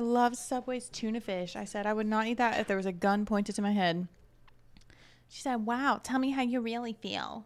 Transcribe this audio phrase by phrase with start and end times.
[0.00, 1.56] I love Subway's tuna fish.
[1.56, 3.72] I said I would not eat that if there was a gun pointed to my
[3.72, 4.08] head.
[5.28, 7.44] She said, "Wow, tell me how you really feel."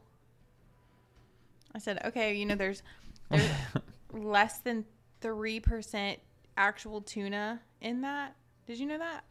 [1.75, 2.85] I said, "Okay, you know, there's
[3.29, 3.51] there's
[4.13, 4.85] less than
[5.21, 6.21] three percent
[6.57, 8.37] actual tuna in that.
[8.69, 9.25] Did you know that?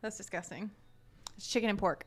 [0.00, 0.70] That's disgusting.
[1.36, 2.06] It's chicken and pork."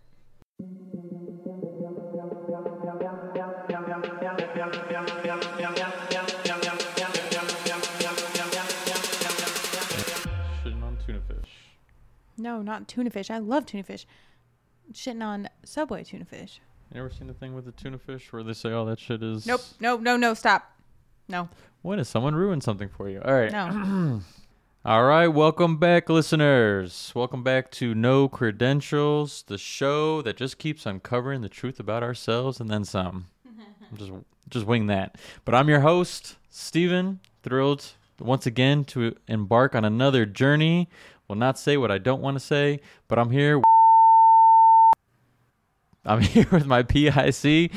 [12.41, 13.29] No, not tuna fish.
[13.29, 14.05] I love tuna fish.
[14.93, 16.59] Shitting on Subway tuna fish.
[16.93, 19.23] You ever seen the thing with the tuna fish where they say, "Oh, that shit
[19.23, 19.45] is"?
[19.45, 19.61] Nope.
[19.79, 19.97] No.
[19.97, 20.17] No.
[20.17, 20.33] No.
[20.33, 20.71] Stop.
[21.27, 21.49] No.
[21.81, 23.21] When has someone ruined something for you?
[23.23, 23.52] All right.
[23.52, 24.21] No.
[24.83, 27.11] All right, welcome back, listeners.
[27.13, 32.59] Welcome back to No Credentials, the show that just keeps uncovering the truth about ourselves
[32.59, 33.27] and then some.
[33.94, 34.11] just,
[34.49, 35.19] just wing that.
[35.45, 37.19] But I'm your host, Steven.
[37.44, 40.89] Thrilled once again to embark on another journey.
[41.31, 43.62] Will not say what I don't want to say, but I'm here.
[46.03, 47.72] I'm here with my PIC,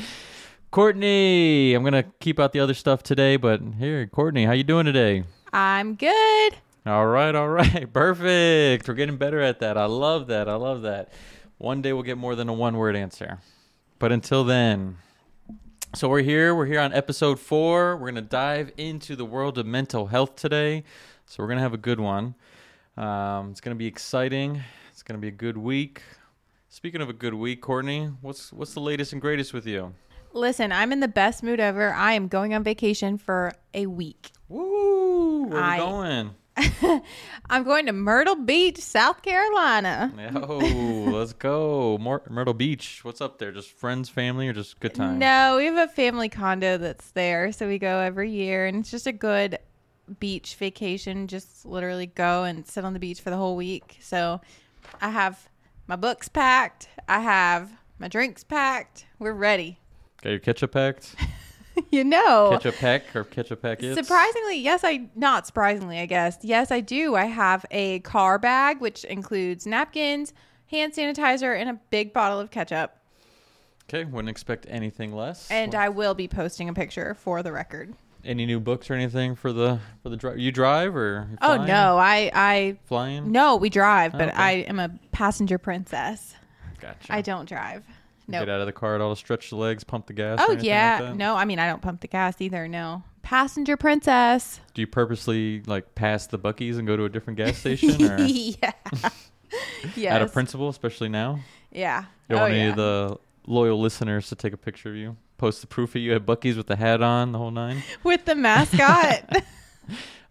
[0.71, 1.73] Courtney.
[1.73, 5.23] I'm gonna keep out the other stuff today, but here, Courtney, how you doing today?
[5.53, 6.57] I'm good.
[6.85, 7.87] All right, all right.
[7.93, 8.89] Perfect.
[8.89, 9.77] We're getting better at that.
[9.77, 10.49] I love that.
[10.49, 11.13] I love that.
[11.57, 13.39] One day we'll get more than a one word answer.
[13.99, 14.97] But until then,
[15.93, 16.53] so we're here.
[16.53, 17.95] We're here on episode four.
[17.95, 20.83] We're to dive into the world of mental health today.
[21.25, 22.35] So we're to have a good one.
[22.97, 24.61] Um, it's going to be exciting.
[24.91, 26.01] It's going to be a good week.
[26.69, 29.93] Speaking of a good week, Courtney, what's what's the latest and greatest with you?
[30.33, 31.93] Listen, I'm in the best mood ever.
[31.93, 34.31] I am going on vacation for a week.
[34.49, 35.45] Woo!
[35.47, 36.31] Where I- we going?
[37.49, 40.13] I'm going to Myrtle Beach, South Carolina.
[40.33, 40.57] Yo,
[41.11, 41.97] let's go.
[41.97, 43.01] Myrtle Beach.
[43.03, 43.51] What's up there?
[43.51, 45.19] Just friends, family, or just good time?
[45.19, 48.89] No, we have a family condo that's there, so we go every year, and it's
[48.91, 49.59] just a good
[50.19, 51.27] beach vacation.
[51.27, 53.97] Just literally go and sit on the beach for the whole week.
[54.01, 54.41] So
[55.01, 55.49] I have
[55.87, 56.89] my books packed.
[57.07, 59.05] I have my drinks packed.
[59.19, 59.79] We're ready.
[60.21, 61.15] Got your ketchup packed?
[61.91, 62.49] you know.
[62.51, 63.95] Ketchup pack or ketchup packets?
[63.95, 66.37] Surprisingly, yes, I not surprisingly, I guess.
[66.41, 67.15] Yes, I do.
[67.15, 70.33] I have a car bag which includes napkins,
[70.67, 72.97] hand sanitizer, and a big bottle of ketchup.
[73.87, 75.49] Okay, wouldn't expect anything less.
[75.51, 77.93] And I will be posting a picture for the record.
[78.25, 80.39] Any new books or anything for the for the drive?
[80.39, 83.31] You drive or you Oh no, I I flying?
[83.31, 84.37] no, we drive, but oh, Okay.
[84.37, 86.35] I am a passenger princess.
[86.79, 87.13] Gotcha.
[87.13, 87.83] I don't drive.
[88.27, 88.39] No.
[88.39, 90.39] Get out of the car at all stretch the legs, pump the gas.
[90.41, 91.35] Oh yeah, Like no.
[91.35, 92.67] I mean, I don't pump the gas either.
[92.67, 94.59] No, passenger princess.
[94.73, 98.17] Do you purposely like pass the Buc-ee's and go to a different gas station, or
[98.21, 98.71] yeah.
[99.95, 100.07] yes.
[100.11, 101.39] out of principle, especially now?
[101.71, 102.01] Yeah.
[102.29, 102.69] You don't oh, want any yeah.
[102.69, 106.13] of the loyal listeners to take a picture of you, post the proof of you
[106.15, 107.83] at Buc-ee's with the hat on, the whole nine.
[108.03, 109.43] With the mascot.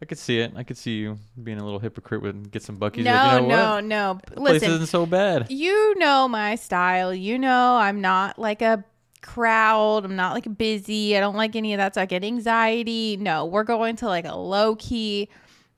[0.02, 0.52] I could see it.
[0.56, 3.04] I could see you being a little hypocrite with get some Buc-ee's.
[3.04, 3.84] no, like, you know no, what?
[3.84, 4.20] no.
[4.26, 5.50] The place Listen, isn't so bad.
[5.50, 7.14] you know my style.
[7.14, 8.84] You know I'm not like a
[9.22, 10.04] crowd.
[10.04, 11.16] I'm not like busy.
[11.16, 11.94] I don't like any of that.
[11.94, 13.16] So I get anxiety.
[13.16, 15.28] No, we're going to like a low key,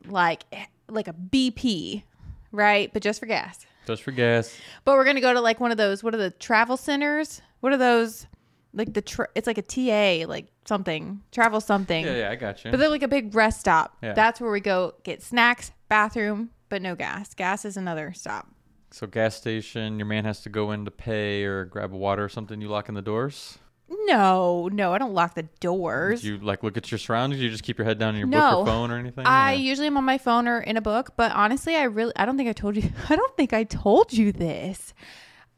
[0.06, 0.42] like
[0.88, 2.02] like a BP,
[2.52, 2.92] right?
[2.92, 3.64] But just for gas.
[3.86, 4.56] Just for gas.
[4.84, 6.02] But we're gonna go to like one of those.
[6.02, 7.40] What are the travel centers?
[7.60, 8.26] What are those?
[8.76, 12.04] Like the tra- it's like a TA, like something travel something.
[12.04, 12.70] Yeah, yeah, I got you.
[12.70, 13.96] But they're like a big rest stop.
[14.02, 14.12] Yeah.
[14.12, 17.34] That's where we go get snacks, bathroom, but no gas.
[17.34, 18.46] Gas is another stop.
[18.92, 22.22] So gas station, your man has to go in to pay or grab a water
[22.24, 22.60] or something.
[22.60, 23.58] You lock in the doors.
[23.88, 26.22] No, no, I don't lock the doors.
[26.22, 27.40] Do you like look at your surroundings?
[27.40, 28.38] You just keep your head down in your No.
[28.50, 29.24] book or phone or anything?
[29.26, 32.12] I Or- usually am on my phone or in a book, but honestly, I really
[32.16, 34.92] I don't think I told you I don't think I told you this.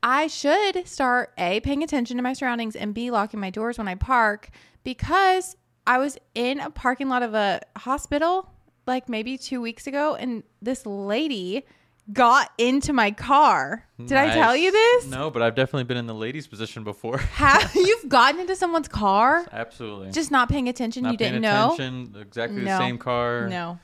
[0.03, 3.89] I should start A paying attention to my surroundings and B locking my doors when
[3.89, 4.51] I park
[4.85, 8.51] because I was in a parking lot of a hospital
[8.87, 11.65] like maybe 2 weeks ago and this lady
[12.13, 13.85] got into my car.
[13.99, 15.07] Did I tell you this?
[15.07, 17.19] No, but I've definitely been in the lady's position before.
[17.35, 20.11] Have you've gotten into someone's car Absolutely.
[20.13, 22.21] just not paying attention Not you paying didn't know?
[22.21, 22.71] Exactly No.
[22.71, 23.49] the same car.
[23.49, 23.79] No.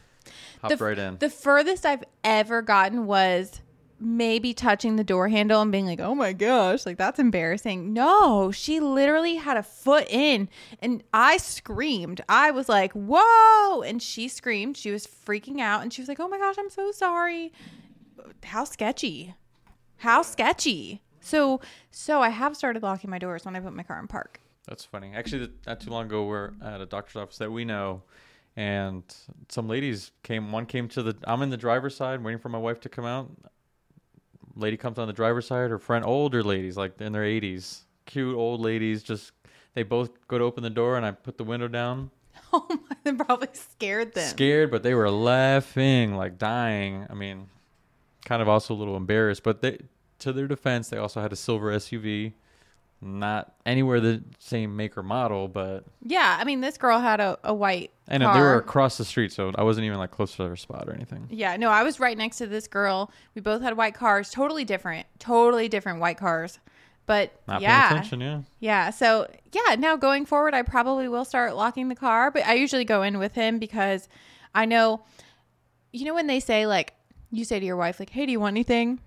[0.66, 1.18] The, right in.
[1.18, 3.60] The furthest I've ever gotten was
[4.00, 8.50] maybe touching the door handle and being like, "Oh my gosh, like that's embarrassing." No,
[8.50, 10.48] she literally had a foot in
[10.80, 12.20] and I screamed.
[12.28, 14.76] I was like, "Whoa!" and she screamed.
[14.76, 17.52] She was freaking out and she was like, "Oh my gosh, I'm so sorry."
[18.42, 19.34] How sketchy.
[19.98, 21.02] How sketchy.
[21.20, 21.60] So,
[21.90, 24.40] so I have started locking my doors when I put my car in park.
[24.68, 25.12] That's funny.
[25.14, 28.02] Actually, not too long ago, we're at a doctor's office that we know,
[28.56, 29.02] and
[29.48, 30.52] some ladies came.
[30.52, 31.16] One came to the.
[31.24, 33.30] I'm in the driver's side, waiting for my wife to come out.
[34.56, 35.70] Lady comes on the driver's side.
[35.70, 39.02] Her friend, older ladies, like in their 80s, cute old ladies.
[39.02, 39.32] Just
[39.74, 42.10] they both go to open the door, and I put the window down.
[42.52, 44.28] Oh my, that probably scared them.
[44.28, 47.04] scared, but they were laughing, like dying.
[47.10, 47.48] I mean,
[48.24, 49.78] kind of also a little embarrassed, but they,
[50.20, 52.32] to their defense, they also had a silver SUV,
[53.04, 57.38] not anywhere the same make or model, but Yeah, I mean, this girl had a,
[57.44, 58.34] a white and car.
[58.34, 60.92] they were across the street, so I wasn't even like close to their spot or
[60.92, 61.26] anything.
[61.30, 63.10] Yeah, no, I was right next to this girl.
[63.34, 66.58] We both had white cars, totally different, totally different white cars.
[67.06, 68.40] But Not yeah, paying attention, yeah.
[68.60, 68.90] yeah.
[68.90, 72.30] So yeah, now going forward, I probably will start locking the car.
[72.30, 74.08] But I usually go in with him because
[74.54, 75.02] I know,
[75.92, 76.94] you know, when they say like,
[77.30, 79.00] you say to your wife like, "Hey, do you want anything?"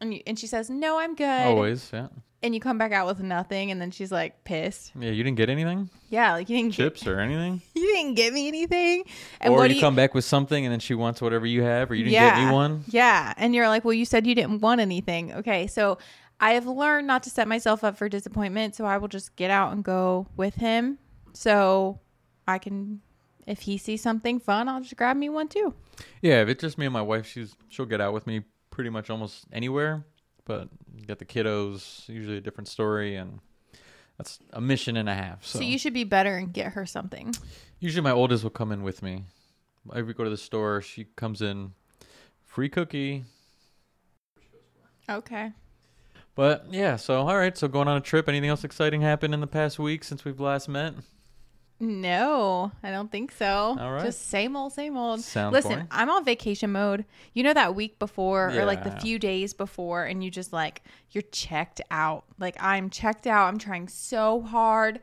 [0.00, 2.08] And you, and she says, "No, I'm good." Always, yeah.
[2.46, 4.92] And you come back out with nothing, and then she's like pissed.
[4.94, 8.14] Yeah, you didn't get anything, Yeah, like you didn't get, chips or anything, you didn't
[8.14, 9.02] get me anything.
[9.40, 11.64] And or what you, do come back with something and then she wants whatever you
[11.64, 12.84] have, or you didn't get me one.
[12.86, 13.34] Yeah.
[13.36, 15.34] And you're like, well, you said you didn't want anything.
[15.34, 15.66] Okay.
[15.66, 15.98] So
[16.38, 18.76] I have learned not to set myself up for disappointment.
[18.76, 20.98] So I will just get out and go with him.
[21.32, 21.98] So
[22.46, 23.00] I can,
[23.44, 25.74] if he sees something fun, I'll just grab me one too.
[26.22, 28.90] Yeah, if it's just me and my wife, she's she'll get out with me pretty
[28.90, 30.04] much almost anywhere.
[30.46, 33.40] But you got the kiddos, usually a different story, and
[34.16, 35.44] that's a mission and a half.
[35.44, 37.34] So, So, you should be better and get her something.
[37.80, 39.24] usually my oldest will come in with me.
[39.94, 41.72] If we go to the store, she comes in,
[42.44, 43.24] free cookie.
[45.08, 45.52] Okay.
[46.34, 48.28] But yeah, so all right, so going on a trip.
[48.28, 50.94] Anything else exciting happened in the past week since we've last met?
[51.78, 53.76] No, I don't think so.
[53.78, 54.04] All right.
[54.04, 55.20] Just same old, same old.
[55.20, 55.88] Sounds Listen, boring.
[55.90, 57.04] I'm on vacation mode.
[57.34, 60.82] You know that week before or like the few days before and you just like
[61.10, 62.24] you're checked out.
[62.38, 63.48] Like I'm checked out.
[63.48, 65.00] I'm trying so hard,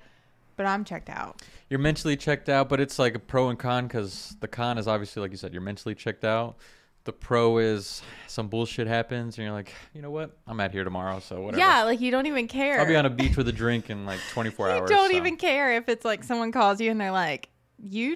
[0.55, 1.43] but I'm checked out.
[1.69, 4.87] You're mentally checked out, but it's like a pro and con because the con is
[4.87, 6.57] obviously like you said, you're mentally checked out.
[7.05, 10.37] The pro is some bullshit happens, and you're like, you know what?
[10.47, 11.59] I'm out here tomorrow, so whatever.
[11.59, 12.79] Yeah, like you don't even care.
[12.79, 14.89] I'll be on a beach with a drink in like 24 you hours.
[14.89, 15.17] You don't so.
[15.17, 18.15] even care if it's like someone calls you and they're like, "You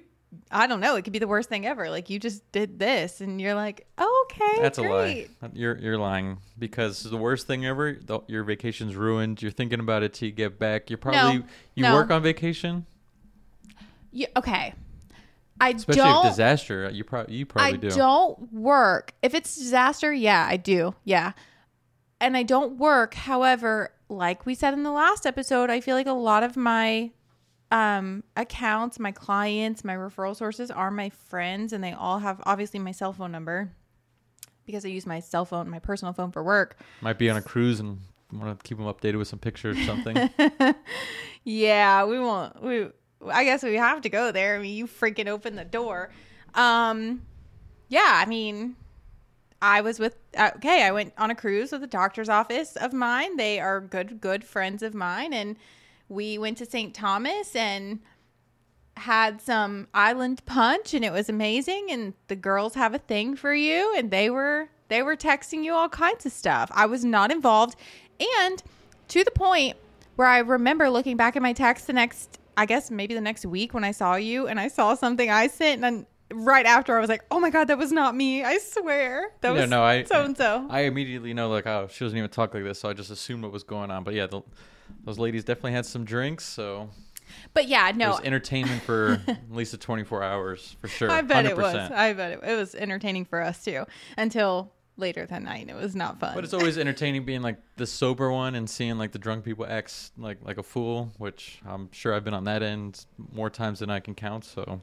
[0.51, 1.89] I don't know, it could be the worst thing ever.
[1.89, 4.87] Like you just did this and you're like, oh, "Okay, That's a lie.
[4.87, 5.29] great.
[5.53, 7.93] You're you're lying because the worst thing ever.
[7.93, 9.41] The, your vacation's ruined.
[9.41, 10.89] You're thinking about it till you get back.
[10.89, 11.45] You probably
[11.75, 11.93] you no.
[11.93, 12.85] work on vacation,
[14.11, 14.73] You, okay.
[15.59, 16.89] I especially don't if disaster.
[16.89, 17.87] You probably you probably do.
[17.87, 17.97] I do.
[17.97, 19.13] not work.
[19.21, 20.95] If it's disaster, yeah, I do.
[21.03, 21.33] Yeah.
[22.19, 23.13] And I don't work.
[23.13, 27.11] However, like we said in the last episode, I feel like a lot of my
[27.71, 32.79] um accounts, my clients, my referral sources are my friends and they all have obviously
[32.79, 33.71] my cell phone number
[34.65, 36.77] because I use my cell phone, my personal phone for work.
[37.01, 37.99] Might be on a cruise and
[38.31, 40.29] want to keep them updated with some pictures or something.
[41.49, 42.61] Yeah, we won't.
[42.61, 42.87] We
[43.29, 44.55] I guess we have to go there.
[44.55, 46.09] I mean, you freaking opened the door.
[46.53, 47.21] Um,
[47.89, 48.75] yeah, I mean,
[49.61, 50.15] I was with.
[50.37, 53.37] Uh, okay, I went on a cruise with a doctor's office of mine.
[53.37, 55.55] They are good, good friends of mine, and
[56.09, 56.93] we went to St.
[56.93, 57.99] Thomas and
[58.97, 61.87] had some island punch, and it was amazing.
[61.91, 65.73] And the girls have a thing for you, and they were they were texting you
[65.73, 66.71] all kinds of stuff.
[66.73, 67.75] I was not involved,
[68.19, 68.61] and
[69.09, 69.77] to the point
[70.17, 73.45] where I remember looking back at my text the next, I guess maybe the next
[73.45, 76.99] week when I saw you and I saw something I sent and right after I
[76.99, 78.43] was like, oh my God, that was not me.
[78.43, 79.29] I swear.
[79.41, 80.65] That was no, I- so and so.
[80.69, 83.43] I immediately know like oh she doesn't even talk like this, so I just assumed
[83.43, 84.03] what was going on.
[84.03, 84.41] But yeah, the,
[85.05, 86.89] those ladies definitely had some drinks, so
[87.53, 88.07] But yeah, no.
[88.07, 91.11] it was entertainment for at least the 24 hours for sure.
[91.11, 91.49] I bet 100%.
[91.49, 91.75] it was.
[91.75, 93.85] I bet it, it was entertaining for us too
[94.17, 95.69] until later that night.
[95.69, 96.33] It was not fun.
[96.35, 99.65] But it's always entertaining being like the sober one and seeing like the drunk people
[99.65, 103.79] act like like a fool, which I'm sure I've been on that end more times
[103.79, 104.43] than I can count.
[104.45, 104.81] So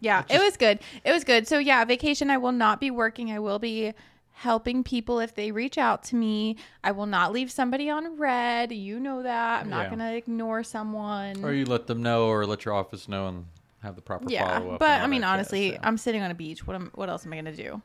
[0.00, 0.78] Yeah, It it was good.
[1.04, 1.46] It was good.
[1.48, 3.30] So yeah, vacation I will not be working.
[3.32, 3.92] I will be
[4.38, 6.56] helping people if they reach out to me.
[6.84, 8.70] I will not leave somebody on red.
[8.70, 9.62] You know that.
[9.62, 9.88] I'm not Yeah.
[9.88, 11.42] going to ignore someone.
[11.42, 13.46] or you let them know or let your office know and
[13.82, 14.80] have the proper yeah, follow up.
[14.80, 16.66] but I mean honestly, I'm sitting on a beach.
[16.66, 17.80] What am what else am I going to do?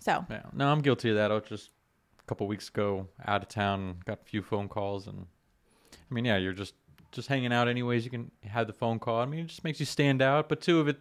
[0.00, 1.30] So, yeah, no, I'm guilty of that.
[1.30, 1.70] I was just
[2.18, 5.26] a couple weeks ago out of town, got a few phone calls, and
[5.92, 6.74] I mean, yeah, you're just
[7.12, 8.04] just hanging out anyways.
[8.04, 9.20] You can have the phone call.
[9.20, 10.48] I mean, it just makes you stand out.
[10.48, 10.98] But two of it,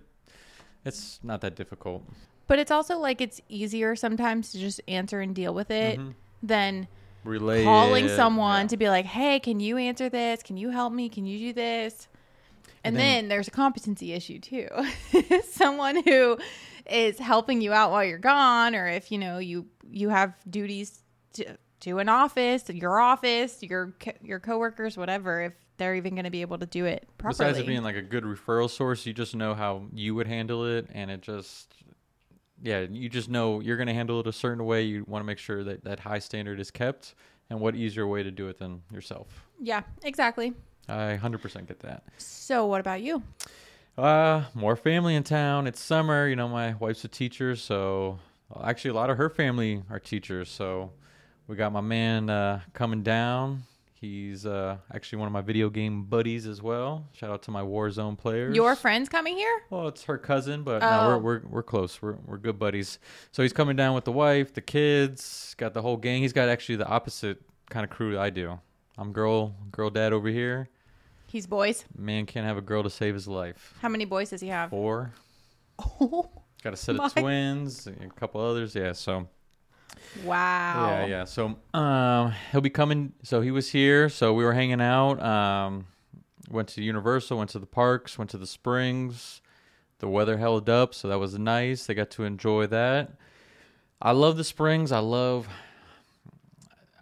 [0.86, 2.04] it's not that difficult.
[2.48, 6.16] but it's also like it's easier sometimes to just answer and deal with it Mhm.
[6.42, 6.88] than
[7.24, 8.68] Relay calling it, someone yeah.
[8.70, 10.42] to be like, "Hey, can you answer this?
[10.42, 11.10] Can you help me?
[11.10, 12.08] Can you do this?"
[12.84, 14.68] And, And then, then- there's a competency issue too.
[15.52, 16.38] someone who
[16.92, 21.00] is helping you out while you're gone, or if you know you you have duties
[21.34, 25.42] to, to an office, your office, your co- your coworkers, whatever.
[25.42, 27.52] If they're even going to be able to do it properly.
[27.52, 30.66] Besides it being like a good referral source, you just know how you would handle
[30.66, 31.74] it, and it just,
[32.62, 34.84] yeah, you just know you're going to handle it a certain way.
[34.84, 37.16] You want to make sure that that high standard is kept,
[37.50, 39.48] and what easier way to do it than yourself.
[39.60, 40.54] yeah, exactly.
[40.88, 42.04] I 100% get that.
[42.18, 43.22] So, what about you?
[44.00, 45.68] Uh, more family in town.
[45.68, 46.28] It's summer.
[46.28, 48.18] You know, my wife's a teacher, so
[48.64, 50.50] actually a lot of her family are teachers.
[50.50, 50.92] So
[51.48, 53.64] we got my man uh, coming down.
[54.00, 57.06] He's uh, actually one of my video game buddies as well.
[57.12, 58.56] Shout out to my Warzone players.
[58.56, 59.62] Your friend's coming here?
[59.70, 60.90] Well, it's her cousin, but Oh.
[60.90, 62.02] no, we're, we're we're close.
[62.02, 63.00] We're we're good buddies.
[63.34, 66.22] So he's coming down with the wife, the kids, got the whole gang.
[66.22, 68.58] He's got actually the opposite kind of crew I do.
[68.98, 70.70] I'm girl girl dad over here.
[71.30, 71.86] He's boys.
[71.96, 73.76] Man can't have a girl to save his life.
[73.82, 74.70] How many boys does he have?
[74.72, 75.14] Four.
[76.02, 76.28] Oh,
[76.62, 78.76] Got a set My- of twins, a couple others.
[78.76, 79.28] Yeah, so
[80.26, 80.98] wow.
[81.02, 81.24] yeah, yeah.
[81.24, 83.14] So um, he'll be coming.
[83.24, 84.10] So he was here.
[84.10, 85.22] So we were hanging out.
[85.24, 85.88] Um,
[86.50, 87.38] went to Universal.
[87.38, 88.18] Went to the parks.
[88.18, 89.42] Went to the springs.
[90.00, 91.86] The weather held up, so that was nice.
[91.86, 93.14] They got to enjoy that.
[94.02, 94.92] I love the springs.
[94.92, 95.48] I love.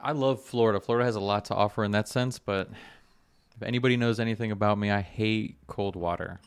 [0.01, 0.79] I love Florida.
[0.79, 2.69] Florida has a lot to offer in that sense, but
[3.58, 6.40] if anybody knows anything about me, I hate cold water.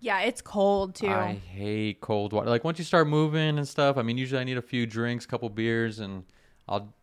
[0.00, 1.08] Yeah, it's cold too.
[1.08, 2.48] I hate cold water.
[2.48, 5.26] Like once you start moving and stuff, I mean, usually I need a few drinks,
[5.26, 6.24] couple beers, and
[6.68, 6.94] I'll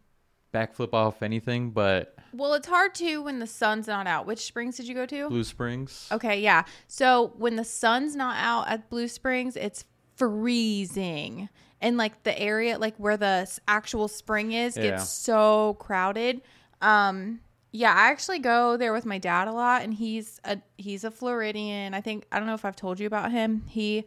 [0.53, 1.71] backflip off anything.
[1.71, 4.25] But Well, it's hard too when the sun's not out.
[4.25, 5.27] Which springs did you go to?
[5.27, 6.63] Blue Springs, Okay, yeah.
[6.87, 9.83] So when the sun's not out at Blue Springs, it's
[10.15, 11.49] freezing.
[11.81, 14.91] And like the area like where the actual spring is Yeah.
[14.91, 16.41] gets so crowded.
[16.81, 17.41] Um
[17.75, 21.11] yeah, I actually go there with my dad a lot and he's a he's a
[21.11, 21.93] Floridian.
[21.93, 23.63] I think I don't know if I've told you about him.
[23.67, 24.05] He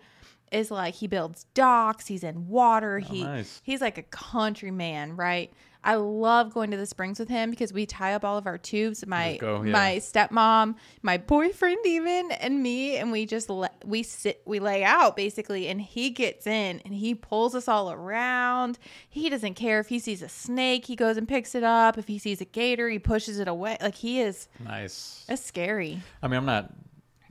[0.50, 3.00] is like he builds docks, he's in water.
[3.04, 3.60] Oh, he nice.
[3.62, 5.52] he's like a country man, right?
[5.84, 8.58] I love going to the springs with him because we tie up all of our
[8.58, 9.06] tubes.
[9.06, 9.72] My go, yeah.
[9.72, 14.82] my stepmom, my boyfriend, even, and me, and we just let we sit, we lay
[14.82, 18.78] out basically, and he gets in and he pulls us all around.
[19.08, 21.96] He doesn't care if he sees a snake, he goes and picks it up.
[21.96, 23.76] If he sees a gator, he pushes it away.
[23.80, 25.24] Like he is, nice.
[25.28, 26.02] it's scary.
[26.22, 26.72] I mean, I'm not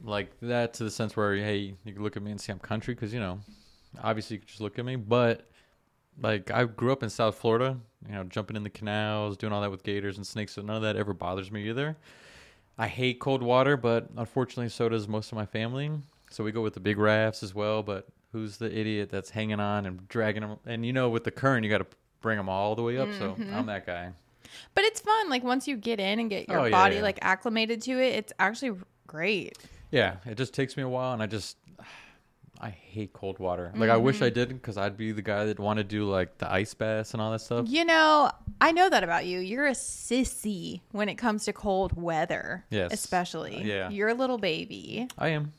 [0.04, 2.60] like that to the sense where hey, you can look at me and see I'm
[2.60, 3.40] country because you know,
[4.02, 5.50] obviously you can just look at me, but
[6.22, 9.62] like I grew up in South Florida, you know, jumping in the canals, doing all
[9.62, 11.98] that with gators and snakes, so none of that ever bothers me either.
[12.78, 15.92] I hate cold water, but unfortunately, so does most of my family.
[16.30, 17.82] So we go with the big rafts as well.
[17.82, 20.58] But who's the idiot that's hanging on and dragging them?
[20.66, 21.88] And you know, with the current, you got to
[22.22, 23.10] bring them all the way up.
[23.18, 23.54] So mm-hmm.
[23.54, 24.12] I'm that guy.
[24.76, 25.30] But it's fun.
[25.30, 27.02] Like once you get in and get your Oh, yeah, body yeah.
[27.02, 29.58] like acclimated to it, it's actually great.
[29.92, 31.58] Yeah, it just takes me a while, and I just
[32.60, 33.72] I hate cold water.
[33.76, 34.34] Like I wish I mm-hmm.
[34.34, 37.22] didn't, because I'd be the guy that want to do like the ice baths and
[37.22, 37.66] all that stuff.
[37.68, 39.40] You know, I know that about you.
[39.40, 42.66] You're a sissy when it comes to cold weather.
[42.70, 42.94] Yes.
[42.94, 43.58] Especially.
[43.58, 43.90] Uh, yeah.
[43.90, 45.08] You're a little baby.
[45.18, 45.54] I am.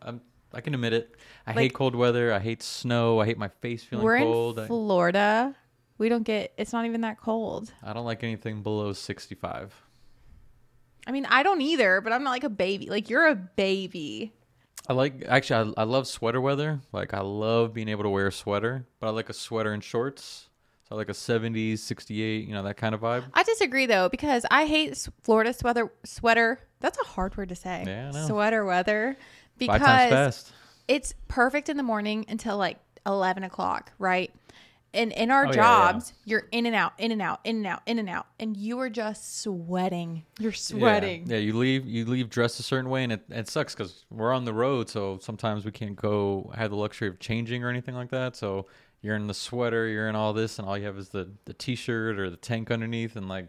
[0.00, 0.20] I'm.
[0.52, 1.14] I can admit it.
[1.46, 2.32] I Like- hate cold weather.
[2.32, 3.20] I hate snow.
[3.20, 4.58] I hate my face feeling We're cold.
[4.58, 5.54] in I, Florida.
[5.98, 7.72] We don't get it's not even that cold.
[7.82, 9.72] I don't like anything below 65.
[11.06, 12.90] I mean, I don't either, but I'm not like a baby.
[12.90, 14.32] Like you're a baby.
[14.88, 15.72] I like actually.
[15.76, 16.80] I, I love sweater weather.
[16.92, 19.82] Like I love being able to wear a sweater, but I like a sweater and
[19.82, 20.48] shorts.
[20.88, 23.24] So I like a 70s, 68, you know that kind of vibe.
[23.34, 26.58] I disagree though because I hate s- Florida sweater sweater.
[26.80, 27.84] That's a hard word to say.
[27.86, 28.26] Yeah, I know.
[28.26, 29.16] Sweater weather
[29.60, 30.52] Five times because fast.
[30.88, 34.32] it's perfect in the morning until like 11 o'clock, right?
[34.94, 37.66] And in our Oh, yeah, jobs, you're in and out, in and out, in and
[37.66, 40.24] out, in and out, and you are just sweating.
[40.38, 41.26] You're sweating.
[41.26, 44.04] Yeah, yeah, you leave you leave dressed a certain way, and it, it sucks because
[44.10, 47.70] we're on the road, so sometimes we can't go have the luxury of changing or
[47.70, 48.36] anything like that.
[48.36, 48.66] So
[49.00, 51.54] you're in the sweater, you're in all this, and all you have is the the
[51.54, 53.48] t-shirt or the tank underneath, and like,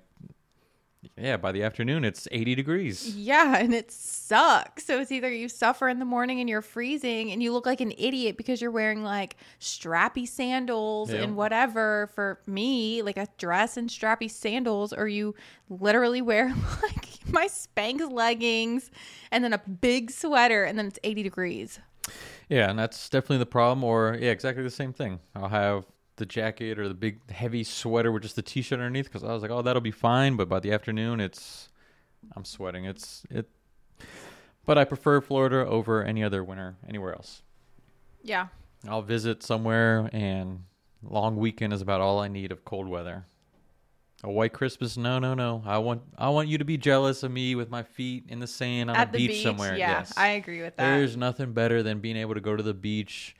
[1.17, 3.15] yeah, by the afternoon it's 80 degrees.
[3.15, 4.85] Yeah, and it sucks.
[4.85, 7.81] So it's either you suffer in the morning and you're freezing and you look like
[7.81, 11.21] an idiot because you're wearing like strappy sandals Yeah.
[11.23, 12.09] and whatever.
[12.15, 15.35] For me, like a dress and strappy sandals, or you
[15.69, 18.91] literally wear like my Spanx leggings
[19.31, 21.79] and then a big sweater and then it's 80 degrees.
[22.49, 23.83] Yeah, and that's definitely the problem.
[23.83, 25.19] Or yeah, exactly the same thing.
[25.35, 25.85] I'll have
[26.17, 29.41] the jacket or the big heavy sweater with just the t-shirt underneath because I was
[29.41, 30.35] like, oh, that'll be fine.
[30.35, 31.69] But by the afternoon, it's
[32.35, 32.85] I'm sweating.
[32.85, 33.49] It's it.
[34.65, 37.41] But I prefer Florida over any other winter anywhere else.
[38.21, 38.47] Yeah.
[38.87, 40.63] I'll visit somewhere, and
[41.01, 43.25] long weekend is about all I need of cold weather.
[44.25, 44.95] A white Christmas?
[44.95, 45.61] No, no, no.
[45.65, 48.47] I want I want you to be jealous of me with my feet in the
[48.47, 49.75] sand on At a the beach, beach, somewhere.
[49.75, 50.13] Yeah, yes.
[50.15, 50.95] I agree with that.
[50.95, 53.35] There's nothing better than being able to go to the beach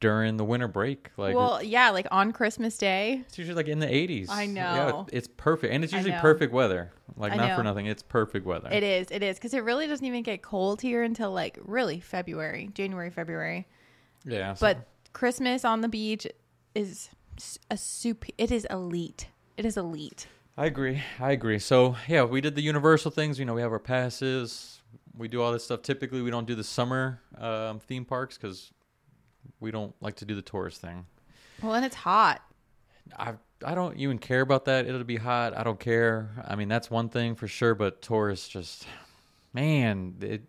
[0.00, 1.10] during the winter break.
[1.16, 3.22] Like well, yeah, like on Christmas Day.
[3.26, 4.28] it's usually like in the 80s.
[4.28, 4.60] I know.
[4.60, 5.06] Yeah, know.
[5.12, 6.92] it's perfect, and it's usually perfect weather.
[7.16, 8.68] Like I not for nothing, it's perfect weather.
[8.70, 12.00] It is, it is, because it really doesn't even get cold here until like really
[12.00, 13.66] February, January, February.
[14.24, 16.26] yeah, so- But Christmas on the beach
[16.74, 17.08] is
[17.70, 18.24] a soup.
[18.36, 19.28] It is elite.
[19.56, 20.26] It is elite.
[20.58, 21.02] I agree.
[21.20, 21.58] I agree.
[21.58, 23.38] So yeah, we did the universal things.
[23.38, 24.80] You know, we have our passes.
[25.16, 25.82] we do all this stuff.
[25.82, 28.72] Typically, we don't do the summer um, theme parks because
[29.60, 31.06] we don't like to do the tourist thing.
[31.62, 32.42] Well, and it's hot.
[33.18, 33.34] I
[33.64, 34.86] I don't even care about that.
[34.86, 35.56] It'll be hot.
[35.56, 36.30] I don't care.
[36.46, 37.74] I mean, that's one thing for sure.
[37.74, 38.86] But tourists, just
[39.52, 40.42] man, it,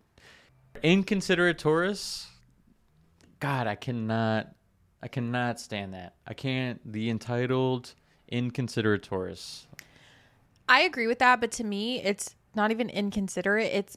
[0.82, 2.26] inconsiderate tourists.
[3.40, 4.48] God, I cannot,
[5.02, 6.14] I cannot stand that.
[6.26, 6.80] I can't.
[6.92, 7.94] The entitled,
[8.28, 9.66] inconsiderate tourists.
[10.68, 13.72] I agree with that, but to me, it's not even inconsiderate.
[13.72, 13.96] It's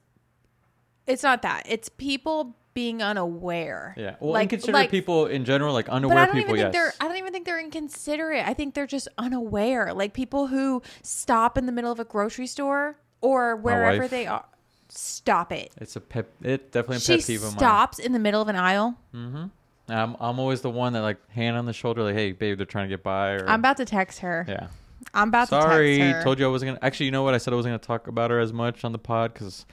[1.07, 1.63] it's not that.
[1.67, 3.93] It's people being unaware.
[3.97, 4.15] Yeah.
[4.19, 6.55] Well, Like- inconsiderate like- people in general, like unaware But I don't people.
[6.55, 6.95] even think yes.
[6.97, 8.47] they're I don't even think they're inconsiderate.
[8.47, 9.93] I think they're just unaware.
[9.93, 14.45] Like people who stop in the middle of a grocery store or wherever they are.
[14.89, 15.71] Stop it.
[15.79, 16.29] It's a pep.
[16.41, 17.57] It definitely a She pet peeve of mine.
[17.59, 18.97] stops in the middle of an aisle.
[19.15, 19.45] Mm-hmm.
[19.89, 22.65] I'm I'm always the one that like hand on the shoulder, like, hey, babe, they're
[22.65, 23.31] trying to get by.
[23.31, 24.45] Or I'm about to text her.
[24.47, 24.67] yeah.
[25.13, 26.23] I'm about Sorry, to text her.
[26.23, 26.79] told you I wasn't gonna.
[26.81, 27.33] Actually, you know what?
[27.33, 29.65] I said I wasn't gonna talk about her as much on the pod because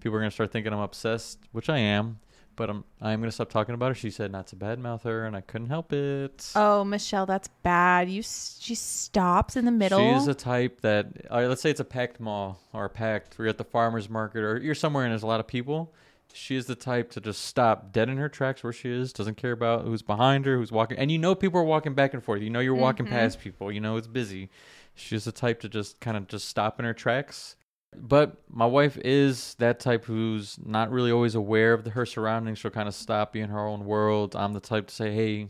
[0.00, 2.18] people are gonna start thinking I'm obsessed, which I am.
[2.60, 3.94] But I'm I'm gonna stop talking about her.
[3.94, 6.52] She said not to badmouth her, and I couldn't help it.
[6.54, 8.10] Oh, Michelle, that's bad.
[8.10, 9.98] You s- she stops in the middle.
[10.18, 13.40] She's a type that, all right, let's say it's a packed mall or a packed,
[13.40, 15.94] or you're at the farmer's market or you're somewhere and there's a lot of people.
[16.34, 19.38] She is the type to just stop dead in her tracks where she is, doesn't
[19.38, 20.98] care about who's behind her, who's walking.
[20.98, 22.42] And you know people are walking back and forth.
[22.42, 23.14] You know you're walking Mm-hmm.
[23.14, 23.72] past people.
[23.72, 24.50] You know it's busy.
[24.94, 27.56] She's the type to just kind of just stop in her tracks.
[27.96, 32.58] But my wife is that type who's not really always aware of the, her surroundings.
[32.58, 34.36] She'll kind of stop, be in her own world.
[34.36, 35.48] I'm the type to say, hey,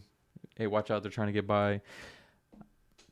[0.56, 1.82] hey, watch out, they're trying to get by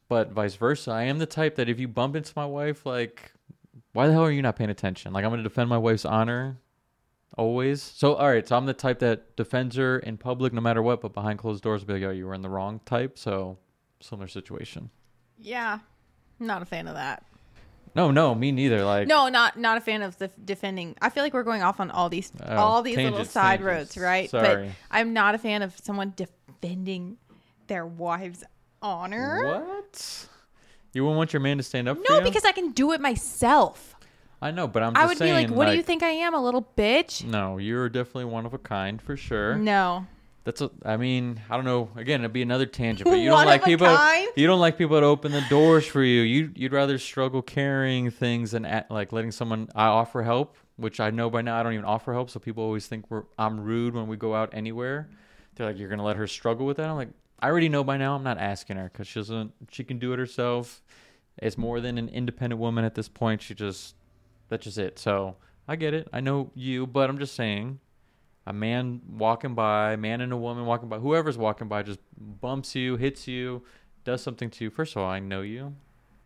[0.09, 0.91] but vice versa.
[0.91, 3.33] I am the type that if you bump into my wife, like,
[3.93, 5.13] why the hell are you not paying attention?
[5.13, 6.59] Like, I'm going to defend my wife's honor
[7.37, 7.83] always.
[7.83, 8.47] So, all right.
[8.47, 11.63] So, I'm the type that defends her in public no matter what, but behind closed
[11.63, 13.19] doors, be like, oh, you were in the wrong type.
[13.19, 13.59] So,
[14.01, 14.91] similar situation.
[15.39, 15.81] yeah.
[16.41, 17.25] Not a fan of that.
[17.95, 18.85] No, no, me neither.
[18.85, 20.97] Like, No, not not a fan of the defending.
[21.03, 23.97] I feel like we're going off on all these Oh, all these little side tangents.
[23.97, 24.31] roads, right?
[24.31, 24.67] Sorry.
[24.67, 27.19] But I'm not a fan of someone defending
[27.67, 28.45] their wife's
[28.83, 29.43] honor.
[29.45, 30.29] what?
[30.95, 33.01] You wouldn't want your man to stand up for No, because I can do it
[33.01, 33.95] myself.
[34.41, 36.11] I know, but I'm just I would saying, be like, "What do you think I
[36.11, 39.57] am, a little bitch?" No, you're definitely one of a kind for sure.
[39.57, 40.07] No.
[40.49, 41.91] That's a, I mean, I don't know.
[41.95, 43.87] Again, it'd be another tangent, but you don't like people.
[43.87, 44.31] kind?
[44.35, 46.23] You don't like people to open the doors for you.
[46.23, 49.69] You you'd rather struggle carrying things and at, like letting someone.
[49.75, 52.31] I offer help, which I know by now I don't even offer help.
[52.31, 55.11] So people always think we're I'm rude when we go out anywhere.
[55.55, 56.89] They're like, you're gonna let her struggle with that.
[56.89, 58.15] I'm like, I already know by now.
[58.15, 59.53] I'm not asking her because she doesn't.
[59.71, 60.81] She can do it herself.
[61.37, 63.43] It's more than an independent woman at this point.
[63.43, 63.97] She just
[64.49, 64.99] that's just it.
[64.99, 65.37] So
[65.69, 66.09] I get it.
[66.11, 67.81] I know you, but I'm just saying
[68.49, 72.75] a man walking by, man and a woman walking by, whoever's walking by just bumps
[72.75, 73.63] you, hits you,
[74.05, 74.71] does something to you.
[74.71, 75.75] First of all, I know you.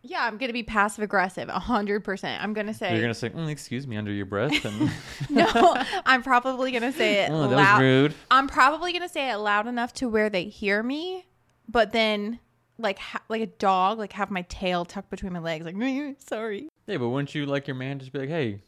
[0.03, 2.43] Yeah, I'm gonna be passive aggressive, a hundred percent.
[2.43, 4.91] I'm gonna say You're gonna say, mm, "Excuse me," under your breath, and
[5.31, 5.47] no.
[6.07, 7.75] I'm probably gonna say it oh, that loud.
[7.75, 8.15] was rude.
[8.31, 11.27] I'm probably gonna say it loud enough to where they hear me,
[11.69, 12.39] but then
[12.79, 15.77] like ha- like a dog, like have my tail tucked between my legs, like
[16.21, 16.69] sorry.
[16.87, 18.61] Yeah, but wouldn't you like your man just be like, "Hey,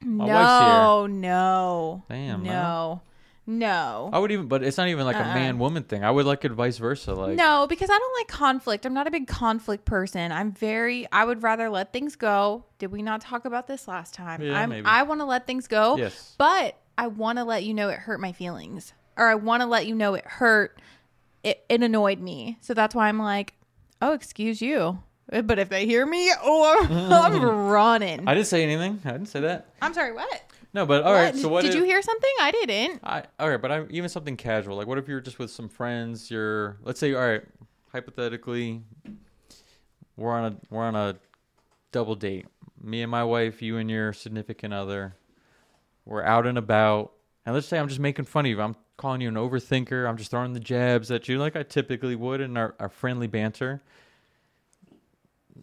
[0.00, 2.52] My wife's no, no, Damn, no.
[2.52, 3.00] no,
[3.46, 5.34] no, I would even," but it's not even like a Uh-uh.
[5.34, 6.04] man woman thing.
[6.04, 7.14] I would like it vice versa.
[7.14, 8.84] Like, no, because I don't like conflict.
[8.86, 10.32] I'm not a big conflict person.
[10.32, 11.06] I'm very.
[11.12, 12.64] I would rather let things go.
[12.78, 14.40] Did we not talk about this last time?
[14.42, 14.86] Yeah, I'm, maybe.
[14.86, 15.96] I want to let things go.
[15.96, 16.34] Yes.
[16.38, 19.66] but I want to let you know it hurt my feelings, or I want to
[19.66, 20.80] let you know it hurt.
[21.42, 23.52] It, it annoyed me, so that's why I'm like,
[24.00, 24.98] oh, excuse you.
[25.28, 28.28] But if they hear me, oh, I'm, I'm running.
[28.28, 29.00] I didn't say anything.
[29.04, 29.68] I didn't say that.
[29.80, 30.12] I'm sorry.
[30.12, 30.42] What?
[30.74, 31.32] No, but all right.
[31.32, 31.40] What?
[31.42, 31.62] So what?
[31.62, 32.30] Did if- you hear something?
[32.40, 33.00] I didn't.
[33.04, 34.76] I all right, but I even something casual.
[34.76, 36.30] Like, what if you're just with some friends?
[36.30, 37.42] You're let's say, all right,
[37.92, 38.82] hypothetically,
[40.16, 41.16] we're on a we're on a
[41.92, 42.46] double date.
[42.82, 45.16] Me and my wife, you and your significant other.
[46.04, 47.12] We're out and about,
[47.46, 48.60] and let's say I'm just making fun of you.
[48.60, 50.06] I'm calling you an overthinker.
[50.06, 53.26] I'm just throwing the jabs at you like I typically would in our, our friendly
[53.26, 53.80] banter.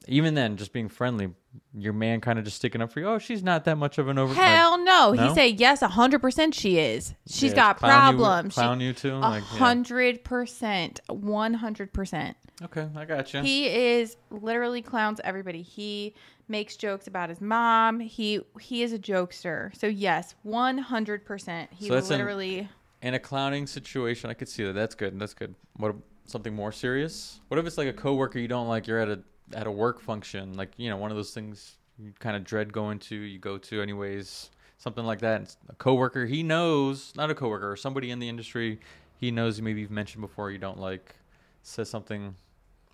[0.07, 1.29] Even then, just being friendly,
[1.77, 3.07] your man kind of just sticking up for you.
[3.07, 4.33] Oh, she's not that much of an over.
[4.33, 5.13] like, Hell no.
[5.13, 5.27] No?
[5.29, 6.55] He said yes, hundred percent.
[6.55, 7.13] She is.
[7.27, 8.53] She's yeah, got clown you- problems.
[8.53, 9.19] She- Clown you too.
[9.21, 12.35] Hundred percent, one hundred percent.
[12.63, 13.41] Okay, I got you.
[13.41, 15.61] He is literally clowns everybody.
[15.61, 16.15] He
[16.47, 17.99] makes jokes about his mom.
[17.99, 19.75] He he is a jokester.
[19.77, 21.69] So yes, one hundred percent.
[21.73, 22.67] He So that's an- literally.
[23.03, 24.73] In a clowning situation, I could see that.
[24.73, 25.17] That's good.
[25.19, 25.55] That's good.
[25.77, 27.39] What something more serious?
[27.47, 28.85] What if it's like a coworker you don't like?
[28.87, 29.19] You're at a
[29.53, 32.73] at a work function, like you know, one of those things you kind of dread
[32.73, 33.15] going to.
[33.15, 35.41] You go to anyways, something like that.
[35.41, 38.79] And a coworker, he knows, not a coworker, or somebody in the industry,
[39.19, 39.61] he knows.
[39.61, 41.15] Maybe you've mentioned before you don't like,
[41.63, 42.35] says something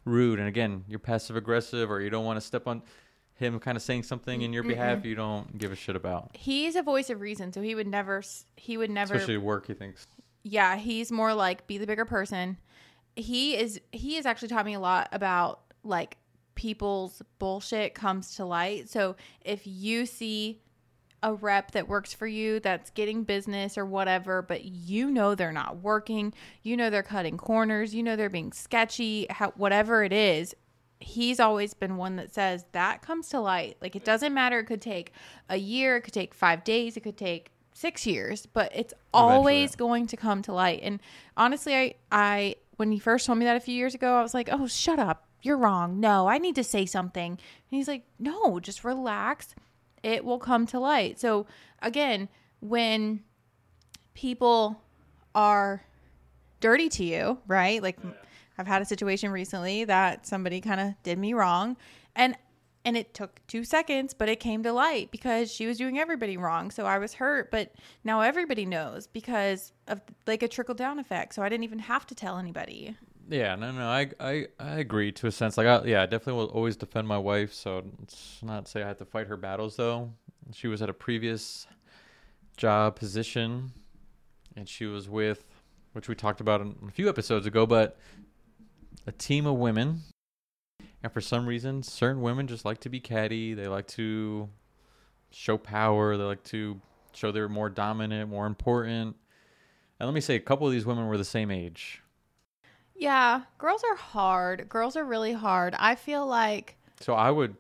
[0.06, 2.82] rude, and again, you're passive aggressive, or you don't want to step on
[3.36, 6.32] him kind of saying something in your behalf you don't give a shit about.
[6.34, 8.24] He's a voice of reason, so he would never.
[8.56, 9.14] He would never.
[9.14, 10.08] Especially work, he thinks.
[10.44, 12.58] yeah, he's more like be the bigger person.
[13.16, 13.80] He is.
[13.92, 16.18] He has actually taught me a lot about like
[16.58, 18.90] people's bullshit comes to light.
[18.90, 19.16] So
[19.46, 20.60] if you see
[21.24, 25.54] a rep that works for you that's getting business or whatever, but you know they're
[25.54, 30.12] not working, you know they're cutting corners, you know they're being sketchy, how, whatever it
[30.12, 30.54] is,
[31.00, 33.78] he's always been one that says that comes to light.
[33.82, 34.60] Like it doesn't matter.
[34.60, 35.14] It could take
[35.50, 39.76] a year, it could take five days, it could take six years, but it's always
[39.76, 40.80] going to come to light.
[40.82, 41.00] And
[41.36, 44.34] honestly, I, I, when he first told me that a few years ago, I was
[44.34, 45.27] like, oh, shut up.
[45.42, 46.00] You're wrong.
[46.00, 47.32] No, I need to say something.
[47.32, 49.56] And he's like, no, just relax.
[50.04, 51.20] It will come to light.
[51.20, 51.46] So
[51.82, 53.24] again, when
[54.14, 54.82] people
[55.36, 55.84] are
[56.60, 57.82] dirty to you, right?
[57.84, 58.00] Like
[58.58, 61.78] I've had a situation recently that somebody kind of did me wrong
[62.16, 62.36] and
[62.88, 66.38] and it took 2 seconds, but it came to light because she was doing everybody
[66.38, 66.72] wrong.
[66.72, 67.74] So I was hurt, but
[68.06, 71.36] now everybody knows because of like a trickle down effect.
[71.36, 72.96] So I didn't even have to tell anybody.
[73.30, 75.58] Yeah, no, no, I, I, I agree to a sense.
[75.58, 77.54] Like, I, yeah, I definitely will always defend my wife.
[77.54, 80.14] So let's not say I have to fight her battles though.
[80.54, 81.68] She was at a previous
[82.56, 83.74] job position,
[84.56, 85.44] and she was with,
[85.92, 87.98] which we talked about a few episodes ago, but
[89.06, 90.04] a team of women.
[91.04, 93.54] And for some reason, certain women just like to be catty.
[93.54, 94.50] They like to
[95.32, 96.16] show power.
[96.16, 96.82] They like to
[97.14, 99.16] show they're more dominant, more important.
[100.00, 102.02] And let me say, a couple of these women were the same age.
[102.98, 104.68] Yeah, girls are hard.
[104.70, 105.76] Girls are really hard.
[105.78, 107.56] I feel like So I would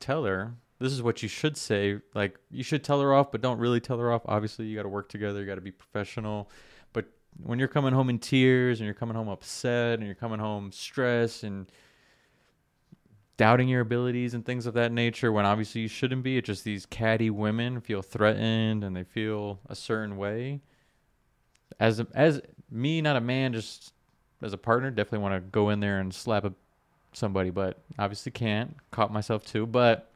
[0.00, 2.00] tell her this is what you should say.
[2.14, 4.22] Like you should tell her off, but don't really tell her off.
[4.26, 5.40] Obviously, you got to work together.
[5.40, 6.50] You got to be professional.
[6.92, 7.06] But
[7.40, 10.72] when you're coming home in tears and you're coming home upset and you're coming home
[10.72, 11.70] stressed and
[13.36, 16.64] doubting your abilities and things of that nature, when obviously you shouldn't be, it's just
[16.64, 20.60] these catty women feel threatened and they feel a certain way.
[21.78, 23.92] As as me, not a man, just
[24.42, 26.52] as a partner, definitely want to go in there and slap a
[27.12, 28.76] somebody, but obviously can't.
[28.90, 30.10] Caught myself too, but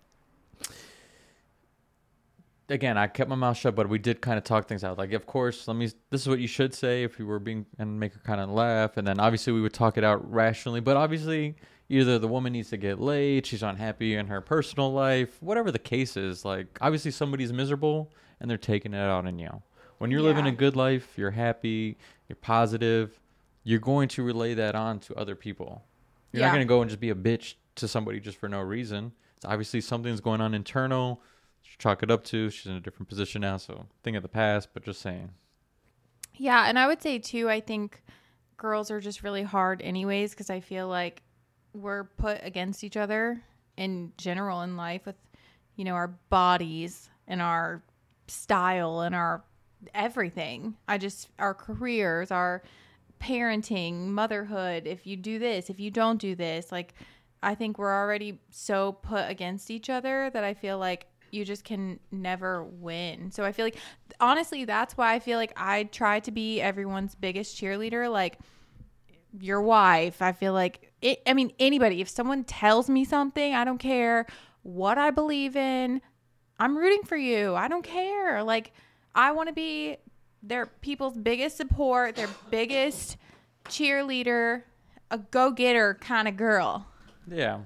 [2.69, 4.99] again, I kept my mouth shut, but we did kind of talk things out.
[4.99, 5.91] Like, of course, let me.
[6.11, 8.51] This is what you should say if you were being and make her kind of
[8.51, 10.81] laugh, and then obviously we would talk it out rationally.
[10.81, 11.55] But obviously,
[11.89, 15.79] either the woman needs to get laid, she's unhappy in her personal life, whatever the
[15.79, 16.45] case is.
[16.45, 18.11] Like, obviously somebody's miserable
[18.41, 19.63] and they're taking it out on you.
[19.99, 21.97] When you're living a good life, you're happy,
[22.29, 23.19] you're positive,
[23.67, 25.83] you're going to relay that on to other people.
[26.31, 28.61] You're not going to go and just be a bitch to somebody just for no
[28.61, 29.11] reason.
[29.37, 31.21] It's obviously something's going on internal.
[31.79, 34.69] Chalk it up to she's in a different position now, so thing of the past.
[34.73, 35.31] But just saying,
[36.37, 38.05] Yeah, and I would say too, I think
[38.57, 41.23] girls are just really hard anyways because I feel like
[41.75, 43.43] we're put against each other
[43.77, 45.17] in general in life with
[45.75, 47.83] you know our bodies and our
[48.29, 49.43] style and our
[49.93, 50.77] everything.
[50.87, 52.63] I just our careers, our
[53.21, 56.95] parenting, motherhood, if you do this, if you don't do this, like
[57.43, 61.65] I think we're already so put against each other that I feel like you just
[61.65, 63.31] can never win.
[63.31, 63.77] So I feel like
[64.21, 68.39] honestly that's why I feel like I try to be everyone's biggest cheerleader like
[69.39, 70.23] your wife.
[70.23, 74.27] I feel like it I mean anybody if someone tells me something, I don't care
[74.63, 76.01] what I believe in.
[76.59, 77.55] I'm rooting for you.
[77.55, 78.43] I don't care.
[78.43, 78.73] Like
[79.15, 79.99] I want to be
[80.47, 83.17] their people's biggest support, their biggest
[83.69, 84.63] cheerleader,
[85.11, 86.87] a go-getter kind of girl.
[87.29, 87.61] yeah,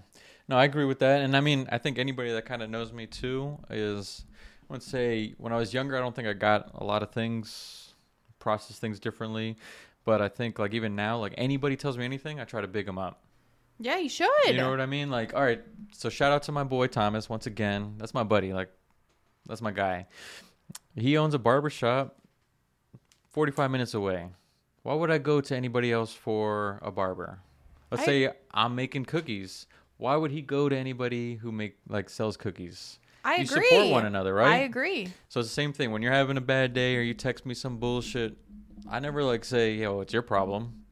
[0.49, 1.21] no, I agree with that.
[1.21, 4.25] And I mean, I think anybody that kind of knows me too is,
[4.69, 7.13] I would say, when I was younger, I don't think I got a lot of
[7.13, 7.95] things,
[8.39, 9.57] process things differently.
[10.05, 12.87] But I think like even now, like anybody tells me anything, I try to big
[12.87, 13.23] them up.
[13.79, 14.29] Yeah, you should.
[14.47, 15.11] You know what I mean?
[15.11, 15.63] Like, all right.
[15.93, 17.95] So shout out to my boy Thomas once again.
[17.99, 18.53] That's my buddy.
[18.53, 18.71] Like,
[19.47, 20.07] that's my guy.
[20.97, 22.20] He owns a barber shop
[23.31, 24.29] 45 minutes away.
[24.83, 27.41] Why would I go to anybody else for a barber?
[27.91, 29.67] Let's I- say I'm making cookies.
[29.97, 32.99] Why would he go to anybody who make like sells cookies?
[33.23, 33.69] I you agree.
[33.69, 34.51] support one another, right?
[34.53, 35.09] I agree.
[35.29, 35.93] So it's the same thing.
[35.93, 38.39] When you're having a bad day or you text me some bullshit,
[38.91, 40.85] I never like say, "Yo, it's your problem."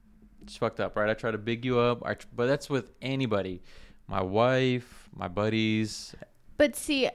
[0.42, 1.08] It's fucked up, right?
[1.08, 3.62] I try to big you up, I tr- but that's with anybody.
[4.06, 6.14] My wife, my buddies.
[6.58, 7.08] But see,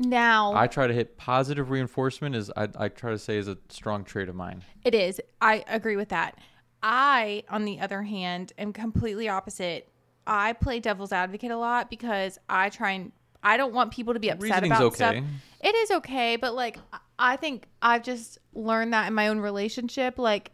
[0.00, 2.34] now I try to hit positive reinforcement.
[2.34, 4.64] Is I, I try to say is a strong trait of mine.
[4.84, 5.20] It is.
[5.40, 6.38] I agree with that.
[6.82, 9.88] I, on the other hand, am completely opposite.
[10.26, 14.20] I play devil's advocate a lot because I try and I don't want people to
[14.20, 14.96] be upset Reasoning's about okay.
[14.96, 15.24] stuff.
[15.62, 19.40] It is okay, but like I- I think I've just learned that in my own
[19.40, 20.18] relationship.
[20.18, 20.52] Like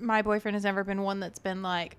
[0.00, 1.96] my boyfriend has never been one that's been like,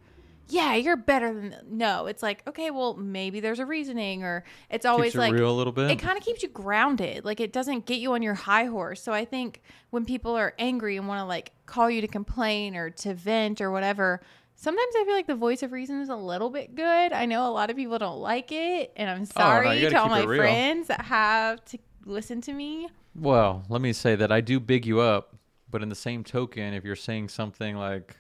[0.48, 2.06] yeah, you're better than th-" no.
[2.08, 5.56] It's like, okay, well, maybe there's a reasoning or it's always Keeps like real a
[5.56, 5.92] little bit.
[5.92, 7.26] it kind of keeps you grounded.
[7.26, 9.02] Like it doesn't get you on your high horse.
[9.02, 12.76] So I think when people are angry and want to like call you to complain
[12.76, 14.22] or to vent or whatever,
[14.56, 17.12] sometimes I feel like the voice of reason is a little bit good.
[17.14, 19.96] I know a lot of people don't like it, and I'm Oh, no, sorry to
[20.00, 22.88] all my friends that have to listen to me.
[23.16, 25.36] Well, let me say that I do big you up,
[25.72, 28.16] but in the same token, if you're saying something like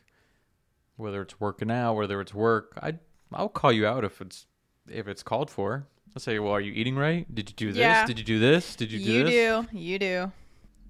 [0.97, 2.95] whether it's working out, whether it's work, I
[3.33, 4.45] I'll call you out if it's
[4.89, 5.87] if it's called for.
[6.15, 7.25] I'll say, "Well, are you eating right?
[7.33, 7.79] Did you do this?
[7.79, 8.05] Yeah.
[8.05, 8.75] Did you do this?
[8.75, 9.31] Did you do You this?"
[9.71, 10.31] do, you do.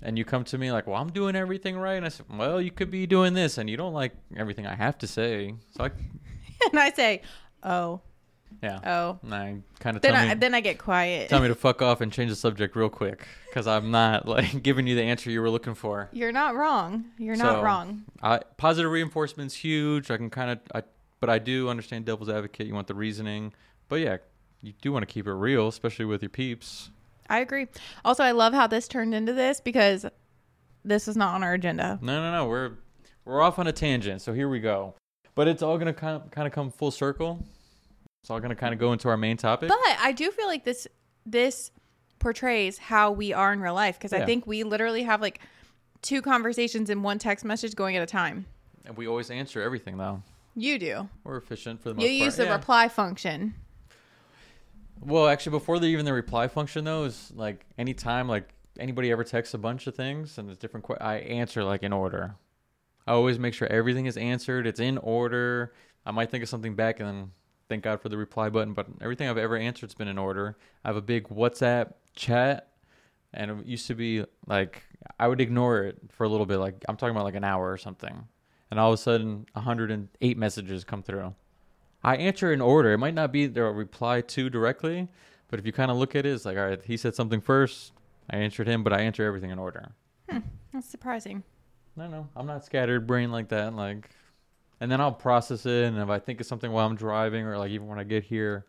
[0.02, 2.62] And you come to me like, "Well, I'm doing everything right." And I said, "Well,
[2.62, 5.56] you could be doing this," and you don't like everything I have to say.
[5.76, 5.92] So I,
[6.70, 7.22] and I say,
[7.64, 8.02] "Oh,
[8.62, 11.30] yeah, oh." and I kind of Then I me then I get quiet.
[11.30, 14.62] tell me to fuck off and change the subject real quick because I'm not like
[14.64, 16.10] giving you the answer you were looking for.
[16.12, 17.06] You're not wrong.
[17.18, 18.04] You're not wrong.
[18.22, 20.12] I, positive reinforcement's huge.
[20.12, 20.84] I can kind of, I,
[21.20, 22.68] but I do understand devil's advocate.
[22.68, 23.54] You want the reasoning,
[23.88, 24.18] but yeah,
[24.62, 26.90] you do want to keep it real, especially with your peeps.
[27.30, 27.68] I agree.
[28.04, 30.06] Also, I love how this turned into this because
[30.84, 32.00] this is not on our agenda.
[32.02, 32.74] No, no, no, we're
[33.26, 34.94] we're off on a tangent, so here we go.
[35.34, 37.44] But it's all gonna kind of, kind of come full circle.
[38.26, 39.70] It's all gonna kind of go into our main topic.
[39.70, 40.88] But I do feel like this
[41.28, 41.70] this
[42.18, 44.24] portrays how we are in real life because Yeah.
[44.24, 45.42] I think we literally have like
[46.02, 48.48] two conversations in one text message going at a time.
[48.84, 50.24] and we always answer everything though.
[50.56, 51.08] You do.
[51.24, 52.18] We're efficient for the most You part.
[52.18, 52.54] You use the Yeah.
[52.56, 53.54] reply function.
[55.02, 59.24] Well, actually, before the, even the reply function though, is like anytime like anybody ever
[59.24, 62.34] texts a bunch of things and it's different, que- I answer like in order.
[63.06, 64.66] I always make sure everything is answered.
[64.66, 65.74] It's in order.
[66.08, 67.32] I might think of something back and then
[67.70, 68.74] thank God for the reply button.
[68.74, 70.58] But everything I've ever answered's been in order.
[70.84, 72.70] I have a big WhatsApp chat,
[73.34, 74.84] and it used to be like
[75.20, 76.58] I would ignore it for a little bit.
[76.58, 78.28] Like I'm talking about like an hour or something,
[78.72, 81.34] and all of a sudden 108 messages come through.
[82.04, 82.94] I answer in order.
[82.94, 85.08] It might not be the reply to directly,
[85.50, 87.42] but if you kind of look at it, it's like, all right, he said something
[87.42, 87.94] first.
[88.30, 89.92] I answered him, but I answer everything in order.
[90.30, 90.40] Hmm,
[90.72, 91.44] that's surprising.
[91.96, 93.74] No, no, I'm not scattered brain like that.
[93.74, 94.10] Like,
[94.86, 97.58] and then I'll process it, and if I think of something while I'm driving, or
[97.58, 98.68] like even when I get here,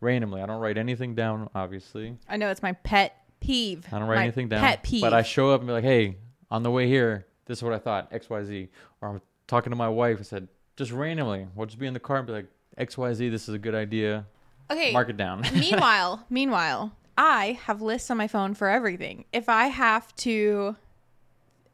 [0.00, 1.50] randomly, I don't write anything down.
[1.54, 3.86] Obviously, I know it's my pet peeve.
[3.92, 4.62] I don't write My anything down.
[4.62, 5.02] Pet peeve.
[5.02, 6.16] But I show up and be like, hey,
[6.50, 8.68] on the way here, this is what I thought, X, Y, Z.
[9.02, 10.16] Or I'm talking to my wife.
[10.18, 12.46] I said, just randomly, we'll just be in the car and be like,
[12.78, 13.28] X, Y, Z.
[13.28, 14.24] This is a good idea.
[14.70, 14.92] okay.
[14.94, 15.42] Mark it down.
[15.52, 19.26] meanwhile, meanwhile, I have lists on my phone for everything.
[19.30, 20.76] If I have to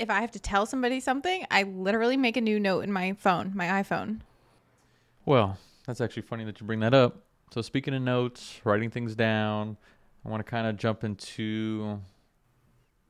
[0.00, 3.12] if I have to tell somebody something, I literally make a new note in my
[3.12, 4.20] phone, my iPhone.
[5.26, 7.24] Well, that's actually funny that you bring that up.
[7.52, 9.76] So speaking of notes, writing things down,
[10.24, 12.00] I want to kind of jump into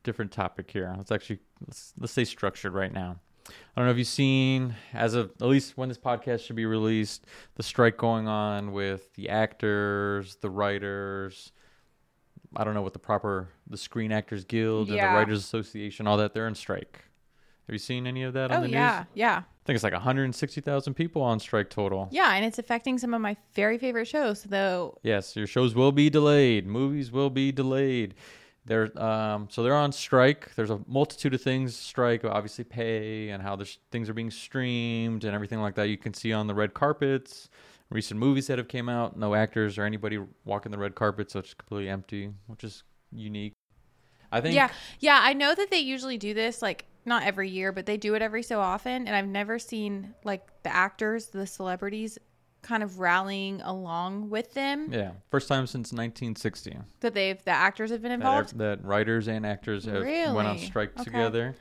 [0.02, 0.92] different topic here.
[0.96, 3.20] Let's actually let's let's stay structured right now.
[3.46, 6.66] I don't know if you've seen as of at least when this podcast should be
[6.66, 7.24] released,
[7.54, 11.52] the strike going on with the actors, the writers.
[12.56, 16.16] I don't know what the proper the Screen Actors Guild and the Writers Association, all
[16.16, 17.04] that they're on strike.
[17.66, 19.06] Have you seen any of that on Oh the yeah, news?
[19.14, 19.26] yeah.
[19.28, 19.36] Yeah.
[19.38, 22.08] I think it's like 160,000 people on strike total.
[22.10, 24.98] Yeah, and it's affecting some of my very favorite shows, though.
[25.04, 26.66] Yes, your shows will be delayed.
[26.66, 28.14] Movies will be delayed.
[28.64, 30.54] They're um, so they're on strike.
[30.56, 32.24] There's a multitude of things strike.
[32.24, 33.56] Obviously, pay and how
[33.92, 35.88] things are being streamed and everything like that.
[35.88, 37.48] You can see on the red carpets.
[37.90, 41.40] Recent movies that have came out, no actors or anybody walking the red carpet, so
[41.40, 43.52] it's completely empty, which is unique.
[44.30, 44.54] I think.
[44.54, 47.96] Yeah, yeah, I know that they usually do this like not every year, but they
[47.96, 52.16] do it every so often, and I've never seen like the actors, the celebrities
[52.62, 57.90] kind of rallying along with them Yeah, first time since 1960 that they've the actors
[57.90, 58.50] have been involved.
[58.52, 61.04] ev- that writers and actors have went on strike Okay.
[61.04, 61.54] together.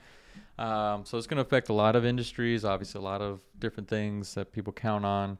[0.57, 3.87] Um, so it's going to affect a lot of industries, obviously a lot of different
[3.87, 5.37] things that people count on.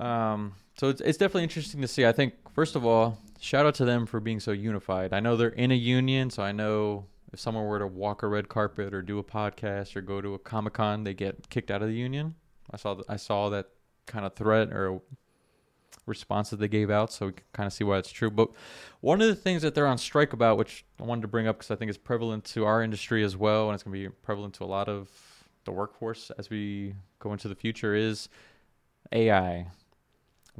[0.00, 2.06] Um, so it's, it's definitely interesting to see.
[2.06, 5.12] I think first of all, shout out to them for being so unified.
[5.12, 8.26] I know they're in a union, so I know if someone were to walk a
[8.26, 11.70] red carpet or do a podcast or go to a comic con, they get kicked
[11.70, 12.34] out of the union.
[12.70, 13.68] I saw th- I saw that
[14.06, 15.02] kind of threat or
[16.06, 18.30] response that they gave out, so we can kind of see why it's true.
[18.30, 18.50] But
[19.00, 21.58] one of the things that they're on strike about, which I wanted to bring up
[21.58, 24.14] because I think it's prevalent to our industry as well, and it's going to be
[24.22, 25.08] prevalent to a lot of
[25.64, 28.28] the workforce as we go into the future, is
[29.12, 29.66] AI.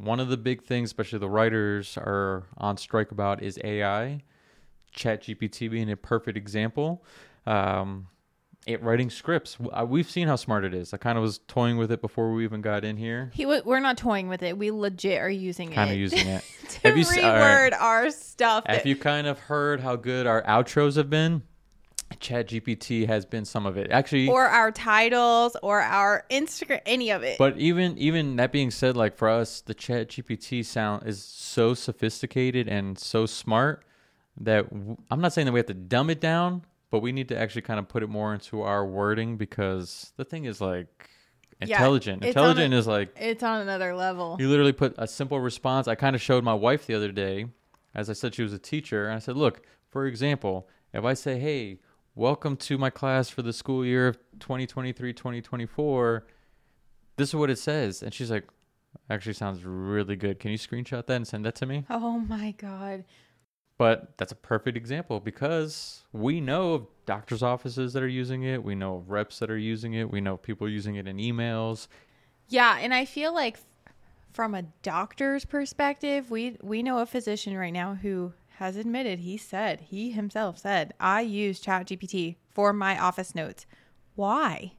[0.02, 4.22] One of the big things, especially the writers are on strike about, is AI.
[4.96, 7.04] ChatGPT being a perfect example.
[7.46, 8.08] Um,
[8.66, 9.56] it writing scripts.
[9.72, 10.92] Uh, We've seen how smart it is.
[10.92, 13.30] I kind of was toying with it before we even got in here.
[13.32, 14.58] He, w- we're not toying with it.
[14.58, 16.44] We legit are using Kind it Kind of using it.
[16.70, 17.72] to Have you reword right.
[17.72, 18.64] our stuff.
[18.66, 21.42] Have you kind of heard how good our outros have been?
[22.20, 23.90] Chat GPT has been some of it.
[23.90, 27.38] Actually, or our titles or our Instagram, any of it.
[27.38, 31.74] But even even that being said, like for us, the Chat GPT sound is so
[31.74, 33.84] sophisticated and so smart
[34.38, 37.28] that w- I'm not saying that we have to dumb it down, but we need
[37.28, 41.08] to actually kind of put it more into our wording because the thing is like
[41.60, 42.22] intelligent.
[42.22, 44.36] on intelligent a- is like it's on another level.
[44.38, 45.88] you literally put a simple response.
[45.88, 47.46] I kind of showed my wife the other day,
[47.94, 51.14] as I said she was a teacher, and I said, look, for example, if I
[51.14, 51.78] say, hey,
[52.14, 56.26] welcome to my class for the school year of 2023 2024,
[57.16, 58.02] this is what it says.
[58.02, 58.44] And she's like,
[59.08, 60.38] actually sounds really good.
[60.38, 61.84] Can you screenshot that and send that to me?
[61.90, 63.04] Oh my god.
[63.78, 68.62] But that's a perfect example because we know of doctors' offices that are using it.
[68.62, 70.10] We know of reps that are using it.
[70.10, 71.88] We know people using it in emails.
[72.48, 73.58] Yeah, and I feel like
[74.32, 79.38] from a doctor's perspective, we we know a physician right now who has admitted he
[79.38, 83.64] said he himself said I use ChatGPT for my office notes.
[84.16, 84.72] Why?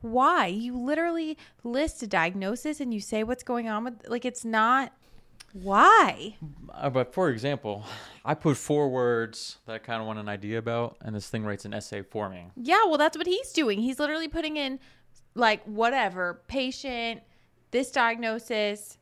[0.00, 0.46] Why?
[0.46, 4.92] You literally list a diagnosis and you say what's going on with like it's not
[5.52, 6.36] why?
[6.72, 7.84] Uh, but for example,
[8.24, 11.44] I put four words that I kind of want an idea about, and this thing
[11.44, 12.46] writes an essay for me.
[12.56, 13.80] Yeah, well, that's what he's doing.
[13.80, 14.78] He's literally putting in,
[15.34, 17.22] like, whatever patient,
[17.70, 18.98] this diagnosis,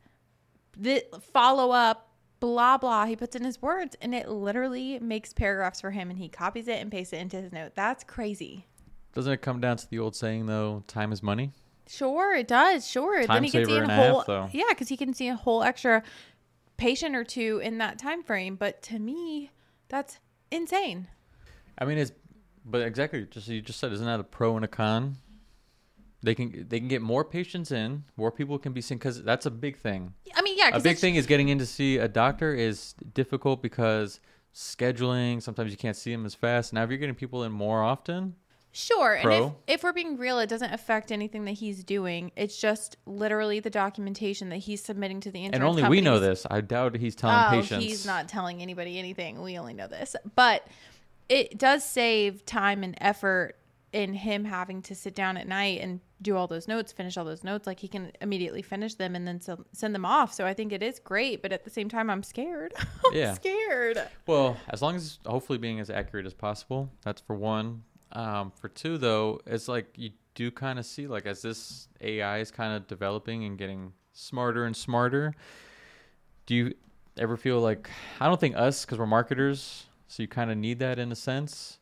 [0.77, 2.06] the follow up,
[2.39, 3.05] blah, blah.
[3.05, 6.67] He puts in his words and it literally makes paragraphs for him and he copies
[6.67, 7.73] it and pastes it into his note.
[7.75, 8.65] That's crazy.
[9.13, 11.51] Doesn't it come down to the old saying though, time is money?
[11.87, 12.87] Sure, it does.
[12.87, 13.23] Sure.
[13.25, 14.49] Time then he can see a whole, half, though.
[14.51, 16.03] yeah, because he can see a whole extra
[16.75, 18.55] patient or two in that time frame.
[18.55, 19.51] But to me,
[19.89, 20.19] that's
[20.51, 21.07] insane.
[21.77, 22.11] I mean, it's
[22.65, 25.15] but exactly just you just said, isn't that a pro and a con?
[26.23, 29.45] They can they can get more patients in, more people can be seen because that's
[29.45, 30.13] a big thing.
[30.35, 33.61] I mean, yeah, a big thing is getting in to see a doctor is difficult
[33.61, 34.19] because
[34.53, 35.41] scheduling.
[35.41, 36.73] Sometimes you can't see them as fast.
[36.73, 38.35] Now, if you're getting people in more often,
[38.71, 39.13] Sure.
[39.13, 39.45] And Pro.
[39.67, 42.31] if, if we're being real, it doesn't affect anything that he's doing.
[42.35, 46.19] It's just literally the documentation that he's submitting to the insurance and only we know
[46.19, 46.45] this.
[46.51, 47.83] I doubt he's telling Oh, patients.
[47.83, 49.41] he's not telling anybody anything.
[49.41, 50.15] We only know this.
[50.35, 50.67] But
[51.27, 53.55] it does save time and effort
[53.93, 57.25] in him having to sit down at night and do all those notes, finish all
[57.25, 57.67] those notes.
[57.67, 60.33] Like he can immediately finish them and then so- send them off.
[60.33, 61.41] So I think it is great.
[61.41, 62.73] But at the same time, I'm scared.
[63.05, 63.33] I'm Yeah.
[63.33, 64.01] scared.
[64.25, 66.89] Well, as long as hopefully being as accurate as possible.
[67.03, 67.83] That's for one.
[68.13, 72.39] Um, for two, though, it's like you do kind of see like as this AI
[72.39, 75.33] is kind of developing and getting smarter and smarter.
[76.45, 76.73] Do you
[77.17, 80.79] ever feel like I don't think us because we're marketers, so you kind of need
[80.79, 81.79] that in a sense.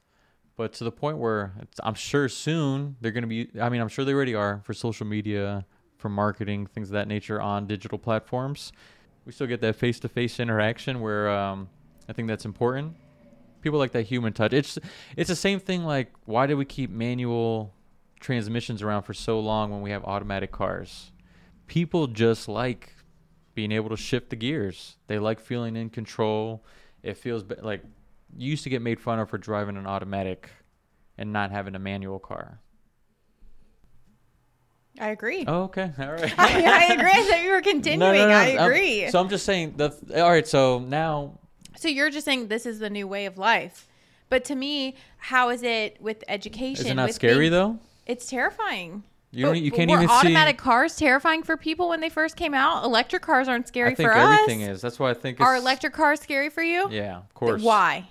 [0.57, 3.49] But to the point where I'm sure soon they're going to be.
[3.59, 5.65] I mean, I'm sure they already are for social media,
[5.97, 8.71] for marketing, things of that nature on digital platforms.
[9.25, 11.67] We still get that face-to-face interaction where um,
[12.07, 12.95] I think that's important.
[13.61, 14.53] People like that human touch.
[14.53, 14.77] It's
[15.17, 15.83] it's the same thing.
[15.83, 17.73] Like, why do we keep manual
[18.19, 21.11] transmissions around for so long when we have automatic cars?
[21.67, 22.93] People just like
[23.55, 24.97] being able to shift the gears.
[25.07, 26.63] They like feeling in control.
[27.01, 27.83] It feels like
[28.37, 30.49] used to get made fun of for driving an automatic
[31.17, 32.59] and not having a manual car.
[34.99, 35.43] I agree.
[35.47, 36.33] Oh, okay, all right.
[36.39, 37.11] I, I agree.
[37.11, 38.21] I thought you were continuing.
[38.21, 39.09] I I'm- agree.
[39.09, 39.91] so I'm just saying the.
[40.23, 41.39] All right, so now
[41.77, 43.87] So you're just saying this is the new way of life.
[44.29, 46.85] But to me, how is it with education?
[46.85, 47.79] is it not scary being- though?
[48.05, 49.03] It's terrifying.
[49.31, 49.47] You.
[49.47, 50.63] But You can't were even automatic see.
[50.63, 52.85] cars terrifying for people when they first came out.
[52.85, 54.77] Electric cars aren't scary I think for everything us.
[54.77, 54.81] is.
[54.81, 55.39] That's why I think.
[55.39, 56.89] It's, Are electric cars scary for you?
[56.89, 57.61] Yeah, of course.
[57.61, 58.07] Why?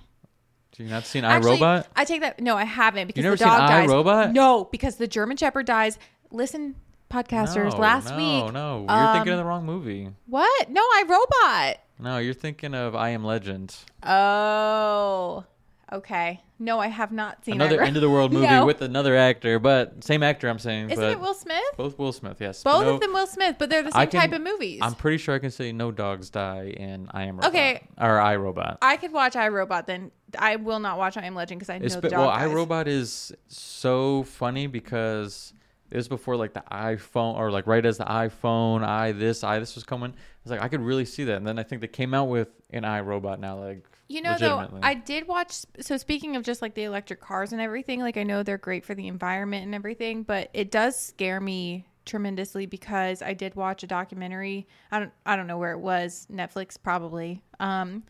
[0.75, 1.87] Do you not seen Actually, iRobot?
[1.95, 2.41] I take that.
[2.41, 3.89] No, I haven't because never the seen dog dies.
[3.89, 4.33] iRobot?
[4.33, 6.01] No, because the German Shepherd dies.
[6.33, 6.75] Listen,
[7.09, 8.53] podcasters, no, last no, week.
[8.53, 10.11] No, you're um, thinking of the wrong movie.
[10.27, 10.71] What?
[10.71, 11.79] No, I Robot.
[12.01, 13.77] No, you're thinking of I Am Legend.
[14.03, 15.45] Oh,
[15.93, 16.41] okay.
[16.59, 18.65] No, I have not seen Another end of the world movie No.
[18.65, 20.49] with another actor, but same actor.
[20.49, 21.59] I'm saying, Isn't it Will Smith?
[21.77, 22.37] both Will Smith.
[22.41, 24.79] Yes, Both No, of them Will Smith, but they're the same can- type of movies.
[24.83, 27.51] I'm pretty sure I can say no dogs die in I Am Robot.
[27.51, 27.83] Okay.
[28.01, 28.79] or I Robot.
[28.83, 30.13] I could watch I Robot then.
[30.39, 32.49] I will not watch I Am Legend because I know It's the dog well, dies.
[32.49, 35.53] iRobot is so funny because
[35.91, 39.59] it was before like the iPhone or like right as the iPhone, i this, i
[39.59, 40.13] this was coming.
[40.43, 42.49] It's like I could really see that, and then I think they came out with
[42.71, 44.69] an I Robot now, like You know, though.
[44.83, 45.63] I did watch.
[45.81, 48.85] So, speaking of just like the electric cars and everything, like I know they're great
[48.85, 53.83] for the environment and everything, but it does scare me tremendously because I did watch
[53.83, 54.67] a documentary.
[54.93, 56.27] I don't, I don't know where it was.
[56.31, 57.43] Netflix probably.
[57.61, 58.03] Um,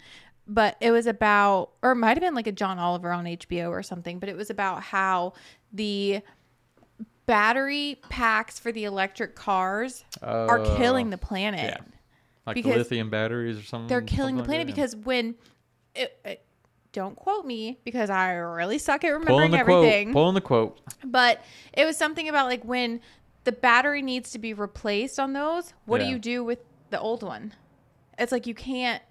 [0.49, 3.71] but it was about, or it might have been like a John Oliver on HBO
[3.71, 4.19] or something.
[4.19, 5.35] But it was about how
[5.73, 6.23] the
[7.27, 11.93] battery packs for the electric cars are Oh, killing the planet yeah.
[12.47, 13.89] like the lithium batteries or something.
[13.89, 14.75] they're killing something the planet yeah.
[14.75, 15.35] because when
[15.95, 16.45] it, it,
[16.93, 20.09] Don't quote me because I really suck at remembering the everything.
[20.13, 20.15] quote.
[20.23, 20.81] Pulling the quote.
[21.05, 21.43] But
[21.73, 23.01] it was something about like when
[23.45, 26.07] the battery needs to be replaced on those, what Yeah.
[26.07, 26.59] do you do with
[26.91, 27.53] the old one?
[28.19, 29.03] It's like you can't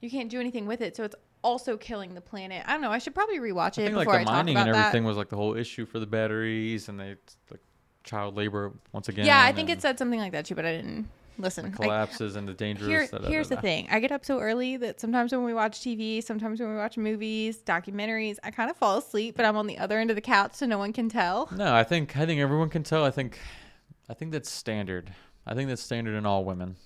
[0.00, 2.62] you can't do anything with it, so it's also killing the planet.
[2.66, 2.90] I don't know.
[2.90, 4.76] I should probably rewatch it I think like before the I mining and that.
[4.76, 7.16] everything was like the whole issue for the batteries and they
[7.50, 7.60] like
[8.02, 9.24] child labor once again.
[9.26, 11.08] yeah, I think it said something like that too, but I didn't
[11.38, 11.66] listen.
[11.66, 12.88] I- collapses and the dangerous.
[12.88, 13.88] Here, da, da, da, here's the thing.
[13.90, 16.96] I get up so early that sometimes when we watch TV, sometimes when we watch
[16.96, 20.22] movies, documentaries, I kind of fall asleep, but I'm on the other end of the
[20.22, 21.48] couch so no one can tell.
[21.54, 23.04] No, I think I think everyone can tell.
[23.04, 23.38] I think
[24.08, 25.12] I think that's standard.
[25.46, 26.76] I think that's standard in all women.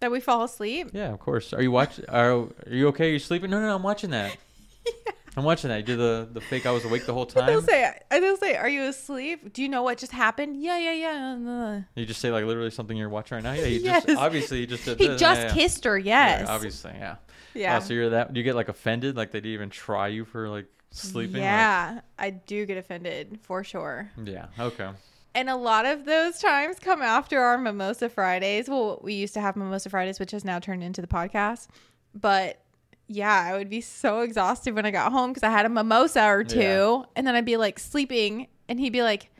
[0.00, 0.90] That we fall asleep.
[0.92, 1.52] Yeah, of course.
[1.52, 2.06] Are you watching?
[2.08, 3.10] Are, are you okay?
[3.10, 3.50] you're sleeping?
[3.50, 3.74] No, no, no.
[3.74, 4.36] I'm watching that.
[5.40, 5.78] I'm watching that.
[5.78, 6.66] You did the the fake.
[6.66, 7.46] I was awake the whole time.
[7.46, 9.52] They'll say, they'll say, "Are you asleep?
[9.52, 11.80] Do you know what just happened?" Yeah, yeah, yeah.
[11.96, 13.52] You just say like literally something you're watching right now.
[13.52, 14.04] Yeah, you Yes.
[14.04, 15.20] just obviously you just did He this.
[15.20, 15.54] just yeah, yeah.
[15.54, 15.98] kissed her.
[15.98, 16.48] Yeah, Yes.
[16.48, 17.16] obviously, yeah.
[17.54, 17.76] Yeah.
[17.76, 18.36] Oh, so you're that?
[18.36, 19.16] You get like offended?
[19.16, 21.34] Like they didn't even try you for like sleeping?
[21.36, 24.10] Like- Yeah, I do get offended for sure.
[24.22, 24.46] yeah.
[24.58, 24.90] Okay.
[25.34, 28.68] And a lot of those times come after our Mimosa Fridays.
[28.68, 31.68] Well, we used to have Mimosa Fridays, which has now turned into the podcast.
[32.14, 32.60] But
[33.12, 36.26] yeah, I would be so exhausted when I got home because I had a mimosa
[36.26, 36.60] or two.
[36.60, 37.02] Yeah.
[37.16, 38.46] And then I'd be like sleeping.
[38.68, 39.30] And he'd be like,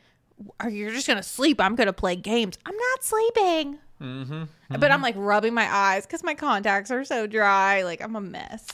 [0.59, 1.61] Are you just going to sleep?
[1.61, 2.57] I'm going to play games.
[2.65, 3.79] I'm not sleeping.
[4.01, 4.43] Mm-hmm.
[4.77, 7.83] But I'm like rubbing my eyes because my contacts are so dry.
[7.83, 8.67] Like I'm a mess.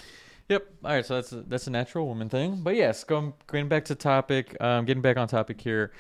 [0.50, 0.66] Yep.
[0.84, 1.06] All right.
[1.06, 2.62] So that's a, that's a natural woman thing.
[2.64, 4.60] But yes, going going back to topic.
[4.60, 5.92] Um, getting back on topic here.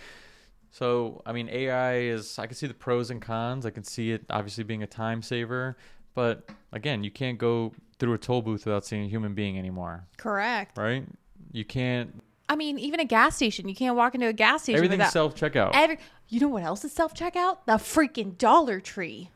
[0.72, 2.40] So I mean, AI is.
[2.40, 3.68] I can see the pros and cons.
[3.68, 5.78] I can see it obviously being a time saver.
[6.16, 10.06] But again, you can't go through a toll booth without seeing a human being anymore,
[10.18, 10.78] Correct.
[10.78, 11.04] right?
[11.52, 12.22] You can't.
[12.50, 13.68] I mean, even a gas station.
[13.68, 15.72] You can't walk into a gas station Everything's self checkout.
[15.74, 15.98] every.
[16.30, 17.58] You know what else is self checkout?
[17.66, 19.30] The freaking Dollar Tree.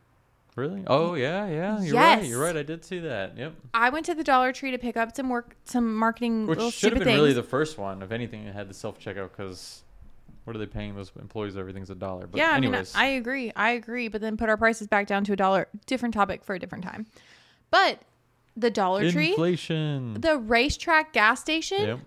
[0.58, 0.84] Really?
[0.88, 1.82] Oh yeah, yeah.
[1.82, 2.20] You're Yes.
[2.20, 2.28] right.
[2.30, 2.58] You're right.
[2.58, 3.38] I did see that.
[3.38, 3.54] Yep.
[3.74, 6.72] I went to the Dollar Tree to pick up some work, some marketing Which little
[6.72, 7.20] should have been things.
[7.22, 8.02] really the first one.
[8.04, 9.84] If anything, it had the self checkout because
[10.44, 11.56] what are they paying those employees?
[11.56, 12.28] Everything's a dollar.
[12.28, 13.52] But yeah, I mean, anyways, I agree.
[13.56, 14.10] I agree.
[14.10, 15.68] But then put our prices back down to a dollar.
[15.86, 17.06] Different topic for a different time.
[17.70, 18.00] But
[18.58, 20.16] the Dollar Tree, inflation.
[20.20, 22.00] the racetrack gas station Yep.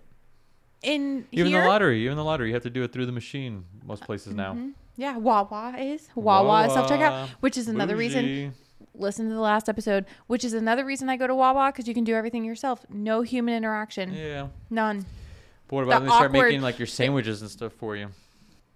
[0.83, 1.61] in Even here.
[1.63, 2.03] the lottery.
[2.05, 2.49] Even the lottery.
[2.49, 3.65] You have to do it through the machine.
[3.85, 4.53] Most places now.
[4.53, 4.69] Mm-hmm.
[4.97, 8.53] Yeah, Wawa is Wawa, is self checkout, which is another reason.
[8.97, 11.93] Listen to the last episode, which is another reason I go to Wawa because you
[11.93, 12.85] can do everything yourself.
[12.89, 14.47] No human interaction, Yeah.
[14.69, 15.05] none.
[15.67, 18.11] But what about The when they start making like your sandwiches and stuff for you?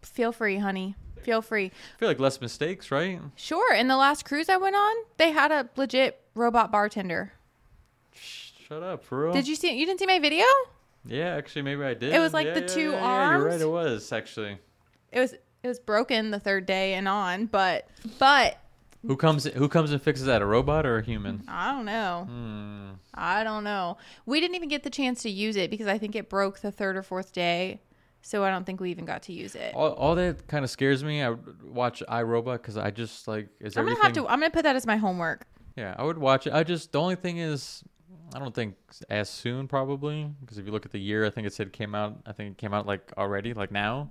[0.02, 0.96] Feel free, honey.
[1.22, 1.66] Feel free.
[1.68, 3.22] I feel like less mistakes, right?
[3.36, 3.74] Sure.
[3.74, 7.32] In the last cruise I went on, they had a legit robot bartender.
[8.14, 9.34] Shut up, for real.
[9.34, 9.78] Did you see?
[9.78, 10.46] You didn't see my video?
[11.06, 12.14] Yeah, actually, maybe I did.
[12.14, 13.62] It was like Yeah, the yeah, two yeah, yeah, You're right.
[13.62, 14.58] It was actually.
[15.12, 17.88] It was it was broken the third day and on, but
[18.18, 18.60] but
[19.06, 19.46] Who comes?
[19.46, 20.42] Who comes and fixes that?
[20.42, 21.44] A robot or a human?
[21.48, 22.26] I don't know.
[22.30, 22.90] Hmm.
[23.14, 23.98] I don't know.
[24.26, 26.72] We didn't even get the chance to use it because I think it broke the
[26.72, 27.82] third or fourth day.
[28.22, 29.74] So I don't think we even got to use it.
[29.74, 31.24] All, all that kind of scares me.
[31.24, 34.28] I watch iRobot because I just like is I'm gonna have to.
[34.28, 35.48] I'm gonna put that as my homework.
[35.76, 36.54] Yeah, I would watch it.
[36.54, 37.84] I just the only thing is,
[38.34, 38.76] I don't think
[39.10, 41.96] as soon probably because if you look at the year, I think it said came
[41.96, 42.18] out.
[42.26, 44.10] I think it came out like already, like now.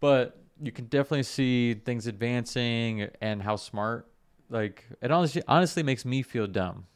[0.00, 4.08] But you can definitely see things advancing and how smart.
[4.50, 6.86] Like it honestly, honestly makes me feel dumb.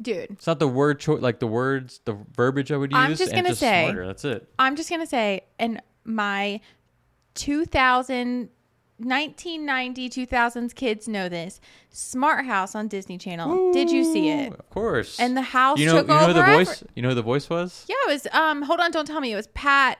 [0.00, 2.98] Dude, It's not the word choice, like the words, the verbiage I would use.
[3.00, 4.06] I'm just gonna just say- smarter.
[4.06, 4.48] That's it.
[4.58, 6.60] I'm just gonna say, and my
[7.34, 8.48] 2000,
[8.98, 11.60] 1990, 2000s kids know this.
[11.90, 13.72] Smart House on Disney Channel.
[13.72, 14.52] Did you see it?
[14.52, 15.18] Of course.
[15.18, 16.32] And the house you know, took you know over.
[16.32, 16.84] the voice.
[16.94, 17.84] You know who the voice was?
[17.88, 18.26] Yeah, it was.
[18.32, 19.98] Um, hold on, don't tell me it was Pat.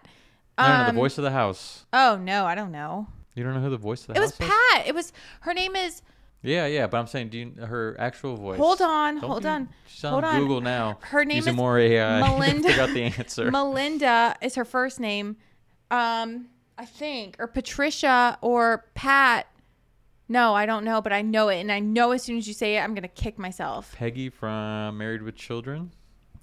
[0.59, 1.85] no, no, no, the um, voice of the house.
[1.93, 3.07] Oh no, I don't know.
[3.35, 4.87] You don't know who the voice of the It was house Pat.
[4.87, 6.03] It was her name is.
[6.45, 8.59] Yeah, yeah, but I'm saying, do you her actual voice?
[8.59, 10.41] Hold on, Don't hold be- on, She's on hold on.
[10.41, 10.99] Google now.
[11.03, 12.21] Her name using is more AI.
[12.29, 13.51] Melinda- Figure out the answer.
[13.51, 15.37] Melinda is her first name.
[15.93, 16.47] Um,
[16.83, 19.47] I think or Patricia or Pat.
[20.29, 22.55] No, I don't know, but I know it, and I know as soon as you
[22.55, 23.95] say it, I'm gonna kick myself.
[23.95, 25.93] Peggy from Married with Children.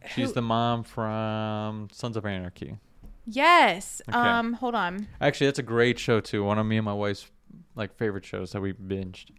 [0.07, 2.77] She's Who- the mom from Sons of Anarchy.
[3.25, 4.01] Yes.
[4.07, 4.17] Okay.
[4.17, 5.09] Um, hold on.
[5.19, 6.45] Actually, that's a great show too.
[6.45, 7.29] One of me and my wife's
[7.75, 9.31] like favorite shows that we binged.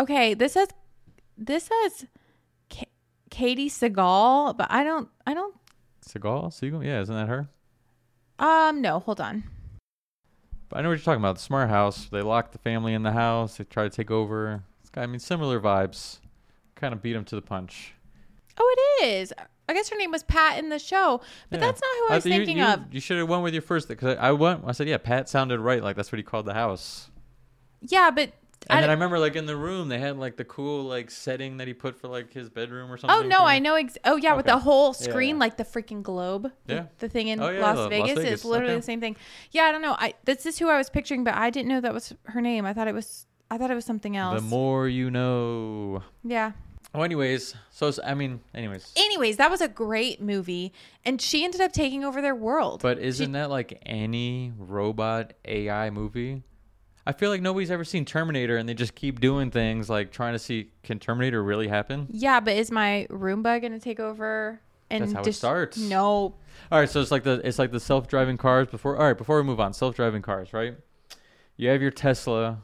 [0.00, 0.68] Okay, this says
[1.36, 2.06] this says
[2.68, 2.90] Ka-
[3.30, 5.08] Katey Sagal, but I don't.
[5.28, 5.54] I don't.
[6.04, 7.48] Sagal, Sagal, yeah, isn't that her?
[8.40, 9.44] Um, no, hold on.
[10.68, 11.36] But I know what you're talking about.
[11.36, 12.06] The smart house.
[12.06, 13.56] They lock the family in the house.
[13.56, 14.62] They try to take over.
[14.80, 16.18] It's got, I mean, similar vibes.
[16.74, 17.94] Kind of beat them to the punch.
[18.58, 19.32] Oh, it is.
[19.68, 21.66] I guess her name was Pat in the show, but Yeah.
[21.66, 22.80] that's not who I was you- thinking you, of.
[22.90, 24.62] You should have went with your first because I, I went.
[24.66, 25.82] I said, yeah, Pat sounded right.
[25.82, 27.10] Like that's what he called the house.
[27.82, 28.32] Yeah, but
[28.66, 31.10] And I then I remember like in the room they had like the cool like
[31.10, 33.18] setting that he put for like his bedroom or oh, something.
[33.18, 33.76] Oh no, I know.
[33.76, 35.40] Ex- oh yeah, with the whole screen, yeah.
[35.40, 36.50] like the freaking globe.
[36.66, 36.86] Yeah.
[36.98, 38.80] The, thing in Oh, yeah, Las, the Las Vegas, Vegas, is literally okay.
[38.80, 39.16] the same thing.
[39.52, 39.96] Yeah, I don't know.
[39.98, 42.66] I this is who I was picturing, but I didn't know that was her name.
[42.66, 43.26] I thought it was.
[43.50, 44.42] I thought it was something else.
[44.42, 46.02] The more you know.
[46.22, 46.52] yeah.
[46.94, 48.92] Oh, anyways, so I mean, anyways.
[48.96, 50.72] Anyways, that was a great movie,
[51.04, 52.80] and she ended up taking over their world.
[52.82, 56.42] But isn't that like any robot AI movie?
[57.08, 60.34] I feel like nobody's ever seen Terminator, and they just keep doing things like trying
[60.34, 62.06] to see can Terminator really happen?
[62.10, 64.60] yeah, but is my Roomba gonna take over?
[64.90, 65.78] And That's how it starts.
[65.78, 66.34] No,
[66.70, 68.98] All right, so it's like the it's like the self driving cars before.
[68.98, 70.76] All right, before we move on, self driving cars, right?
[71.56, 72.62] You have your Tesla.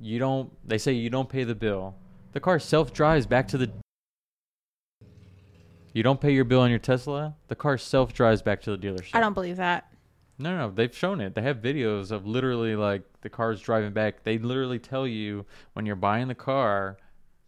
[0.00, 0.52] You don't.
[0.66, 1.96] They say you don't pay the bill.
[2.32, 3.72] The car self drives back to the.
[5.92, 7.34] You don't pay your bill on your Tesla.
[7.48, 9.10] The car self drives back to the dealership.
[9.14, 9.92] I don't believe that.
[10.38, 11.34] No, no, they've shown it.
[11.34, 14.22] They have videos of literally like the cars driving back.
[14.22, 16.96] They literally tell you when you're buying the car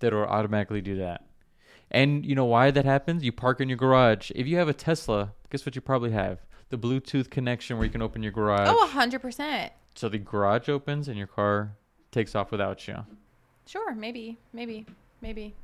[0.01, 1.25] that it'll automatically do that.
[1.91, 3.23] And you know why that happens?
[3.23, 4.31] You park in your garage.
[4.35, 6.41] If you have a Tesla, guess what you probably have?
[6.71, 8.69] The Bluetooth connection where you can open your garage.
[8.69, 9.71] Oh, 100%.
[9.95, 11.77] So the garage opens and your car
[12.13, 12.97] takes off without you.
[13.67, 14.87] Sure, maybe, maybe,
[15.21, 15.55] maybe.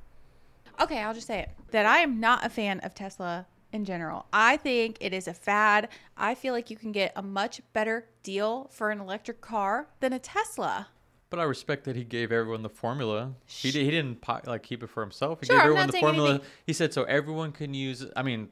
[0.80, 3.46] Okay, I'll just say it that I am not a fan of Tesla
[3.76, 4.26] in general.
[4.32, 5.88] I think it is a fad.
[6.16, 10.12] I feel like you can get a much better deal for an electric car than
[10.12, 10.88] a Tesla.
[11.30, 13.34] But I respect that he gave everyone the formula.
[13.46, 15.40] He, he didn't like keep it for himself.
[15.40, 16.30] He Sure, gave everyone the formula.
[16.30, 18.02] anything- He said so everyone can use.
[18.02, 18.12] it.
[18.16, 18.48] I mean,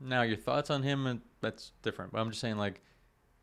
[0.00, 2.12] now your thoughts on him and that's different.
[2.12, 2.80] But I'm just saying like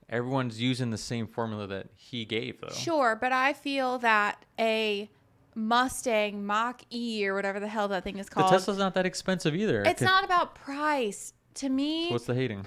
[0.09, 2.69] everyone's using the same formula that he gave though.
[2.69, 5.09] Sure, but I feel that a
[5.55, 8.47] Mustang Mach E or whatever the hell that thing is called.
[8.47, 8.57] The.
[8.57, 9.83] Tesla's not that expensive either.
[9.83, 11.33] it's Could- not about price.
[11.55, 12.65] To me, What's the hating?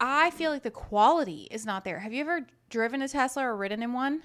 [0.00, 1.98] I feel like the quality is not there.
[1.98, 4.22] Have you ever driven a Tesla or ridden in one?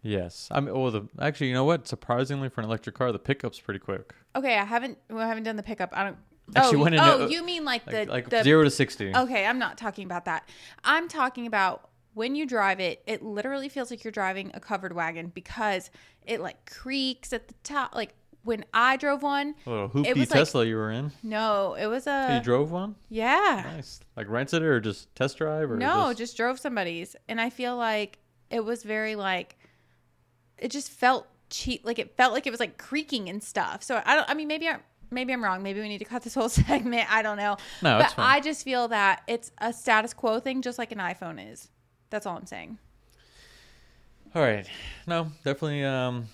[0.00, 0.48] Yes.
[0.50, 1.86] I mean, well, the actually, you know what?
[1.86, 4.14] Surprisingly, for an electric car, the pickup's pretty quick.
[4.34, 4.96] Okay, I haven't.
[5.10, 5.90] Well, I haven't done the pickup.
[5.92, 6.16] I don't.
[6.56, 9.14] Actually, oh, in oh, a- you mean like Like, the like the zero to sixty.
[9.14, 10.48] Okay, I'm not talking about that.
[10.84, 14.92] I'm talking about when you drive it, it literally feels like you're driving a covered
[14.94, 15.90] wagon because
[16.26, 17.94] it like creaks at the top.
[17.94, 21.12] Like when I drove one, A little it was like- Tesla you were in.
[21.22, 22.34] no, it was a.
[22.36, 22.94] you drove one.
[23.08, 23.62] yeah.
[23.74, 24.00] Nice.
[24.16, 27.50] Like rented it or just test drive or No, just, just drove somebody's, and I
[27.50, 28.18] feel like
[28.50, 29.56] it was very like
[30.58, 31.84] it just felt cheap.
[31.84, 33.82] Like it felt like it was like creaking and stuff.
[33.82, 34.28] So I don't.
[34.30, 35.62] I mean, maybe I'm Maybe I'm wrong.
[35.62, 37.12] Maybe we need to cut this whole segment.
[37.12, 37.56] I don't know.
[37.82, 38.14] No, but.
[38.18, 41.70] I just feel that it's a status quo thing, just like an iPhone is.
[42.10, 42.78] That's all I'm saying.
[44.34, 44.66] All right.
[45.06, 45.84] No, definitely.
[45.84, 46.26] Um,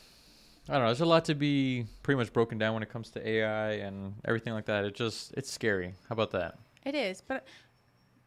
[0.68, 0.87] I don't know.
[0.89, 4.14] There's a lot to be pretty much broken down when it comes to AI and
[4.25, 4.85] everything like that.
[4.85, 5.95] It just it's scary.
[6.09, 6.59] How about that?
[6.85, 7.21] It is.
[7.21, 7.47] But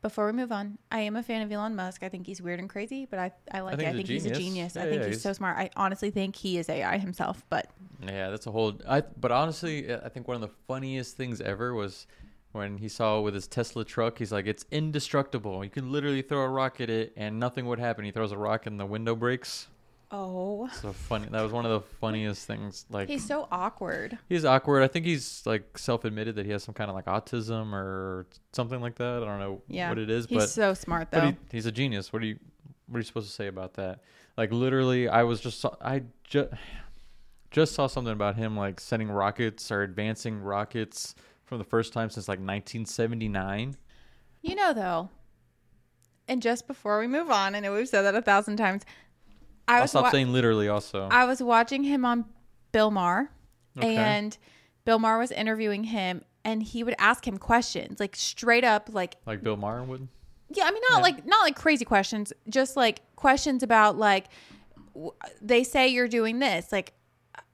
[0.01, 2.03] before we move on, I am a fan of Elon Musk.
[2.03, 3.93] I think he's weird and crazy, but I, I like think it.
[3.93, 4.73] I he's a think he's a genius.
[4.73, 4.77] genius.
[4.77, 5.57] I think yeah, he's, he's- so smart.
[5.57, 7.43] I honestly think he is AI himself.
[7.49, 7.67] But
[8.05, 8.73] Yeah, that's a whole.
[8.87, 12.05] I but honestly, I think one of the funniest things ever was
[12.53, 14.17] when he saw with his Tesla truck.
[14.19, 15.63] He's like, "It's indestructible.
[15.63, 18.37] You can literally throw a rock at it, and nothing would happen." He throws a
[18.37, 19.67] rock, and the window breaks.
[20.11, 21.27] oh, So funny.
[21.31, 22.85] That was one of the funniest things.
[22.91, 24.17] Like he's so awkward.
[24.29, 24.83] he's awkward.
[24.83, 28.79] I think he's like self-admitted that he has some kind of like autism or something
[28.79, 29.23] like that.
[29.23, 31.19] I don't know Yeah, what it is, But He's but so smart though.
[31.19, 32.13] but he, he's a genius.
[32.13, 32.37] What are you
[32.87, 34.01] what are you supposed to say about that?
[34.37, 36.49] Like literally, I was just I just
[37.51, 41.15] just saw something about him like sending rockets or advancing rockets
[41.53, 43.77] for the first time since like 1979.
[44.41, 45.09] You know, though,
[46.27, 48.83] and just before we move on, I know we've said that a thousand times.
[49.67, 50.67] I I'll was stop wa- saying literally.
[50.67, 52.25] Also, I was watching him on
[52.71, 53.29] Bill Maher,
[53.77, 53.95] Okay.
[53.95, 54.37] and
[54.83, 59.15] Bill Maher was interviewing him, and he would ask him questions, like straight up, like
[59.25, 60.07] like Bill Maher would.
[60.49, 61.03] yeah, I mean not Yeah.
[61.03, 64.25] like not like crazy questions, just like questions about like
[64.93, 66.91] w- they say you're doing this, like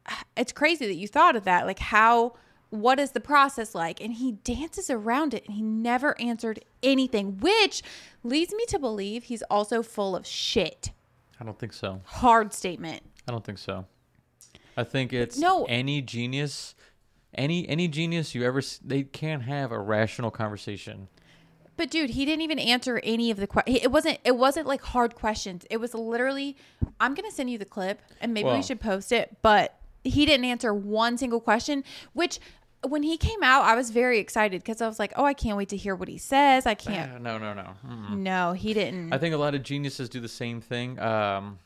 [0.37, 2.33] it's crazy that you thought of that, like how.
[2.69, 3.99] What is the process like?
[3.99, 7.81] And he dances around it and he never answered anything, which
[8.23, 10.91] leads me to believe he's also full of shit.
[11.39, 12.01] I don't think so.
[12.05, 13.01] Hard statement.
[13.27, 13.85] I don't think so.
[14.77, 15.65] I think it's No.
[15.65, 16.75] any genius,
[17.33, 21.07] any any genius you ever they can't have a rational conversation.
[21.75, 23.79] But dude, he didn't even answer any of the questions.
[23.81, 24.19] It wasn't.
[24.25, 25.65] It wasn't like hard questions.
[25.69, 26.57] It was literally.
[26.99, 29.37] I'm gonna send you the clip, and maybe we should post it.
[29.41, 31.83] But he didn't answer one single question.
[32.13, 32.39] Which,
[32.87, 35.57] when he came out, I was very excited because I was like, "Oh, I can't
[35.57, 37.13] wait to hear what he says." I can't.
[37.13, 37.69] Uh, no, no, no.
[37.87, 38.17] Mm-mm.
[38.17, 39.13] No, he didn't.
[39.13, 40.99] I think a lot of geniuses do the same thing.
[40.99, 41.59] Um,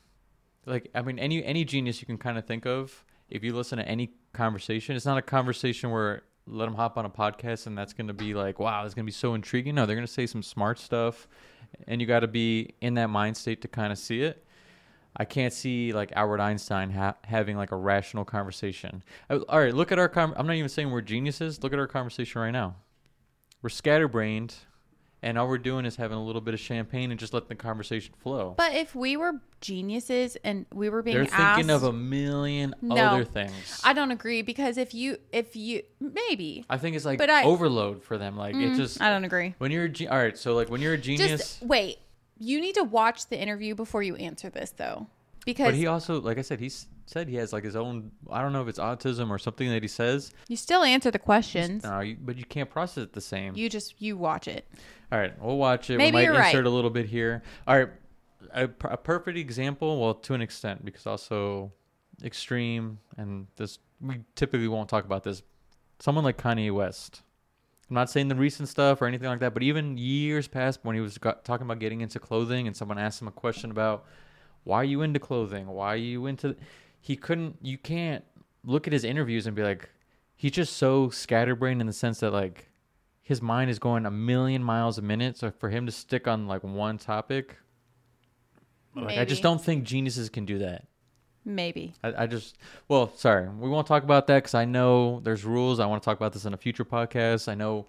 [0.66, 3.04] like I mean, any any genius you can kind of think of.
[3.30, 7.06] If you listen to any conversation, it's not a conversation where let them hop on
[7.06, 9.76] a podcast and that's going to be like, wow, it's going to be so intriguing.
[9.76, 11.28] No, they're going to say some smart stuff,
[11.88, 14.46] and you got to be in that mind state to kind of see it.
[15.16, 19.04] I can't see like Albert Einstein ha- having like a rational conversation.
[19.30, 20.10] Uh, All right, look at our.
[20.10, 21.62] Com- I'm not even saying we're geniuses.
[21.62, 22.76] Look at our conversation right now.
[23.62, 24.56] We're scatterbrained,
[25.22, 27.56] and all we're doing is having a little bit of champagne and just letting the
[27.56, 28.56] conversation flow.
[28.58, 32.74] But if we were geniuses and we were being They're thinking asked, of a million
[32.82, 32.96] No.
[32.96, 33.80] other things.
[33.84, 37.44] I don't agree because if you if you maybe I think it's like But I-
[37.44, 38.36] overload for them.
[38.36, 39.54] Like it Mm, just I don't agree.
[39.60, 40.38] when you're a ge- all right.
[40.38, 42.00] So like when you're a genius, Just wait.
[42.38, 45.08] You need to watch the interview before you answer this though,
[45.46, 46.72] because but he also like I said, he
[47.06, 48.12] said he has like his own.
[48.30, 50.32] I don't know if it's autism or something that he says.
[50.48, 51.84] you still answer the questions.
[51.84, 53.56] No, you, but you can't process it the same.
[53.56, 54.68] You just you watch it.
[55.12, 55.98] all right, we'll watch it.
[55.98, 56.66] Maybe we might you're insert right.
[56.66, 57.44] a little bit here.
[57.68, 57.90] All right,
[58.54, 60.02] a, a perfect example.
[60.02, 61.72] Well, to an extent, because also
[62.24, 65.44] extreme, and this we typically won't talk about this.
[66.00, 67.22] Someone like Kanye West.
[67.90, 70.96] I'm not saying the recent stuff or anything like that, but even years past when
[70.96, 74.06] he was got, talking about getting into clothing, and someone asked him a question about
[74.64, 76.56] why are you into clothing, why are you into,
[77.02, 77.58] he couldn't.
[77.62, 78.24] You can't
[78.64, 79.90] look at his interviews and be like,
[80.36, 82.70] he's just so scatterbrained in the sense that like
[83.22, 85.38] his mind is going a million miles a minute.
[85.38, 87.58] So for him to stick on like one topic,
[88.96, 90.86] like, I just don't think geniuses can do that.
[91.46, 91.94] Maybe.
[92.04, 95.80] I, I just, well, sorry, we won't talk about that because I know there's rules.
[95.80, 97.50] I want to talk about this in a future podcast.
[97.50, 97.88] I know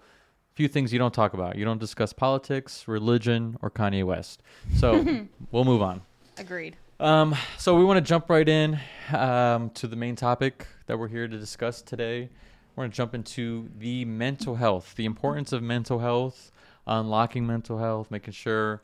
[0.53, 1.57] a few things you don't talk about.
[1.57, 4.43] You don't discuss politics, religion, or Kanye West.
[4.77, 6.03] So we'll move on.
[6.37, 6.77] Agreed.
[7.01, 8.79] Um, so we want to jump right in
[9.13, 12.31] um, to the main topic that we're here to discuss today.
[12.75, 16.51] We're going to jump into the mental health, the importance of mental health,
[16.87, 18.83] unlocking mental health, making sure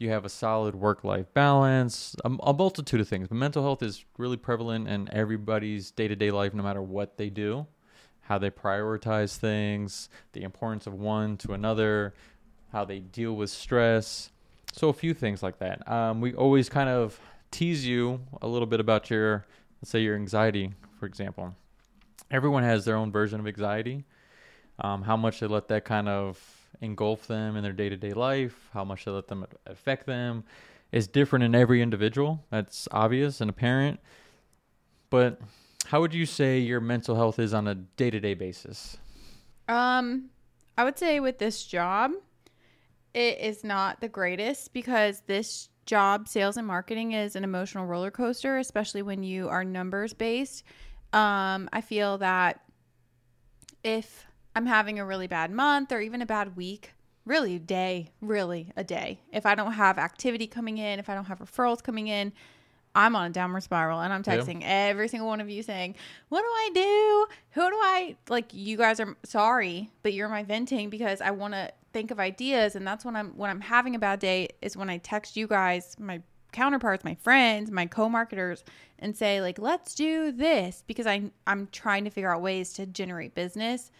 [0.00, 3.28] you have a solid work-life balance, a, a multitude of things.
[3.28, 7.66] But mental health is really prevalent in everybody's day-to-day life, no matter what they do,
[8.22, 12.14] how they prioritize things, the importance of one to another,
[12.72, 14.30] how they deal with stress.
[14.72, 15.86] So a few things like that.
[15.86, 17.20] Um, we always kind of
[17.50, 19.44] tease you a little bit about your,
[19.82, 21.54] let's say your anxiety, for example.
[22.30, 24.04] Everyone has their own version of anxiety.
[24.78, 26.38] Um, how much they let that kind of
[26.80, 30.44] engulf them in their day to day life, how much they let them affect them,
[30.92, 32.44] is different in every individual.
[32.50, 34.00] That's obvious and apparent.
[35.10, 35.40] But
[35.86, 38.96] how would you say your mental health is on a day to day basis?
[39.68, 40.30] Um,
[40.78, 42.12] I would say with this job,
[43.12, 48.10] it is not the greatest because this job, sales and marketing, is an emotional roller
[48.10, 50.64] coaster, especially when you are numbers based.
[51.12, 52.60] Um, I feel that
[53.82, 56.92] if I'm having a really bad month or even a bad week,
[57.24, 61.14] really a day, really a day, if I don't have activity coming in, if I
[61.14, 62.32] don't have referrals coming in,
[62.94, 64.36] I'm on a downward spiral and I'm Yeah.
[64.38, 65.94] texting every single one of you saying,
[66.28, 67.26] What do I do?
[67.60, 68.52] Who do I like?
[68.52, 72.74] You guys are sorry, but you're my venting because I want to think of ideas.
[72.74, 75.46] And that's when I'm, when I'm having a bad day is when I text you
[75.46, 76.20] guys, my
[76.50, 78.64] counterparts, my friends, my co marketers,
[78.98, 82.86] and say, like, let's do this because I, I'm trying to figure out ways to
[82.86, 83.92] generate business.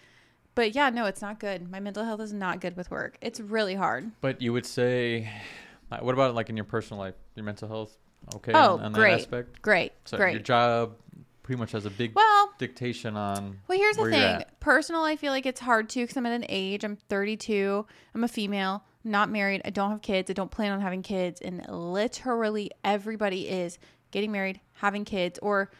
[0.54, 1.70] But yeah, no, it's not good.
[1.70, 3.16] My mental health is not good with work.
[3.20, 4.10] It's really hard.
[4.20, 5.30] But you would say,
[6.00, 7.96] what about like in your personal life, your mental health?
[8.36, 9.12] Okay, Oh, on, on great.
[9.12, 9.62] that aspect.
[9.62, 9.92] Great.
[10.04, 10.32] So great.
[10.32, 10.96] your job
[11.42, 13.58] pretty much has a big well, dictation on.
[13.66, 14.44] Well, here's the thing.
[14.60, 16.84] Personal, I feel like it's hard too because I'm at an age.
[16.84, 17.86] I'm 32.
[18.14, 18.84] I'm a female.
[19.04, 19.62] I'm not married.
[19.64, 20.30] I don't have kids.
[20.30, 21.40] I don't plan on having kids.
[21.40, 23.78] And literally everybody is
[24.10, 25.70] getting married, having kids, or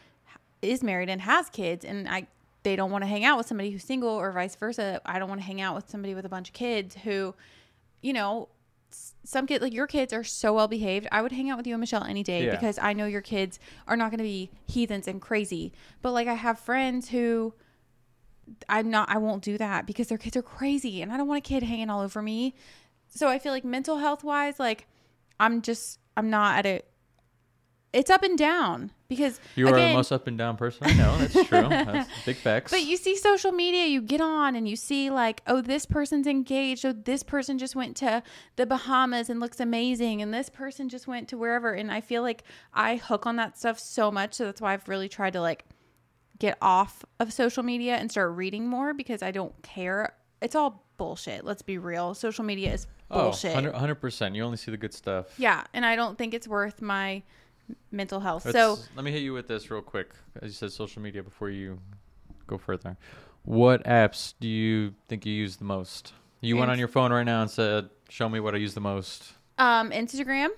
[0.61, 1.85] is married and has kids.
[1.85, 2.27] And I,
[2.63, 5.01] they don't want to hang out with somebody who's single, or vice versa.
[5.05, 7.33] I don't want to hang out with somebody with a bunch of kids who,
[8.01, 8.49] you know,
[9.23, 11.07] some kids like your kids are so well behaved.
[11.11, 12.51] I would hang out with you and Michelle any day Yeah.
[12.51, 13.57] because I know your kids
[13.87, 15.71] are not going to be heathens and crazy.
[16.01, 17.53] But like I have friends who
[18.67, 21.37] I'm not I won't do that because their kids are crazy and I don't want
[21.37, 22.53] a kid hanging all over me.
[23.07, 24.87] So I feel like mental health wise like
[25.39, 26.81] I'm just I'm not at a
[27.93, 31.17] it's up and down because You are the most up and down person I know.
[31.17, 31.67] That's true.
[31.67, 32.71] That's big facts.
[32.71, 36.25] but you see social media, you get on and you see like, oh, this person's
[36.25, 36.85] engaged.
[36.85, 38.23] Oh, this person just went to
[38.55, 40.21] the Bahamas and looks amazing.
[40.21, 41.73] And this person just went to wherever.
[41.73, 44.35] And I feel like I hook on that stuff so much.
[44.35, 45.65] So that's why I've really tried to like
[46.39, 50.15] get off of social media and start reading more because I don't care.
[50.41, 51.43] It's all bullshit.
[51.43, 52.13] Let's be real.
[52.13, 53.57] Social media is oh, bullshit.
[53.57, 54.33] Oh, 100 percent.
[54.33, 55.37] You only see the good stuff.
[55.37, 55.65] Yeah.
[55.73, 57.23] And I don't think it's worth my
[57.91, 58.45] mental health.
[58.45, 60.13] Let's- so let me hit you with this real quick.
[60.41, 61.23] As you said, social media.
[61.23, 61.79] Before you
[62.47, 62.97] go further,
[63.43, 66.13] what apps do you think you use the most?
[66.41, 68.81] You went on your phone right now and said, "Show me what I use the
[68.81, 70.49] most." Um, Instagram,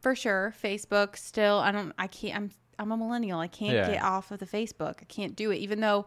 [0.00, 0.54] for sure.
[0.62, 1.58] Facebook, still.
[1.58, 1.92] I don't.
[1.98, 2.36] I can't.
[2.36, 2.50] I'm.
[2.78, 3.40] I'm a millennial.
[3.40, 3.90] I can't Yeah.
[3.92, 4.96] get off of the Facebook.
[5.00, 5.56] I can't do it.
[5.56, 6.06] Even though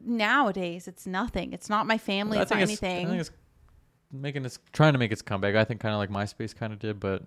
[0.00, 1.52] nowadays it's nothing.
[1.52, 2.38] It's not my family.
[2.38, 3.06] It's not think anything.
[3.06, 3.30] I think it's
[4.12, 5.54] making its trying to make its comeback.
[5.54, 7.24] I think kind of like MySpace kind of did, but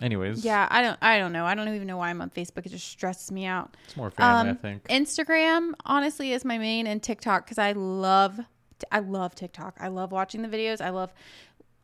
[0.00, 0.98] Anyways, Yeah, I don't.
[1.00, 1.46] I don't know.
[1.46, 2.66] I don't even know why I'm on Facebook.
[2.66, 3.76] It just stresses me out.
[3.86, 4.84] it's more family, Um, I think.
[4.88, 8.38] Instagram honestly is my main, and TikTok because I love,
[8.92, 9.76] I love TikTok.
[9.80, 10.82] I love watching the videos.
[10.82, 11.14] I love,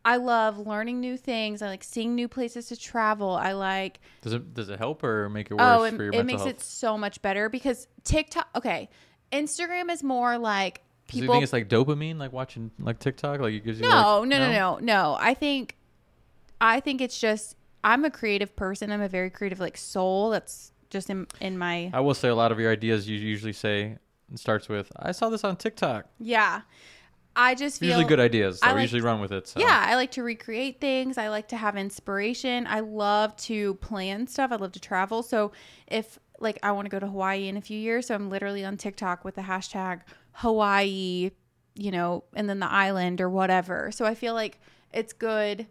[0.05, 1.63] I love learning new things.
[1.63, 3.31] I like seeing new places to travel.
[3.31, 6.13] I like Does it does it help or make it worse oh, it, for your
[6.15, 6.51] it makes health?
[6.57, 8.49] it so much better because TikTok.
[8.55, 8.91] Okay,
[9.33, 11.35] Instagram is more like Do you people.
[11.37, 14.39] think it's like dopamine, like watching like TikTok, like it gives you no, like, no,
[14.39, 15.17] no, no, no.
[15.19, 15.77] I think,
[16.61, 18.93] I think it's just I'm a creative person.
[18.93, 20.30] I'm a very creative like soul.
[20.30, 23.53] That's just in in my I will say a lot of your ideas you usually
[23.55, 23.97] say
[24.33, 26.07] it starts with I saw this on TikTok.
[26.18, 26.62] yeah.
[27.35, 28.61] I just feel Usually good ideas.
[28.62, 29.49] I I like- usually run with it.
[29.49, 29.59] So.
[29.59, 31.16] Yeah, I like to recreate things.
[31.16, 32.66] I like to have inspiration.
[32.66, 34.53] I love to plan stuff.
[34.53, 35.22] I love to travel.
[35.22, 35.53] So
[35.87, 38.66] if like I want to go to Hawaii in a few years, so I'm literally
[38.66, 40.03] on TikTok with the hashtag
[40.33, 41.30] Hawaii,
[41.74, 43.91] you know, and then the island or whatever.
[43.93, 44.61] So I feel like
[44.93, 45.66] it's good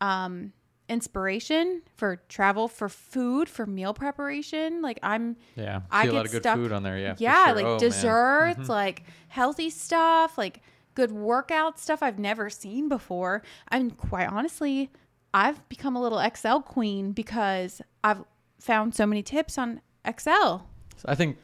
[0.00, 0.52] um
[0.88, 4.82] inspiration for travel, for food, for meal preparation.
[4.82, 5.80] Like I'm Yeah.
[5.90, 6.98] I See a lot get of good stuck- food on there.
[6.98, 7.14] Yeah.
[7.18, 7.54] yeah, sure.
[7.54, 8.68] like Oh, desserts, Mhm.
[8.68, 10.60] like healthy stuff, like
[10.94, 13.42] good workout stuff I've never seen before.
[13.70, 14.90] I'm quite honestly,
[15.32, 18.24] I've become a little Excel queen because I've
[18.58, 20.66] found so many tips on Excel.
[20.96, 21.36] So I think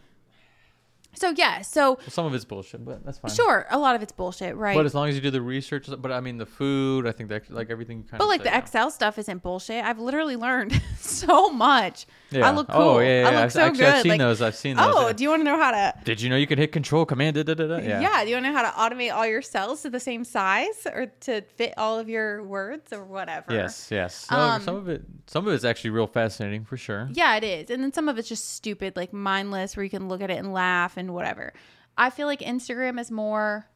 [1.15, 3.31] So yeah, so some of it's bullshit, but that's fine.
[3.33, 4.77] sure, a lot of it's bullshit, right?
[4.77, 7.29] But as long as you do the research, but I mean the food, I think
[7.31, 8.03] that like everything.
[8.03, 9.85] Kind of but of like the Excel stuff isn't bullshit.
[9.85, 12.07] I've literally learned so much.
[12.35, 12.49] Yeah.
[12.49, 12.81] I look cool.
[12.81, 13.29] Oh yeah, yeah.
[13.29, 13.95] I look I've, so actually, good.
[13.95, 14.43] I've seen like, those.
[14.43, 14.95] I've seen those.
[14.95, 15.13] oh, yeah.
[15.13, 17.37] do you want to know how to Did you know you could hit Control Command?
[17.37, 17.77] Da, da, da?
[17.79, 18.01] Yeah.
[18.01, 18.25] Yeah.
[18.25, 20.87] Do you want to know how to automate all your cells to the same size
[20.93, 23.53] or to fit all of your words or whatever?
[23.53, 23.89] Yes.
[23.91, 24.31] Yes.
[24.31, 27.09] Um, some of it, some of it's actually real fascinating for sure.
[27.13, 27.71] Yeah, it is.
[27.71, 30.39] And then some of it's just stupid, like mindless, where you can look at it
[30.39, 31.53] and laugh and whatever.
[31.97, 33.67] I feel like Instagram is more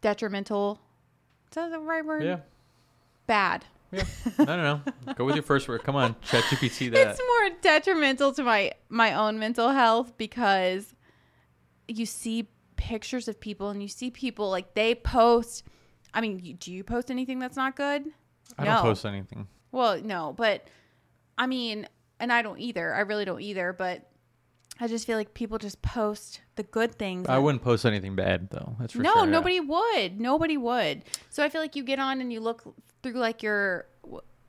[0.00, 0.80] detrimental.
[1.50, 2.24] Is that the right word?
[2.24, 2.38] Yeah.
[3.26, 3.64] Bad.
[3.96, 4.04] Yeah.
[4.38, 5.14] No, no, no.
[5.14, 5.82] Go with your first word.
[5.82, 7.08] Come on, ChatGPT that.
[7.08, 10.94] It's more detrimental to my my own mental health because
[11.88, 15.64] you see pictures of people and you see people like they post.
[16.14, 18.06] I mean, you, do you post anything that's not good?
[18.58, 19.48] I don't post anything.
[19.72, 20.68] Well, no, but
[21.36, 21.88] I mean,
[22.20, 22.94] and I don't either.
[22.94, 23.72] I really don't either.
[23.72, 24.08] But
[24.80, 27.28] I just feel like people just post the good things.
[27.28, 28.76] I wouldn't post anything bad though.
[28.78, 29.24] That's for no, sure.
[29.24, 29.30] yeah.
[29.30, 30.20] nobody would.
[30.20, 31.04] Nobody would.
[31.30, 32.62] So I feel like you get on and you look
[33.02, 33.86] through like your.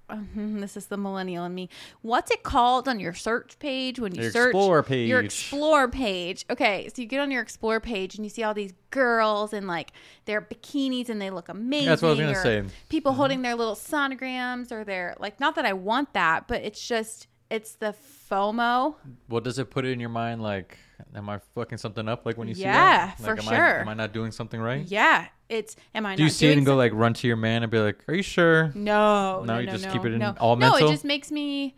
[0.35, 1.67] This is the millennial in me.
[2.01, 5.09] What's it called on your search page when you Your search explore page.
[5.09, 6.45] Your explore page.
[6.49, 9.67] Okay, so you get on your explore page and you see all these girls and
[9.67, 9.91] like
[10.23, 11.89] their bikinis and they look amazing.
[11.89, 12.59] That's what I was gonna say.
[12.59, 12.69] Mm-hmm.
[12.87, 15.41] People holding their little sonograms or their like.
[15.41, 17.93] Not that I want that, but it's just it's the
[18.29, 18.95] FOMO.
[19.27, 20.41] What does it put in your mind?
[20.41, 20.77] Like,
[21.15, 22.25] am I fucking something up?
[22.25, 23.19] Like when you see Yeah, that?
[23.19, 23.77] for am sure.
[23.79, 24.85] I, am I not doing something right?
[24.85, 25.75] Yeah, it's.
[25.95, 26.15] Am I?
[26.15, 28.13] Do you see it and go like run to your man and be like, "Are
[28.13, 30.81] you sure?" No, No, no, you no, just no, keep it in all No, it
[30.89, 31.75] just makes me.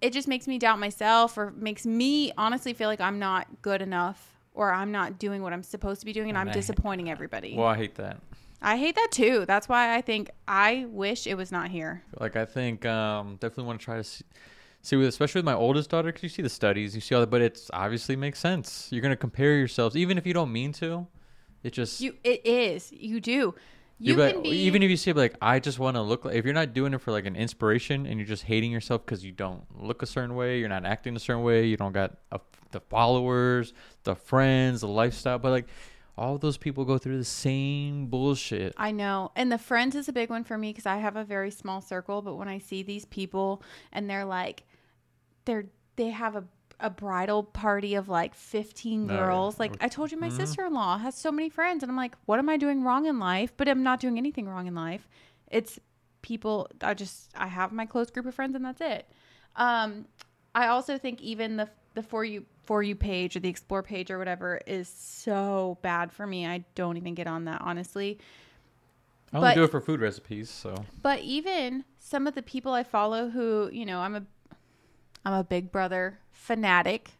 [0.00, 3.82] It just makes me doubt myself, or makes me honestly feel like I'm not good
[3.82, 7.10] enough, or I'm not doing what I'm supposed to be doing, and I'm I- disappointing
[7.10, 7.56] everybody.
[7.56, 8.18] Well, I hate that.
[8.60, 9.44] I hate that too.
[9.46, 12.02] That's why I think I wish it was not here.
[12.18, 14.24] Like, I think um, definitely want to try to see,
[14.82, 17.20] see with, especially with my oldest daughter, because you see the studies, you see all
[17.20, 18.88] that, but it's obviously makes sense.
[18.90, 21.06] You're gonna compare yourselves, even if you don't mean to.
[21.62, 22.92] It just You, it is.
[22.92, 23.54] You do.
[24.00, 26.36] You You'd can be even if you say like I just want to look like
[26.36, 29.24] if you're not doing it for like an inspiration and you're just hating yourself because
[29.24, 32.16] you don't look a certain way, you're not acting a certain way, you don't got
[32.30, 32.38] a,
[32.70, 33.72] the followers,
[34.04, 35.66] the friends, the lifestyle, but like
[36.18, 38.74] all those people go through the same bullshit.
[38.76, 39.30] I know.
[39.36, 41.80] And the friends is a big one for me because I have a very small
[41.80, 42.22] circle.
[42.22, 44.64] But when I see these people and they're like,
[45.44, 46.44] they're, they have a,
[46.80, 49.18] a bridal party of like 15 Oh, yeah.
[49.20, 49.58] girls.
[49.58, 50.36] Like I told you, my Mhm.
[50.36, 51.82] sister in law has so many friends.
[51.82, 53.52] And I'm like, what am I doing wrong in life?
[53.56, 55.08] But I'm not doing anything wrong in life.
[55.48, 55.80] It's
[56.22, 59.08] people, I just, I have my close group of friends and that's it.
[59.56, 60.06] Um,
[60.54, 64.10] I also think even the, the for you for you page or the explore page
[64.10, 66.46] or whatever is so bad for me.
[66.46, 68.18] I don't even get on that honestly.
[69.32, 72.72] I only but- do it for food recipes, so But even some of the people
[72.72, 74.22] I follow who, you know, I'm a
[75.24, 77.10] I'm a Big Brother fanatic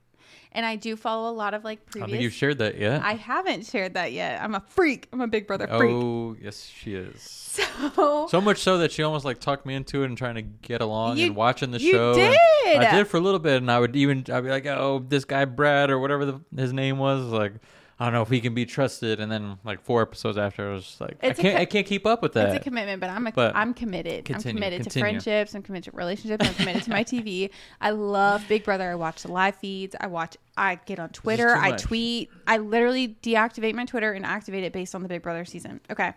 [0.52, 3.02] and I do follow a lot of like I think you've shared that yet.
[3.02, 4.42] I haven't shared that yet.
[4.42, 5.08] I'm a freak.
[5.12, 5.92] I'm a Big Brother oh, freak.
[5.92, 7.20] oh yes, she is.
[7.58, 10.42] So So much so that she almost like talked me into it and trying to
[10.42, 12.14] get along You- and watching the you show.
[12.14, 12.38] did!
[12.66, 15.24] I did for a little bit, and I would even I'd be like, "Oh, this
[15.24, 17.54] guy Brad or whatever the, his name was, like
[18.00, 20.74] I don't know if he can be trusted." And then like four episodes after, I
[20.74, 22.56] was just like, "I It's a can't, co- I can't keep up with that." it's
[22.56, 24.24] a commitment, but I'm a, But I'm committed.
[24.24, 25.02] continue, I'm committed continue.
[25.04, 25.54] to friendships.
[25.54, 26.46] I'm committed to relationships.
[26.46, 27.50] I'm committed to my TV.
[27.80, 28.90] I love Big Brother.
[28.90, 29.96] I watch the live feeds.
[30.00, 31.54] I watch I get on Twitter.
[31.56, 32.30] I tweet.
[32.46, 35.80] I literally deactivate my Twitter and activate it based on the Big Brother season.
[35.90, 36.12] Okay.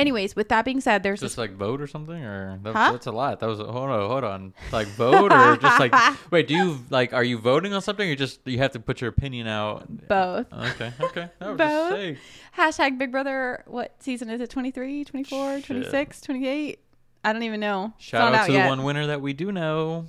[0.00, 1.38] Anyways, with that being said, there's Just this.
[1.38, 2.92] like vote or something, or that, Huh?
[2.92, 3.38] that's a lot.
[3.40, 4.54] That was hold on, hold on.
[4.72, 5.94] Like vote or just like
[6.30, 6.48] wait?
[6.48, 7.12] Do you like?
[7.12, 9.86] Are you voting on something, or just you have to put your opinion out?
[10.08, 10.46] Both.
[10.52, 11.28] Okay, okay.
[11.38, 12.18] Both?
[12.56, 13.62] Hashtag Big Brother.
[13.66, 14.50] What season is it?
[14.50, 15.66] 23, 24, Shit.
[15.66, 16.78] 26, 28?
[17.22, 17.92] I don't even know.
[17.98, 18.62] Shout out to yet.
[18.64, 20.06] the one winner that we do know.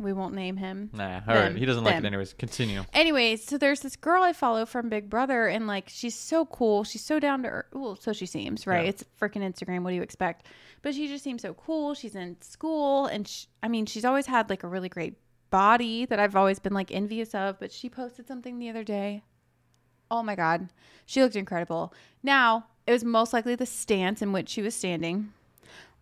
[0.00, 0.88] We won't name him.
[0.94, 1.44] Nah, all right.
[1.44, 1.56] Them.
[1.56, 2.04] He doesn't like Them.
[2.04, 2.32] it anyways.
[2.32, 2.84] Continue.
[2.94, 6.84] Anyways, so there's this girl I follow from Big Brother, and like she's so cool.
[6.84, 7.66] She's so down to earth.
[7.72, 8.84] Well, so she seems, right?
[8.84, 8.90] Yeah.
[8.90, 9.82] It's freaking Instagram.
[9.82, 10.46] What do you expect?
[10.80, 11.92] But she just seems so cool.
[11.94, 15.18] She's in school, and sh I mean, she's always had like a really great
[15.50, 17.60] body that I've always been like envious of.
[17.60, 19.22] But she posted something the other day.
[20.10, 20.70] Oh my god,
[21.04, 21.92] she looked incredible.
[22.22, 25.32] Now it was most likely the stance in which she was standing,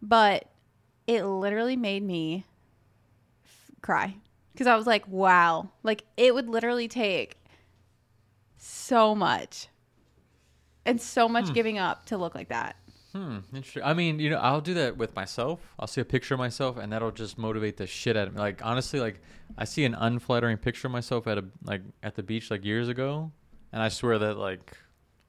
[0.00, 0.44] but
[1.08, 2.44] it literally made me
[3.82, 4.14] cry
[4.52, 7.36] because I was like, wow, like it would literally take
[8.56, 9.68] so much
[10.84, 12.76] and so much giving up to look like that.
[13.12, 13.38] Hmm.
[13.54, 13.82] Interesting.
[13.84, 15.60] I mean, you know, I'll do that with myself.
[15.78, 18.40] I'll see a picture of myself, and that'll just motivate the shit out of me.
[18.40, 19.20] Like honestly, like
[19.56, 22.88] I see an unflattering picture of myself at a like at the beach like years
[22.88, 23.32] ago,
[23.72, 24.76] and I swear that like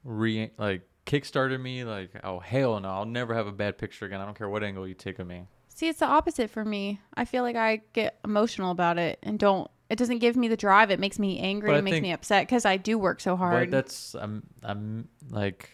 [0.04, 1.84] re like kickstarted me.
[1.84, 4.20] Like, oh hell no, I'll never have a bad picture again.
[4.20, 5.46] I don't care what angle you take of me.
[5.80, 7.00] See, it's the opposite for me.
[7.14, 9.70] I feel like I get emotional about it and don't.
[9.88, 10.90] It doesn't give me the drive.
[10.90, 11.70] It makes me angry.
[11.70, 13.70] But I It makes think- me upset because I do work so hard.
[13.70, 15.70] that's I'm I'm like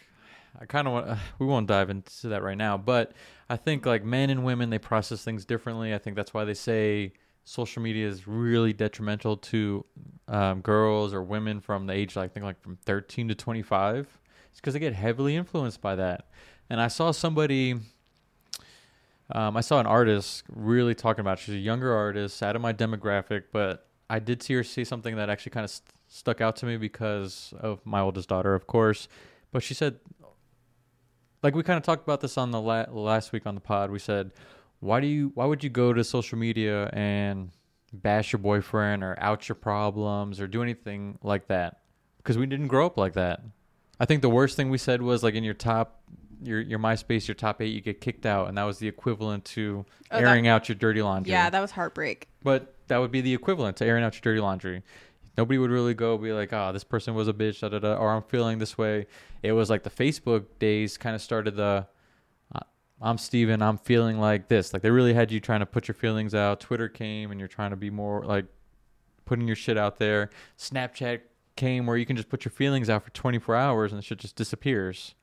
[0.60, 1.08] I kind of want.
[1.08, 3.14] Uh, we won't dive into that right now, but
[3.50, 5.92] I think like men and women they process things differently.
[5.92, 9.84] I think that's why they say social media is really detrimental to
[10.28, 14.20] um, girls or women from the age like I think like from 13 to 25.
[14.52, 16.28] It's because they get heavily influenced by that.
[16.70, 17.80] And I saw somebody.
[19.30, 21.38] Um, I saw an artist really talking about.
[21.38, 25.16] She's a younger artist, out of my demographic, but I did see her say something
[25.16, 28.66] that actually kind of st- stuck out to me because of my oldest daughter, of
[28.66, 29.08] course.
[29.50, 29.98] But she said,
[31.42, 33.90] like we kind of talked about this on the la- last week on the pod.
[33.90, 34.30] We said,
[34.80, 37.50] why do you, why would you go to social media and
[37.92, 41.80] bash your boyfriend or out your problems or do anything like that?
[42.18, 43.40] Because we didn't grow up like that.
[43.98, 46.02] I think the worst thing we said was like in your top,
[46.42, 49.44] your your MySpace, your top eight, you get kicked out, and that was the equivalent
[49.46, 51.32] to Oh, that- airing out your dirty laundry.
[51.32, 52.28] yeah, that was heartbreak.
[52.42, 54.82] But that would be the equivalent to airing out your dirty laundry.
[55.38, 57.94] Nobody would really go be like, "Oh, this person was a bitch," da da da,
[57.96, 59.06] or "I'm feeling this way."
[59.42, 61.86] It was like the Facebook days kind of started the,
[63.00, 65.94] "I'm Steven, I'm feeling like this." Like they really had you trying to put your
[65.94, 66.60] feelings out.
[66.60, 68.46] Twitter came, and you're trying to be more like
[69.26, 70.30] putting your shit out there.
[70.56, 71.20] Snapchat
[71.56, 74.18] came, where you can just put your feelings out for 24 hours, and the shit
[74.18, 75.14] just disappears.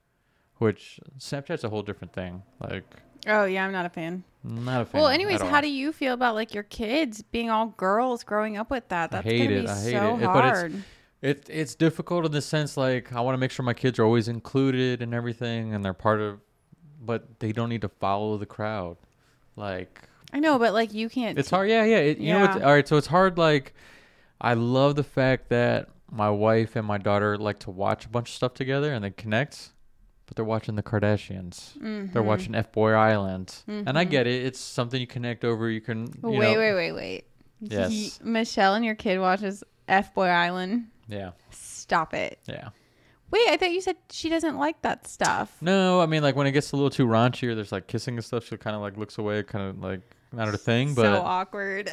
[0.64, 2.41] Which Snapchat's a whole different thing.
[2.59, 2.84] Like,
[3.28, 4.24] Oh yeah, I'm not a fan.
[4.43, 4.99] not a fan.
[5.01, 8.70] Well, anyways, how do you feel about like your kids being all girls growing up
[8.70, 9.14] with that?
[9.14, 9.61] I That's hate gonna it.
[9.64, 10.22] be I hate so it.
[10.24, 10.74] It- but it's- hard.
[11.22, 14.03] It it's difficult in the sense like I want to make sure my kids are
[14.03, 16.41] always included and everything, and they're part of,
[17.01, 18.97] but they don't need to follow the crowd.
[19.55, 20.01] Like
[20.34, 21.39] I know, but like you can't.
[21.39, 21.70] it's hard.
[21.70, 21.97] Yeah, yeah.
[21.97, 22.53] It, you know, Yeah.
[22.55, 22.64] what?
[22.64, 22.86] all right.
[22.86, 23.38] So it's hard.
[23.38, 23.74] Like
[24.41, 28.28] I love the fact that my wife and my daughter like to watch a bunch
[28.30, 29.70] of stuff together and they connect,
[30.34, 31.74] but they're watching the Kardashians.
[32.12, 32.26] They're Mhm.
[32.26, 34.10] watching F Boy Island, and I Mhm.
[34.10, 34.46] get it.
[34.46, 35.70] It's something you connect over.
[35.70, 36.08] You can.
[36.08, 37.26] You wait, know, wait, wait, wait.
[37.62, 37.92] Yes.
[37.92, 40.88] Ye- Michelle and your kid watches F Boy Island.
[41.08, 41.32] Yeah.
[41.52, 42.40] Stop it.
[42.48, 42.70] Yeah.
[43.30, 45.56] Wait, I thought you said she doesn't like that stuff.
[45.62, 48.16] No, I mean like when it gets a little too raunchy or there's like kissing
[48.16, 50.94] and stuff, she kind of like looks away, kind of like not her thing.
[50.96, 51.92] But so awkward.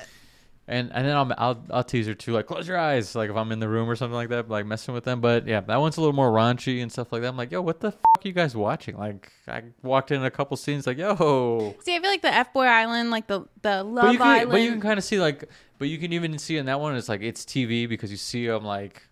[0.70, 3.36] And and then I'll, I'll I'll tease her too, like close your eyes, like if
[3.36, 5.20] I'm in the room or something like that, like messing with them.
[5.20, 7.28] But yeah, that one's a little more raunchy and stuff like that.
[7.28, 8.96] I'm like, yo, what the fuck are you guys watching?
[8.96, 11.74] Like I walked in a couple scenes, like yo.
[11.82, 14.26] See, I feel like the F Boy Island, like the the Love But you, can,
[14.28, 14.50] Island.
[14.52, 16.94] but you can kind of see like, but you can even see in that one,
[16.94, 19.02] it's like it's TV because you see them like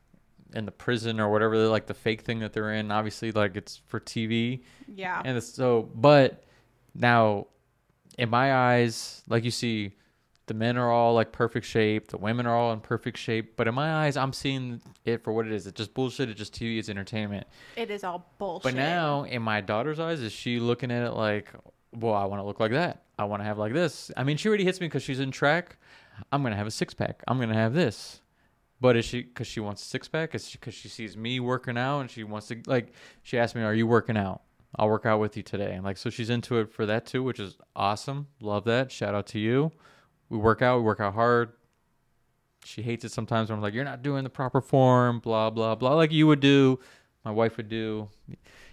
[0.54, 2.92] in the prison or whatever, like the fake thing that they're in.
[2.92, 4.62] Obviously, like it's for TV.
[4.86, 5.20] yeah.
[5.24, 6.44] And it's so, but
[6.94, 7.48] now,
[8.16, 9.96] in my eyes, like you see,
[10.48, 13.56] the men are all like perfect shape, the women are all in perfect shape.
[13.56, 15.66] But in my eyes, I'm seeing it for what it is.
[15.66, 16.28] It's just bullshit.
[16.28, 16.78] It's just TV.
[16.78, 17.46] It's entertainment.
[17.76, 18.64] It is all bullshit.
[18.64, 21.52] But now, in my daughter's eyes, is she looking at it like,
[21.94, 23.04] well, I want to look like that.
[23.18, 24.10] I want to have like this.
[24.16, 25.76] I mean, she already hits me because she's in track.
[26.32, 27.22] I'm gonna have a six pack.
[27.28, 28.20] I'm gonna have this.
[28.80, 30.34] But is she because she wants a six pack?
[30.34, 32.92] Is she because she, sees me working out and she wants to like?
[33.22, 34.42] She asked me, "Are you working out?"
[34.76, 35.72] I'll work out with you today.
[35.72, 38.28] And like, so she's into it for that too, which is awesome.
[38.40, 38.92] Love that.
[38.92, 39.72] Shout out to you.
[40.30, 40.78] We work out.
[40.78, 41.52] We work out hard.
[42.64, 45.74] She hates it sometimes when I'm like, "You're not doing the proper form." Blah blah
[45.74, 45.94] blah.
[45.94, 46.78] Like you would do,
[47.24, 48.08] my wife would do.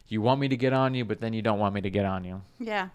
[0.07, 2.05] You want me to get on you, but then you don't want me to get
[2.05, 2.41] on you.
[2.59, 2.89] yeah.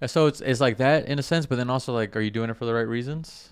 [0.00, 2.30] And So it's it's like that in a sense, but then also like, are you
[2.30, 3.50] doing it for the right reasons?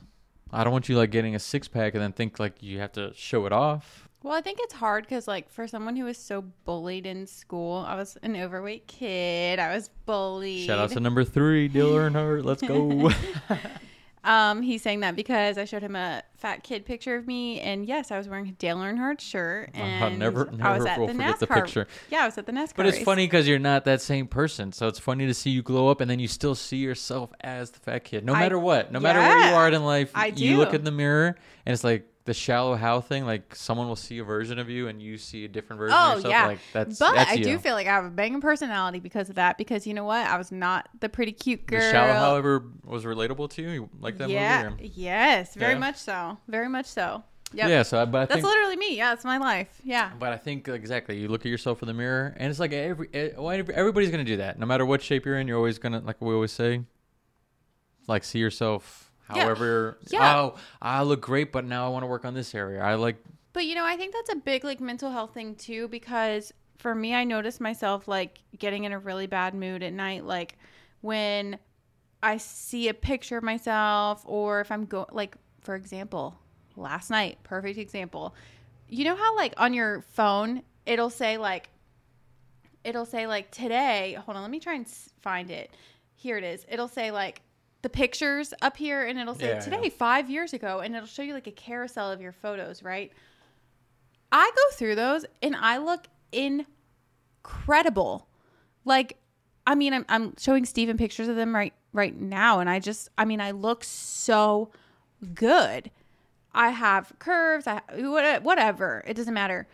[0.53, 2.93] I don't want you like getting a six pack and then think like you have
[2.93, 4.09] to show it off.
[4.23, 7.85] Well, I think it's hard because, like, for someone who was so bullied in school,
[7.89, 9.59] I was an overweight kid.
[9.59, 10.65] I was bullied.
[10.65, 12.45] Shout out to number three, Dale Earnhardt.
[12.45, 13.11] Let's go.
[14.25, 17.85] Um, he's saying that because I showed him a fat kid picture of me, and
[17.85, 21.09] yes, I was wearing a Dale Earnhardt shirt, and I'll never, I was never at
[21.09, 21.39] the forget NASCAR.
[21.41, 21.87] the picture.
[22.11, 22.77] Yeah, I was at the NASCAR.
[22.77, 23.05] But it's race.
[23.05, 24.71] funny because you're not that same person.
[24.73, 27.71] So it's funny to see you glow up and then you still see yourself as
[27.73, 28.25] the fat kid.
[28.25, 30.45] No I- matter what, no matter where you are in life, I do.
[30.45, 33.25] you look in the mirror and it's like the Shallow Hal thing.
[33.27, 36.11] Like someone will see a version of you and you see a different version Oh
[36.13, 36.33] of yourself.
[36.33, 37.45] yeah, Like that's but that's I you.
[37.45, 39.59] do feel like I have a banging personality because of that.
[39.59, 41.81] Because you know what, I was not the pretty cute girl.
[41.81, 43.69] the shallow, however, was relatable to you.
[43.71, 44.85] You like that yeah, movie?
[44.85, 45.79] or- yes, very Yeah.
[45.79, 47.25] much so, very much so.
[47.55, 47.69] Yep.
[47.69, 47.83] Yeah.
[47.83, 48.97] So, I- but I that's think, literally me.
[48.97, 49.69] Yeah, it's my life.
[49.85, 51.19] Yeah, but I think exactly.
[51.19, 54.59] You look at yourself in the mirror and it's like every- everybody's gonna do that.
[54.59, 56.83] No matter what shape you're in, you're always gonna like we always say,
[58.07, 59.12] like see yourself.
[59.35, 60.37] However, Yeah.
[60.37, 62.83] oh, I look great, but now I want to work on this area.
[62.83, 63.17] I like
[63.53, 66.95] But you know, I think that's a big like mental health thing too because for
[66.95, 70.57] me I notice myself like getting in a really bad mood at night like
[71.01, 71.59] when
[72.23, 76.39] I see a picture of myself or if I'm going, like for example,
[76.77, 78.35] last night, perfect example.
[78.89, 81.69] You know how like on your phone it'll say like
[82.85, 84.87] it'll say like today, hold on, let me try and
[85.21, 85.71] find it.
[86.15, 86.65] Here it is.
[86.69, 87.43] It'll say like
[87.83, 89.91] the pictures up here and it'll say Yeah, today yeah.
[89.91, 93.13] 5 years ago and it'll show you like a carousel of your photos, right?
[94.31, 96.07] I go through those and I look
[97.45, 98.27] incredible.
[98.85, 99.19] Like,
[99.67, 103.11] I mean, I'm, I'm showing Steven pictures of them right right now, and I just,
[103.19, 104.71] I mean, I look so
[105.35, 105.91] good.
[106.55, 109.05] I have curves, I what- whatever.
[109.07, 109.67] It doesn't matter.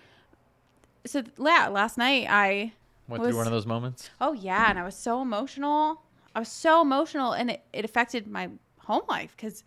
[1.07, 2.73] So yeah, last night I
[3.07, 4.11] went was- through one of those moments.
[4.21, 6.03] Oh yeah, and I was so emotional.
[6.39, 9.65] I was so emotional, and it, it affected my home life because,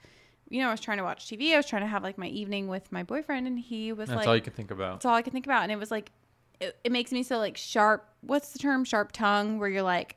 [0.47, 1.51] you know, I was trying to watch TV.
[1.51, 4.11] I was trying to have like my evening with my boyfriend, and he was That's
[4.11, 4.93] like, "That's all you can think about.
[4.93, 6.13] that's all I could think about, and it was like,
[6.61, 8.07] it, it makes me so like sharp.
[8.21, 8.85] What's the term?
[8.85, 10.15] Sharp tongue, where you're like,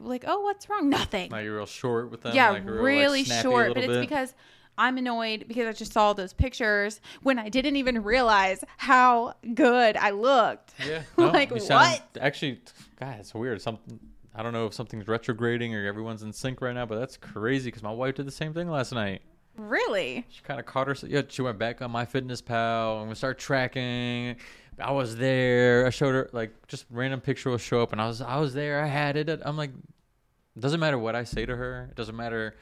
[0.00, 0.88] like, oh, what's wrong?
[0.88, 1.30] Nothing.
[1.30, 2.34] Like you're real short with them.
[2.34, 3.68] yeah, like, real, really a short.
[3.68, 4.34] But little it's because
[4.76, 9.96] I'm annoyed because I just saw those pictures when I didn't even realize how good
[9.96, 10.74] I looked.
[10.84, 11.02] Yeah.
[11.16, 12.02] No, like what?
[12.20, 12.62] Actually,
[12.98, 13.62] God, it's weird.
[13.62, 14.00] Something
[14.38, 17.66] I don't know if something's retrograding or everyone's in sync right now, but that's crazy
[17.68, 19.20] because my wife did the same thing last night.
[19.56, 20.24] Really?
[20.28, 20.94] She kind of caught her.
[21.04, 24.36] Yeah, she went back on my fitness pal and we started tracking.
[24.78, 25.84] I was there.
[25.86, 28.54] I showed her like just random picture will show up, and I was I was
[28.54, 28.80] there.
[28.80, 29.42] I had it.
[29.44, 31.88] I'm like, it doesn't matter what I say to her.
[31.90, 32.54] It doesn't matter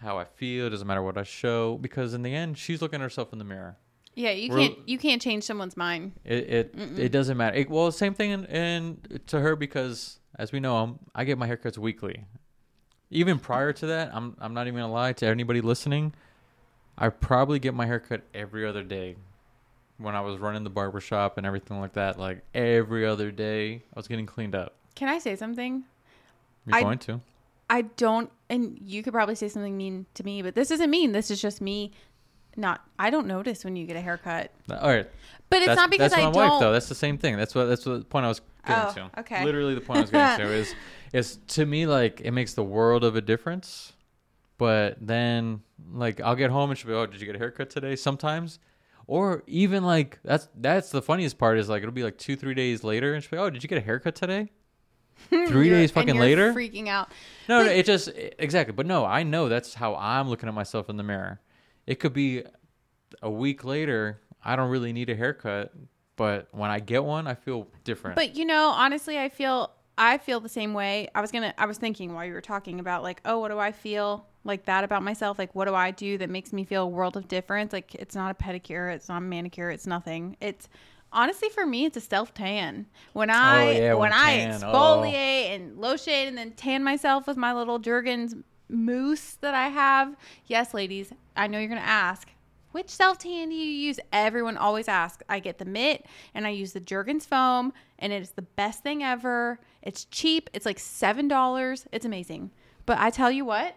[0.00, 0.66] how I feel.
[0.66, 3.40] It doesn't matter what I show because in the end, she's looking at herself in
[3.40, 3.76] the mirror.
[4.14, 6.12] Yeah, you We're- can't you can't change someone's mind.
[6.24, 7.56] It it, it doesn't matter.
[7.56, 11.38] It, well, same thing in, in to her because as we know, I'm, I get
[11.38, 12.24] my haircuts weekly.
[13.10, 16.14] Even prior to that, I'm I'm not even gonna lie to anybody listening.
[16.96, 19.16] I probably get my haircut every other day.
[19.96, 23.82] When I was running the barber shop and everything like that, like every other day,
[23.94, 24.74] I was getting cleaned up.
[24.94, 25.84] Can I say something?
[26.66, 27.20] You're I- going to?
[27.70, 31.12] I don't, and you could probably say something mean to me, but this isn't mean.
[31.12, 31.92] This is just me.
[32.58, 35.08] Not, I don't notice when you get a haircut, All right.
[35.48, 36.50] but it's that's, not because that's I my don't.
[36.50, 36.72] wife though.
[36.72, 37.36] That's the same thing.
[37.36, 39.20] That's what that's what the point I was getting Oh, to.
[39.20, 39.44] okay.
[39.44, 40.74] Literally the point I was getting to is
[41.12, 43.92] is to me like it makes the world of a difference.
[44.58, 45.60] But then
[45.92, 47.94] like I'll get home and she'll be, Oh, did you get a haircut today?
[47.94, 48.58] Sometimes.
[49.06, 52.54] Or even like that's that's the funniest part is like it'll be like two, three
[52.54, 54.50] days later and she'll be, Oh, did you get a haircut today?
[55.30, 56.52] Three days fucking later?
[56.54, 57.08] freaking out.
[57.48, 58.72] No, no, it just exactly.
[58.72, 61.40] But no, I know that's how I'm looking at myself in the mirror.
[61.88, 62.44] It could be
[63.22, 64.20] a week later.
[64.44, 65.72] I don't really need a haircut,
[66.16, 68.14] but when I get one, I feel different.
[68.16, 71.08] But you know, honestly, I feel I feel the same way.
[71.14, 73.58] I was gonna, I was thinking while you were talking about like, oh, what do
[73.58, 75.38] I feel like that about myself?
[75.38, 77.72] Like, what do I do that makes me feel a world of difference?
[77.72, 80.36] Like, it's not a pedicure, it's not a manicure, it's nothing.
[80.42, 80.68] It's
[81.10, 82.84] honestly for me, it's a self tan.
[83.14, 84.58] When oh, I Oh, yeah, when when I oh.
[84.58, 88.34] exfoliate and lotion and then tan myself with my little Jergens
[88.68, 90.16] mousse that I have.
[90.46, 92.28] Yes, ladies, I know you're gonna ask.
[92.72, 93.98] Which self tan do you use?
[94.12, 95.22] Everyone always asks.
[95.28, 96.04] I get the mitt
[96.34, 99.58] and I use the Jergens foam, and it is the best thing ever.
[99.82, 100.50] It's cheap.
[100.52, 101.86] It's like seven dollars.
[101.92, 102.50] It's amazing.
[102.86, 103.74] But I tell you what,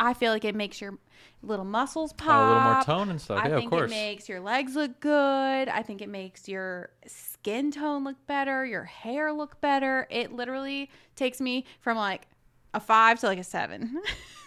[0.00, 0.98] I feel like it makes your
[1.42, 2.26] little muscles pop.
[2.26, 2.32] Hmm.
[2.32, 3.44] Oh, a little more tone and stuff.
[3.44, 3.90] I yeah, of think course.
[3.90, 5.68] it makes your legs look good.
[5.68, 10.06] I think it makes your skin tone look better, your hair look better.
[10.10, 12.26] It literally takes me from like
[12.74, 14.00] a five to like a seven.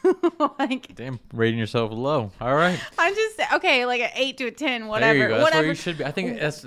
[0.60, 2.32] like Damn, rating yourself low.
[2.42, 5.18] All right, I'm just okay, like an eight to a ten, whatever.
[5.20, 5.34] there you go.
[5.36, 5.62] That's whatever.
[5.64, 6.06] where you should be.
[6.06, 6.66] I think that's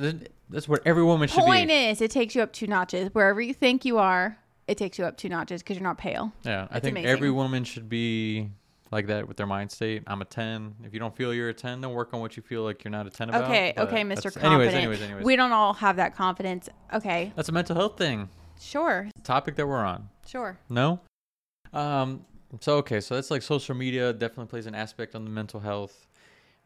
[0.50, 1.74] that's where every woman should Point be.
[1.74, 3.08] is, it takes you up two notches.
[3.12, 4.36] Wherever you think you are,
[4.68, 6.32] it takes you up two notches because you're not pale.
[6.44, 7.10] Yeah, I It's think amazing.
[7.10, 8.50] every woman should be
[8.92, 10.04] like that with their mind state.
[10.06, 10.76] I'm a 10.
[10.84, 12.92] If you don't feel you're a 10, then work on what you feel like you're
[12.92, 13.44] not a 10 about.
[13.44, 14.24] Okay, But okay, Mr.
[14.24, 14.44] Confident.
[14.44, 15.24] Anyways, anyways, anyways.
[15.24, 16.68] We don't all have that confidence.
[16.92, 18.28] Okay, that's a mental health thing.
[18.60, 20.08] sure, Topic that we're on.
[20.26, 20.58] sure.
[20.68, 21.00] No?
[21.74, 22.24] Um
[22.60, 26.06] so okay, so that's like social media definitely plays an aspect on the mental health.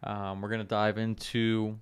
[0.02, 1.78] Um we're going to dive into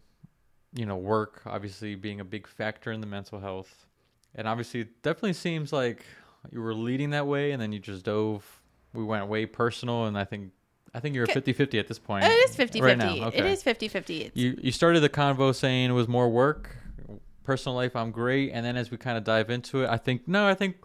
[0.75, 3.87] you know, work obviously being a big factor in the mental health.
[4.35, 6.05] And obviously it definitely seems like
[6.53, 8.45] you were leading that way and then you just dove
[8.93, 10.53] we went way personal and I think
[10.95, 11.41] I think you're Okay.
[11.53, 12.25] 50-50 at this point.
[12.25, 13.21] It is 50 right 50.
[13.21, 13.27] now.
[13.29, 13.53] Okay.
[13.53, 14.31] is 50 50.
[14.35, 16.77] You you started the convo saying it was more work,
[17.45, 17.95] personal life.
[17.95, 20.55] I'm great, and then as we kind of dive into it, I think no, I
[20.55, 20.77] think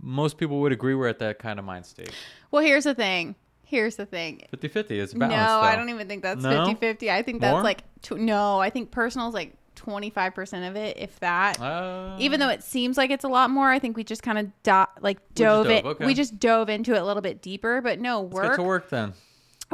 [0.00, 2.10] most people would agree we're at that kind of mind state.
[2.50, 3.34] Well, here's the thing.
[3.64, 4.42] Here's the thing.
[4.54, 5.40] 50-50 is No, balanced.
[5.72, 6.66] I don't even think that's No?
[6.66, 7.10] 50 50.
[7.10, 7.62] I think that's More?
[7.62, 11.58] like, tw- no, I think personal is like 25% of it, if that.
[11.60, 14.38] Uh, Even though it seems like it's a lot more, I think we just kind
[14.38, 15.84] of do- like dove dove, it.
[15.86, 16.04] okay.
[16.06, 17.80] We just dove into it a little bit deeper.
[17.80, 19.14] But no, work to work then.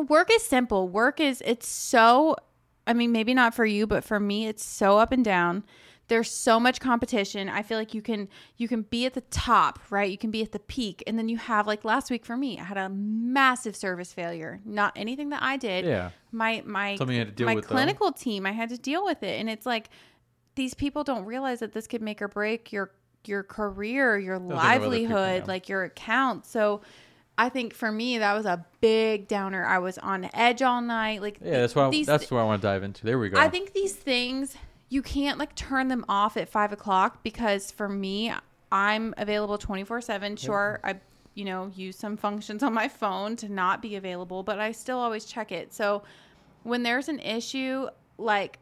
[0.08, 0.88] work is simple.
[0.88, 2.36] Work is it's so
[2.86, 5.64] I mean maybe not for you, but for me it's so up and down.
[6.08, 7.48] There's so much competition.
[7.48, 10.10] I feel like you can you can be at the top, right?
[10.10, 12.58] You can be at the peak and then you have like last week for me,
[12.58, 14.60] I had a massive service failure.
[14.64, 15.84] Not anything that I did.
[15.84, 17.60] Yeah, My my Something had to deal my though.
[17.60, 19.90] clinical team, I had to deal with it and it's like
[20.54, 22.90] these people don't realize that this could make or break your
[23.26, 26.46] your career, your think of other people, livelihood, like your account.
[26.46, 26.80] So
[27.36, 29.64] I think for me that was a big downer.
[29.64, 31.22] I was on edge all night.
[31.22, 31.60] Like yeah.
[31.60, 33.04] That's why I, that's what I want to dive into.
[33.04, 33.38] There we go.
[33.38, 34.56] I think these things
[34.88, 38.32] you can't like turn them off at five o'clock because for me,
[38.72, 40.36] I'm available twenty four seven.
[40.36, 40.96] Sure, I
[41.34, 44.98] you know use some functions on my phone to not be available, but I still
[44.98, 45.72] always check it.
[45.72, 46.02] So
[46.62, 48.58] when there's an issue like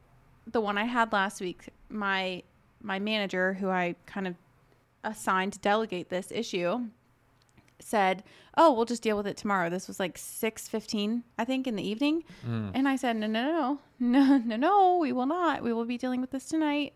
[0.46, 2.42] the one I had last week, my
[2.82, 4.34] my manager who I kind of
[5.04, 6.86] assigned to delegate this issue
[7.80, 8.22] said,
[8.56, 11.86] "Oh, we'll just deal with it tomorrow." This was like 6:15, I think, in the
[11.86, 12.24] evening.
[12.46, 12.72] Mm.
[12.74, 13.78] And I said, "No, no, no.
[13.98, 15.62] No, no, no, we will not.
[15.62, 16.94] We will be dealing with this tonight.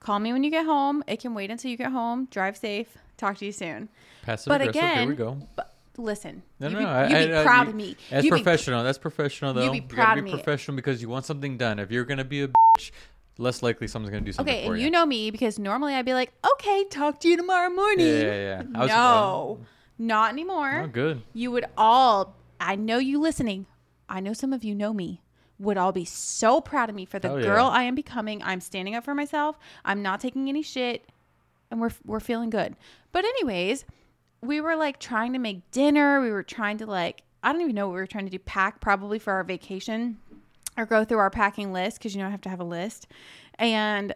[0.00, 1.02] Call me when you get home.
[1.06, 2.26] It can wait until you get home.
[2.30, 2.96] Drive safe.
[3.16, 3.88] Talk to you soon."
[4.22, 4.98] Passive but aggressive.
[4.98, 5.38] Here we go.
[5.54, 7.96] But listen, No, you no, be, I- you be I- I- proud you- of me.
[8.10, 8.84] That's you be professional.
[8.84, 9.64] That's professional, though.
[9.64, 10.30] You be proud of me.
[10.30, 11.78] professional because you want something done.
[11.78, 12.90] If you're gonna be a bitch,
[13.38, 14.84] less likely someone's gonna do something Okay, and you.
[14.86, 18.20] you know me because normally I'd be like, "Okay, talk to you tomorrow morning." Yeah,
[18.22, 18.80] yeah, yeah.
[18.80, 19.60] I no,
[19.98, 20.82] not anymore.
[20.84, 21.22] Oh, good.
[21.32, 23.66] you would all I know you listening.
[24.08, 25.22] I know some of you know me.
[25.58, 27.46] Would all be so proud of me for the Hell yeah.
[27.46, 28.42] girl I am becoming.
[28.42, 29.58] I'm standing up for myself.
[29.84, 31.08] I'm not taking any shit
[31.70, 32.76] and we're we're feeling good.
[33.12, 33.84] But anyways,
[34.42, 36.20] we were like trying to make dinner.
[36.20, 38.38] We were trying to like I don't even know what we were trying to do
[38.38, 40.18] pack probably for our vacation
[40.76, 43.06] or go through our packing list cuz you know I have to have a list.
[43.58, 44.14] And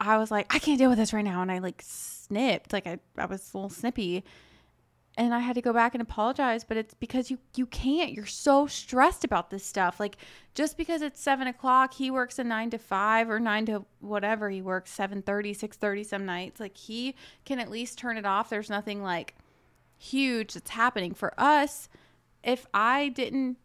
[0.00, 2.72] I was like, I can't deal with this right now and I like snipped.
[2.72, 4.24] Like I I was a little snippy
[5.16, 8.12] and I had to go back and apologize, but it's because you you can't.
[8.12, 10.00] You're so stressed about this stuff.
[10.00, 10.16] Like
[10.54, 14.50] just because it's seven o'clock, he works a nine to five or nine to whatever
[14.50, 15.24] he works, 7.30,
[15.56, 16.60] 6.30 some nights.
[16.60, 18.50] Like he can at least turn it off.
[18.50, 19.36] There's nothing like
[19.98, 21.88] huge that's happening for us.
[22.42, 23.56] If I didn't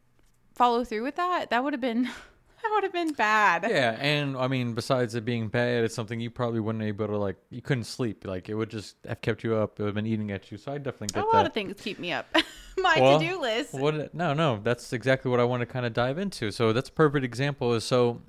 [0.53, 2.09] follow through with that, that would have been
[2.69, 3.65] that would have been bad.
[3.69, 7.07] Yeah, and I mean, besides it being bad, it's something you probably wouldn't be able
[7.07, 7.37] to like.
[7.49, 8.25] You couldn't sleep.
[8.25, 9.79] Like it would just have kept you up.
[9.79, 10.57] It would have been eating at you.
[10.57, 11.47] So I definitely a lot that.
[11.47, 12.27] of things keep me up.
[12.77, 13.73] My Well, to-do list.
[13.73, 14.13] What?
[14.13, 14.59] No, no.
[14.63, 16.51] That's exactly what I want to kind of dive into.
[16.51, 17.73] So that's a perfect example.
[17.73, 18.21] Is so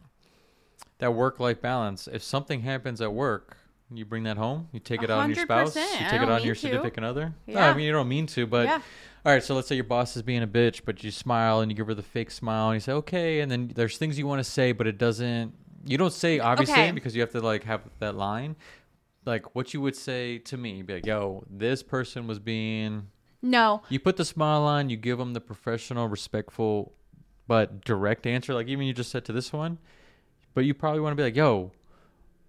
[0.99, 2.09] that work-life balance.
[2.11, 3.57] If something happens at work,
[3.93, 4.68] you bring that home.
[4.72, 5.74] You take it out on your spouse.
[5.76, 6.61] You take it on your to.
[6.61, 7.34] significant other.
[7.47, 8.66] No, I mean you don't mean to, but.
[8.66, 8.80] yeah.
[9.22, 11.70] All right, so let's say your boss is being a bitch, but you smile and
[11.70, 13.41] you give her the fake smile and you say, okay.
[13.41, 15.53] And then there's things you want to say, but it doesn't,
[15.84, 16.91] you don't say obviously Okay.
[16.93, 18.57] because you have to like have that line.
[19.26, 23.09] Like what you would say to me, be like, yo, this person was being,
[23.43, 23.82] No.
[23.91, 26.95] you put the smile on, you give them the professional, respectful,
[27.47, 28.55] but direct answer.
[28.55, 29.76] Like even you just said to this one,
[30.55, 31.72] but you probably want to be like, yo,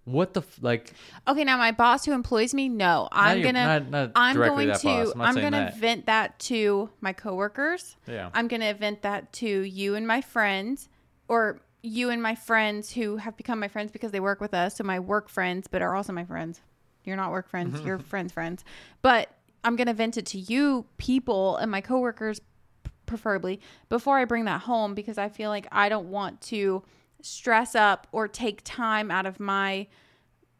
[0.04, 0.58] what the, f-?
[0.62, 0.92] like,
[1.28, 4.66] Okay, now my boss who employs me, no, I'm your- gonna, not- not I'm going
[4.68, 5.12] to, boss.
[5.14, 5.76] I'm I'm gonna that.
[5.76, 7.96] vent that to my coworkers.
[8.08, 8.30] yeah.
[8.34, 10.88] I'm gonna vent that to you and my friends,
[11.28, 14.76] or you and my friends who have become my friends because they work with us.
[14.76, 16.60] So my work friends, but are also my friends.
[17.04, 17.80] You're not work friends.
[17.80, 18.64] You're friends, friends.
[19.02, 19.28] But
[19.64, 22.40] I'm gonna vent it to you people and my coworkers,
[23.06, 26.82] preferably before I bring that home because I feel like I don't want to
[27.22, 29.86] stress up or take time out of my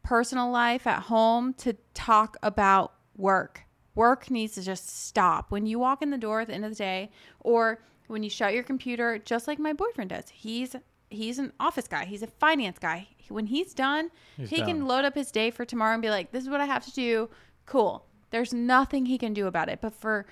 [0.03, 3.61] personal life at home to talk about work.
[3.95, 5.51] Work needs to just stop.
[5.51, 8.29] When you walk in the door at the end of the day or when you
[8.29, 10.29] shut your computer, just like my boyfriend does.
[10.29, 10.75] He's
[11.09, 12.05] he's an office guy.
[12.05, 13.07] He's a finance guy.
[13.29, 16.31] When he's done, He's he can load up his day for tomorrow and be like,
[16.31, 17.29] "This is what I have to do."
[17.65, 18.05] Cool.
[18.31, 19.79] There's nothing he can do about it.
[19.79, 20.25] But for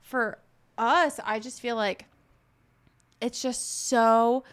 [0.00, 0.38] for
[0.78, 2.06] us, I just feel like
[3.20, 4.44] it's just so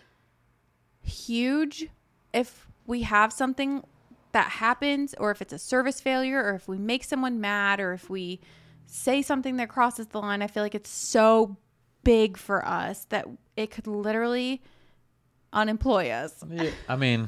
[1.04, 1.88] huge
[2.34, 3.84] if we have something
[4.32, 7.94] that happens or if it's a service failure or if we make someone mad or
[7.94, 8.40] if we
[8.86, 11.56] say something that crosses the line i feel like it's so
[12.04, 14.62] big for us that it could literally
[15.52, 17.28] unemploy us Yeah, I mean,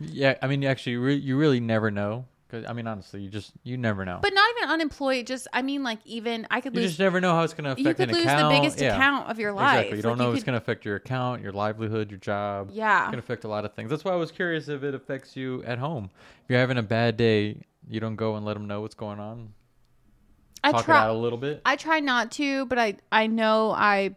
[0.00, 2.26] yeah, I mean, actually, you, re- you really never know.
[2.50, 4.20] Cause I mean, honestly, you just you never know.
[4.22, 7.32] but not unemployed just i mean like even i could you lose just never know
[7.34, 7.86] how it's going to affect.
[7.86, 8.48] you could lose account.
[8.52, 9.96] the biggest Yeah, account of your life Exactly.
[9.96, 12.20] You don't Like, know if it's could- going to affect your account, your livelihood, your
[12.20, 12.70] job.
[12.72, 13.90] yeah It can affect a lot of things.
[13.90, 16.10] That's why I was curious if it affects you at home.
[16.44, 19.18] If you're having a bad day, you don't go and let them know what's going
[19.18, 19.52] on.
[20.62, 21.62] i Talk try it out a little bit.
[21.64, 24.16] I try not to, but I I know I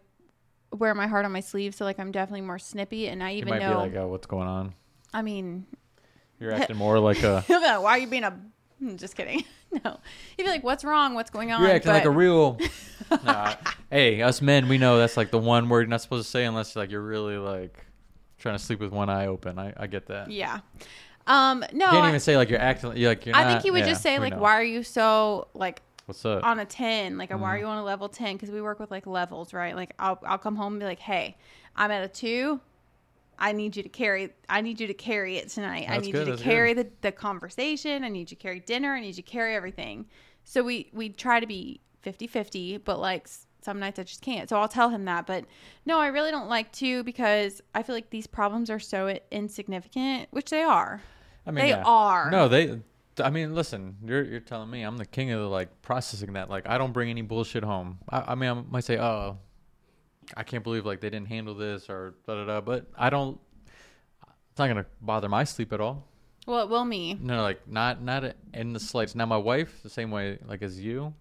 [0.73, 3.37] wear my heart on my sleeve, so like I'm definitely more snippy, and I You
[3.39, 3.69] even might know.
[3.69, 4.73] be like, "Oh, what's going on?"
[5.13, 5.65] I mean,
[6.39, 7.41] You're acting more like a.
[7.47, 8.37] why are you being a?
[8.81, 9.43] Hmm, Just kidding.
[9.85, 9.99] No,
[10.37, 11.13] you'd be like, "What's wrong?
[11.13, 12.57] What's going on?" You're acting like a real.
[13.23, 13.55] Nah,
[13.89, 16.43] hey, us men, we know that's like the one word you're not supposed to say
[16.43, 17.85] unless like you're really like
[18.37, 19.57] trying to sleep with one eye open.
[19.57, 20.29] I, I get that.
[20.29, 20.59] Yeah.
[21.25, 21.61] Um.
[21.71, 21.85] No.
[21.85, 22.97] You can't I, even say like you're acting.
[22.97, 24.39] You're like you're I not- think he would yeah, just say like, know.
[24.39, 26.43] "Why are you so like What's up?
[26.43, 27.61] on a 10 like why are Mhm.
[27.61, 30.37] you on a level 10 because we work with like levels right like I'll, I'll
[30.37, 31.37] come home and be like hey
[31.77, 32.59] i'm at a 2
[33.41, 36.19] i need you to carry i need you to carry it tonight i need good,
[36.19, 39.07] you to that's carry the, the conversation i need you to carry dinner i need
[39.17, 40.05] you to carry everything
[40.45, 43.27] so we we try to be 50-50 but like
[43.61, 45.45] some nights i just can't so i'll tell him that but
[45.85, 50.27] no i really don't like to because i feel like these problems are so insignificant
[50.31, 51.01] which they are
[51.45, 51.83] I mean, they yeah.
[51.85, 52.79] are No, they.
[53.19, 53.97] I mean, listen.
[54.05, 56.49] You're you're telling me I'm the king of the, like processing that.
[56.49, 57.99] Like, I don't bring any bullshit home.
[58.09, 59.37] I, I mean, I might say, oh,
[60.35, 62.61] I can't believe like they didn't handle this or da da da.
[62.61, 63.39] But I don't.
[64.51, 66.07] It's not gonna bother my sleep at all.
[66.45, 69.15] well it will me No, like not not in the slightest.
[69.15, 71.13] Now my wife, the same way like as you,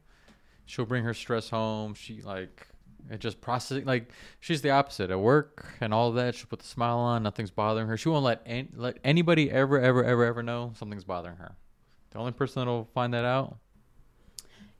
[0.66, 1.94] she'll bring her stress home.
[1.94, 2.66] She like
[3.10, 6.34] it just processing like she's the opposite at work and all that.
[6.34, 7.22] She'll put the smile on.
[7.22, 7.96] Nothing's bothering her.
[7.96, 11.56] She won't let an, let anybody ever ever ever ever know something's bothering her.
[12.10, 13.56] The only person that'll find that out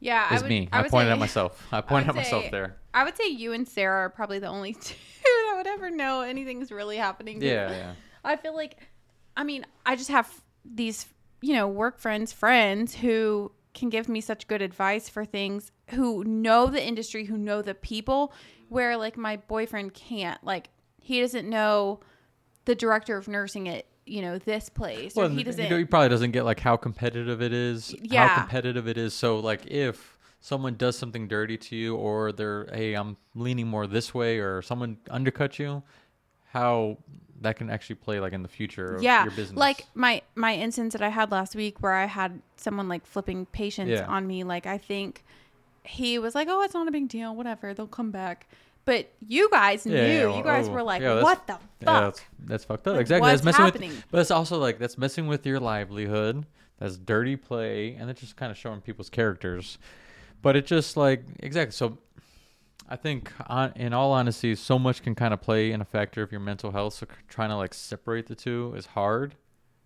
[0.01, 0.69] yeah I would, me.
[0.73, 1.67] I, I, pointed say- at myself.
[1.73, 2.77] I pointed at would myself say- there.
[2.93, 4.95] I would say you and Sarah are probably the only two
[5.25, 7.41] that would ever know anything's really happening.
[7.41, 7.93] Yeah, yeah.
[8.25, 8.79] I feel like,
[9.37, 10.29] I mean, I just have
[10.65, 11.07] these,
[11.41, 16.25] you know, work friends, friends who can give me such good advice for things, who
[16.25, 18.33] know the industry, who know the people,
[18.69, 20.43] where like my boyfriend can't.
[20.43, 20.71] Like,
[21.01, 22.01] he doesn't know
[22.65, 25.15] the director of nursing at, you know, this place.
[25.15, 25.71] Well, he doesn't.
[25.71, 27.95] know, he probably doesn't get like how competitive it is.
[28.03, 28.27] Yeah.
[28.29, 29.15] How competitive it is.
[29.15, 33.87] So like if someone does something dirty to you or they're hey, I'm leaning more
[33.87, 35.83] this way or someone undercut you,
[36.53, 36.99] how
[37.43, 39.57] that can actually play like in the future of yeah your business.
[39.59, 43.47] like my my instance that i had last week where i had someone like flipping
[43.47, 44.05] patients Yeah.
[44.05, 45.25] on me like i think
[45.85, 48.47] he was like oh it's not a big deal whatever they'll come back
[48.85, 51.55] but you guys knew yeah, well, you oh, guys oh, were like yeah, what the
[51.55, 52.95] fuck yeah, that's, that's fucked up.
[52.95, 53.31] Like, exactly.
[53.31, 53.91] what's That's messing happening?
[53.91, 56.47] with but it's also like that's messing with your livelihood.
[56.79, 59.79] That's dirty play and it's just kind of showing people's characters.
[60.43, 61.73] But it just like exactly.
[61.73, 61.99] So
[62.89, 66.23] I think on, in all honesty, so much can kind of play in a factor
[66.23, 66.95] of your mental health.
[66.95, 69.35] So trying to like separate the two is hard.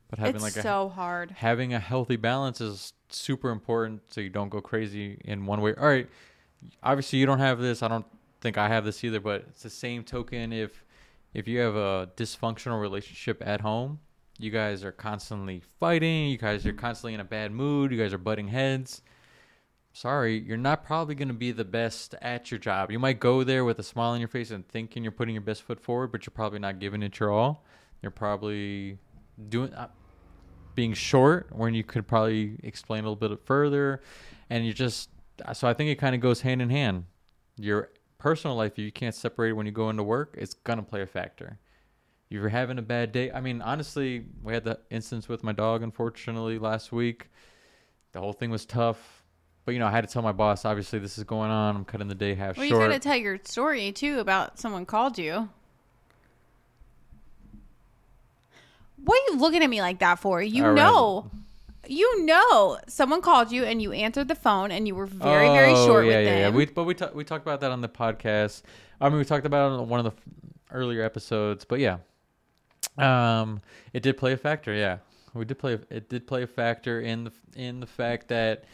[0.09, 4.21] But having it's like a so hard having a healthy balance is super important so
[4.21, 5.75] you don't go crazy in one way.
[5.75, 6.09] All right,
[6.83, 7.83] obviously you don't have this.
[7.83, 8.07] I don't
[8.45, 10.85] think I have this either, but it's the same token if
[11.33, 13.99] if you have a dysfunctional relationship at home,
[14.39, 18.13] you guys are constantly fighting, you guys are constantly in a bad mood, you guys
[18.13, 19.03] are butting heads.
[19.93, 22.93] Sorry, you're not probably going to be the best at your job.
[22.93, 25.43] You might go there with a smile on your face and thinking you're putting your
[25.43, 27.65] best foot forward, but you're probably not giving it your all.
[28.03, 28.99] You're probably
[29.49, 29.89] doing uh,
[30.75, 34.03] being short when you could probably explain a little bit further
[34.51, 35.09] and you just
[35.53, 37.05] so i think it kind of goes hand in hand
[37.57, 37.91] your
[38.25, 41.59] personal life you can't separate when you go into work it's to play a factor.
[42.25, 45.53] If you're having a bad day i mean honestly we had the instance with my
[45.53, 47.29] dog unfortunately last week.
[48.13, 49.23] The whole thing was tough
[49.67, 51.85] but you know i had to tell my boss obviously this is going on i'm
[51.85, 52.89] cutting the day half well you short.
[52.89, 55.51] gotta tell your story too about someone called you.
[59.05, 60.43] What are you looking at me like that for?
[60.43, 61.44] You All right.
[61.89, 65.73] You know someone called you and you answered the phone and you were very very
[65.73, 66.57] Oh, short yeah, with yeah, them Yeah.
[66.57, 68.63] We but we ta- we talked about that on the podcast.
[69.01, 70.23] I mean, we talked about it on one of the f-
[70.71, 71.65] earlier episodes.
[71.65, 71.99] But yeah,
[72.99, 73.61] um,
[73.93, 74.73] it did play a factor.
[74.75, 74.99] Yeah,
[75.35, 75.79] we did play.
[75.91, 78.65] It did play a factor in the in the fact that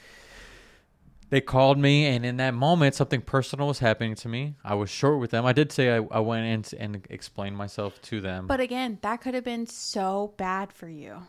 [1.30, 4.56] they called me, and in that moment, something personal was happening to me.
[4.64, 5.46] I was short with them.
[5.46, 8.46] I did say I, I went in to- and explained myself to them.
[8.46, 11.22] But again, that could have been so bad for you.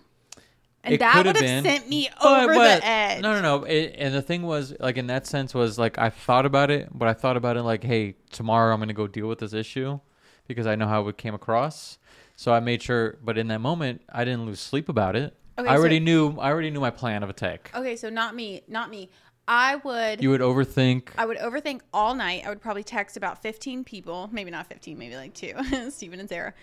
[0.84, 1.64] And It that would have been.
[1.64, 3.22] sent me over but- the edge.
[3.22, 3.64] No, no, no.
[3.66, 6.90] It, and the thing was, like, in that sense, was like I thought about it,
[6.91, 9.99] but I thought about it like, hey, tomorrow I'm gonna go deal with this issue,
[10.48, 11.99] because I know how it came across.
[12.36, 15.36] So I made sure, but in that moment, I didn't lose sleep about it.
[15.60, 16.38] Okay, I already so- knew.
[16.40, 17.70] I already knew my plan of attack.
[17.76, 19.10] Okay, so not me, not me.
[19.48, 21.10] I would You would overthink.
[21.18, 22.44] I would overthink all night.
[22.45, 25.53] I would probably text about 15 people, maybe not 15, maybe like two,
[25.91, 26.53] Steven and Sarah.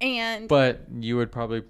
[0.00, 1.62] And But you would probably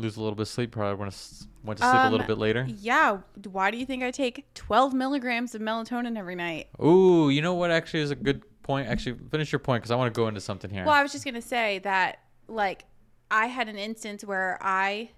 [0.00, 0.72] lose a little bit of sleep.
[0.72, 1.18] Probably want to
[1.64, 2.66] went to sleep a little Um, bit later.
[2.68, 3.18] yeah,
[3.50, 6.68] why do you think I take 12 milligrams of melatonin every night?
[6.82, 7.70] Ooh, you know what?
[7.70, 8.88] Actually, is a good point.
[8.88, 10.84] Actually, finish your point because I want to go into something here.
[10.84, 12.84] Well, I was just going to say that like
[13.30, 15.10] I had an instance where I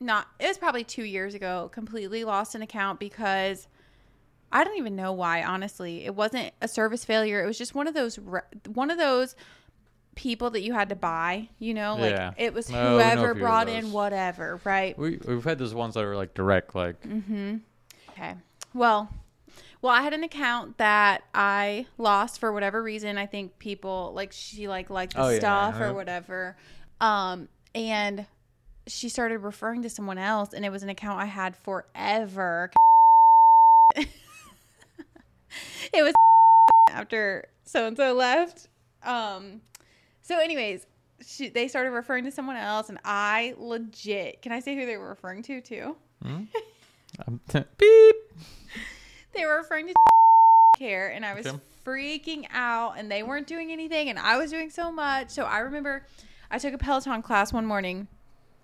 [0.00, 3.68] not it was probably 2 years ago completely lost an account because
[4.52, 6.04] I don't even know why, honestly.
[6.04, 7.42] It wasn't a service failure.
[7.42, 8.16] It was just one of those
[8.68, 9.34] one of those
[10.14, 12.32] people that you had to buy, you know, like Yeah.
[12.36, 14.96] it was we know a whoever brought in whatever, right?
[14.98, 17.56] We we've had those ones that are like direct, like Mm-hmm.
[18.10, 18.34] Okay.
[18.72, 19.10] Well,
[19.82, 23.18] well, I had an account that I lost for whatever reason.
[23.18, 25.38] I think people like she like liked the Oh, yeah.
[25.38, 26.56] stuff or whatever.
[27.00, 28.26] Um, and
[28.86, 32.70] she started referring to someone else, and it was an account I had forever.
[33.96, 34.08] it
[36.02, 36.14] was
[36.90, 38.68] after so and so left.
[39.02, 39.60] Um,
[40.26, 40.86] so, anyways,
[41.24, 44.96] she, they started referring to someone else, and I legit can I say who they
[44.96, 45.96] were referring to too?
[46.24, 46.48] um,
[47.78, 48.16] beep.
[49.34, 49.94] they were referring to
[50.78, 51.58] care and i was Okay.
[51.84, 55.30] freaking out and they weren't doing anything and i was doing so much.
[55.30, 56.06] So i remember
[56.50, 58.08] i took a peloton class one morning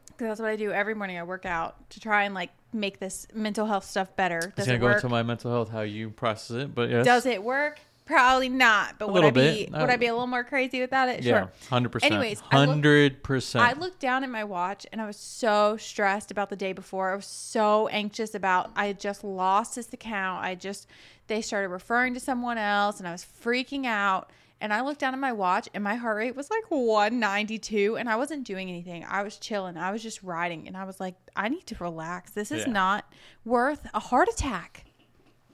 [0.09, 1.19] because that's what i do every morning.
[1.19, 4.39] I work out to try and like make this mental health stuff better.
[4.57, 7.27] It's gonna it go into my mental health, how you process it, but yes, does
[7.27, 7.79] it work
[8.11, 9.73] probably not but A would i be bit.
[9.73, 12.13] would Uh, i be a little more crazy without it Yeah, sure hundred percent.
[12.13, 13.65] Anyways, I hundred percent.
[13.65, 17.13] I looked down at my watch and I was so stressed about the day before.
[17.13, 20.45] I was so anxious about I had just lost this account.
[20.45, 20.87] I just
[21.29, 24.31] they started referring to someone else and I was freaking out.
[24.63, 28.09] And I looked down at my watch and my heart rate was like 192 and
[28.11, 29.05] I wasn't doing anything.
[29.09, 29.77] I was chilling.
[29.79, 32.33] I was just riding and I was like, I need to relax.
[32.33, 32.73] This is Yeah.
[32.73, 33.11] not
[33.45, 34.85] worth a heart attack.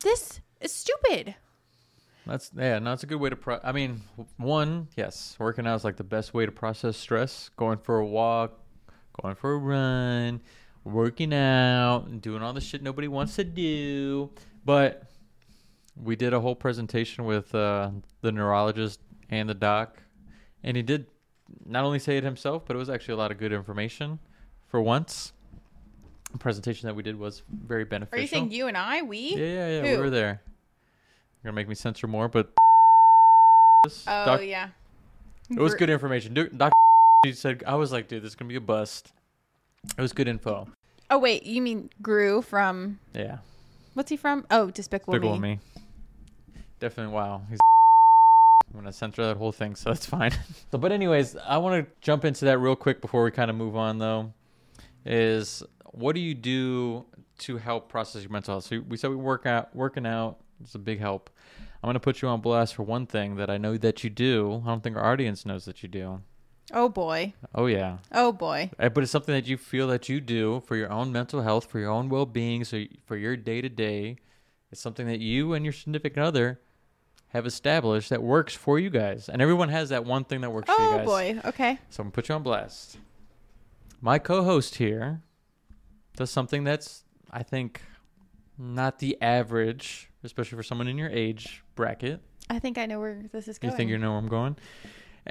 [0.01, 1.37] This is stupid.
[2.27, 3.37] That's yeah, no, it's a good way to.
[3.37, 4.03] Pro- I mean,
[4.37, 7.51] one, yes, working out is like the best way to process stress.
[7.57, 8.59] Going for a walk,
[9.23, 10.41] going for a run,
[10.83, 14.31] working out, and doing all the shit nobody wants to do.
[14.65, 15.05] But
[15.95, 17.91] we did a whole presentation with uh,
[18.23, 19.01] the neurologist
[19.31, 20.03] and the doc,
[20.65, 21.07] and he did
[21.65, 24.19] not only say it himself, but it was actually a lot of good information
[24.67, 25.33] for once.
[26.33, 28.19] The presentation that we did was very beneficial.
[28.19, 29.37] Are you saying you and I, we?
[29.37, 29.93] Yeah, yeah, yeah.
[29.93, 30.43] We were there.
[31.47, 32.51] You're gonna make me censor more, but
[33.87, 34.71] Oh, Doc- yeah.
[35.49, 36.35] it was good information.
[36.35, 36.75] Dude, Doctor
[37.25, 39.13] he said I was like, dude, this is gonna be a bust.
[39.97, 40.67] It was good info.
[41.09, 41.45] Oh, wait.
[41.45, 43.39] You mean Gru from Yeah,
[43.95, 44.45] What's he from?
[44.51, 45.61] Oh, Despicable, Despicable Me.
[45.77, 45.83] me.
[46.81, 47.15] Definitely.
[47.15, 47.43] Wow.
[47.49, 47.61] He's
[48.75, 50.33] I'm gonna censor that whole thing, so that's fine.
[50.73, 53.57] so, but anyways, I want to jump into that real quick before we kind of
[53.57, 54.33] move on, though.
[55.05, 55.63] Is
[55.93, 57.05] what do you do
[57.39, 58.65] to help process your mental health?
[58.65, 61.31] So we said we work out, working out is a big help.
[61.83, 64.63] I'm gonna put you on blast for one thing that I know that you do.
[64.65, 66.21] I don't think our audience knows that you do.
[66.73, 67.35] Oh boy.
[67.55, 68.71] Oh yeah, Oh boy.
[68.79, 71.67] Uh, but it's something that you feel that you do for your own mental health,
[71.67, 74.17] for your own well-being, so for your day-to-day.
[74.73, 76.61] It's something that you and your significant other
[77.29, 80.69] have established that works for you guys, and everyone has that one thing that works
[80.69, 81.01] for you guys.
[81.03, 81.41] Oh boy.
[81.45, 81.79] Okay.
[81.89, 82.99] So I'm gonna put you on blast.
[84.01, 85.23] My co-host here
[86.17, 87.81] does something that's, I think,
[88.59, 92.21] not the average, especially for someone in your age bracket.
[92.51, 93.73] I think I know where this is going.
[93.73, 94.57] You think you know where I'm going?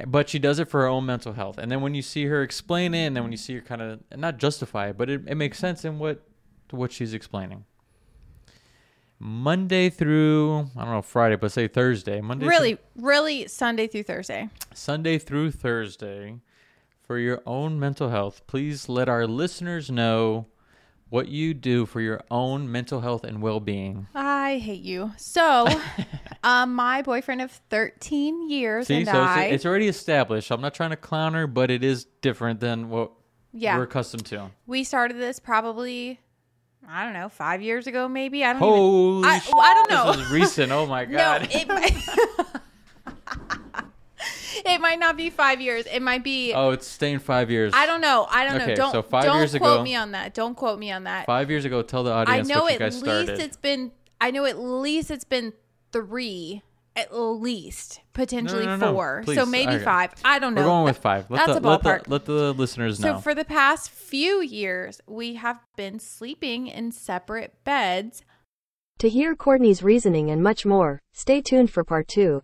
[0.07, 1.57] But she does it for her own mental health.
[1.57, 3.81] And then when you see her explain it, and then when you see her kind
[3.81, 6.23] of not justify it, but it, it makes sense in what
[6.69, 7.63] to what she's explaining.
[9.17, 12.19] Monday through I don't know Friday, but say Thursday.
[12.19, 14.49] Monday, through- really, really Sunday through Thursday.
[14.73, 16.39] Sunday through Thursday,
[17.01, 18.41] for your own mental health.
[18.47, 20.47] Please let our listeners know
[21.09, 24.07] what you do for your own mental health and well-being.
[24.15, 25.11] I hate you.
[25.17, 25.67] So,
[26.43, 29.43] um, my boyfriend of 13 years See, and so I.
[29.45, 30.51] it's, it's already established.
[30.51, 33.11] I'm not trying to clown her, but it is different than what
[33.53, 33.77] yeah.
[33.77, 34.49] we're accustomed to.
[34.65, 36.19] we started this probably,
[36.87, 38.43] I don't know, five years ago, maybe.
[38.43, 38.67] I don't even.
[38.69, 40.11] Holy I- well, I don't know.
[40.13, 40.71] This is recent.
[40.71, 41.47] Oh my No, god.
[41.51, 41.93] it might.
[44.65, 45.85] It might not be five years.
[45.85, 46.53] It might be.
[46.53, 47.73] oh, it's staying five years.
[47.75, 48.27] I don't know.
[48.29, 48.75] I don't Okay, know.
[48.75, 50.33] Don't so five don't years quote ago- me on that.
[50.33, 51.25] Don't quote me on that.
[51.25, 52.49] Five years ago, tell the audience.
[52.49, 53.39] I know what you at guys least started.
[53.39, 53.91] it's been.
[54.19, 55.53] I know at least it's been
[55.91, 56.61] three,
[56.95, 58.93] at least potentially no, no.
[58.93, 59.21] four.
[59.25, 59.83] Please, so maybe okay.
[59.83, 60.13] five.
[60.23, 60.61] I don't know.
[60.61, 61.29] We're going with five.
[61.29, 62.07] Let That's the, a let the, ballpark.
[62.07, 63.15] let the listeners know.
[63.15, 68.23] So for the past few years, we have been sleeping in separate beds.
[68.99, 72.43] To hear Courtney's reasoning and much more, stay tuned for part two.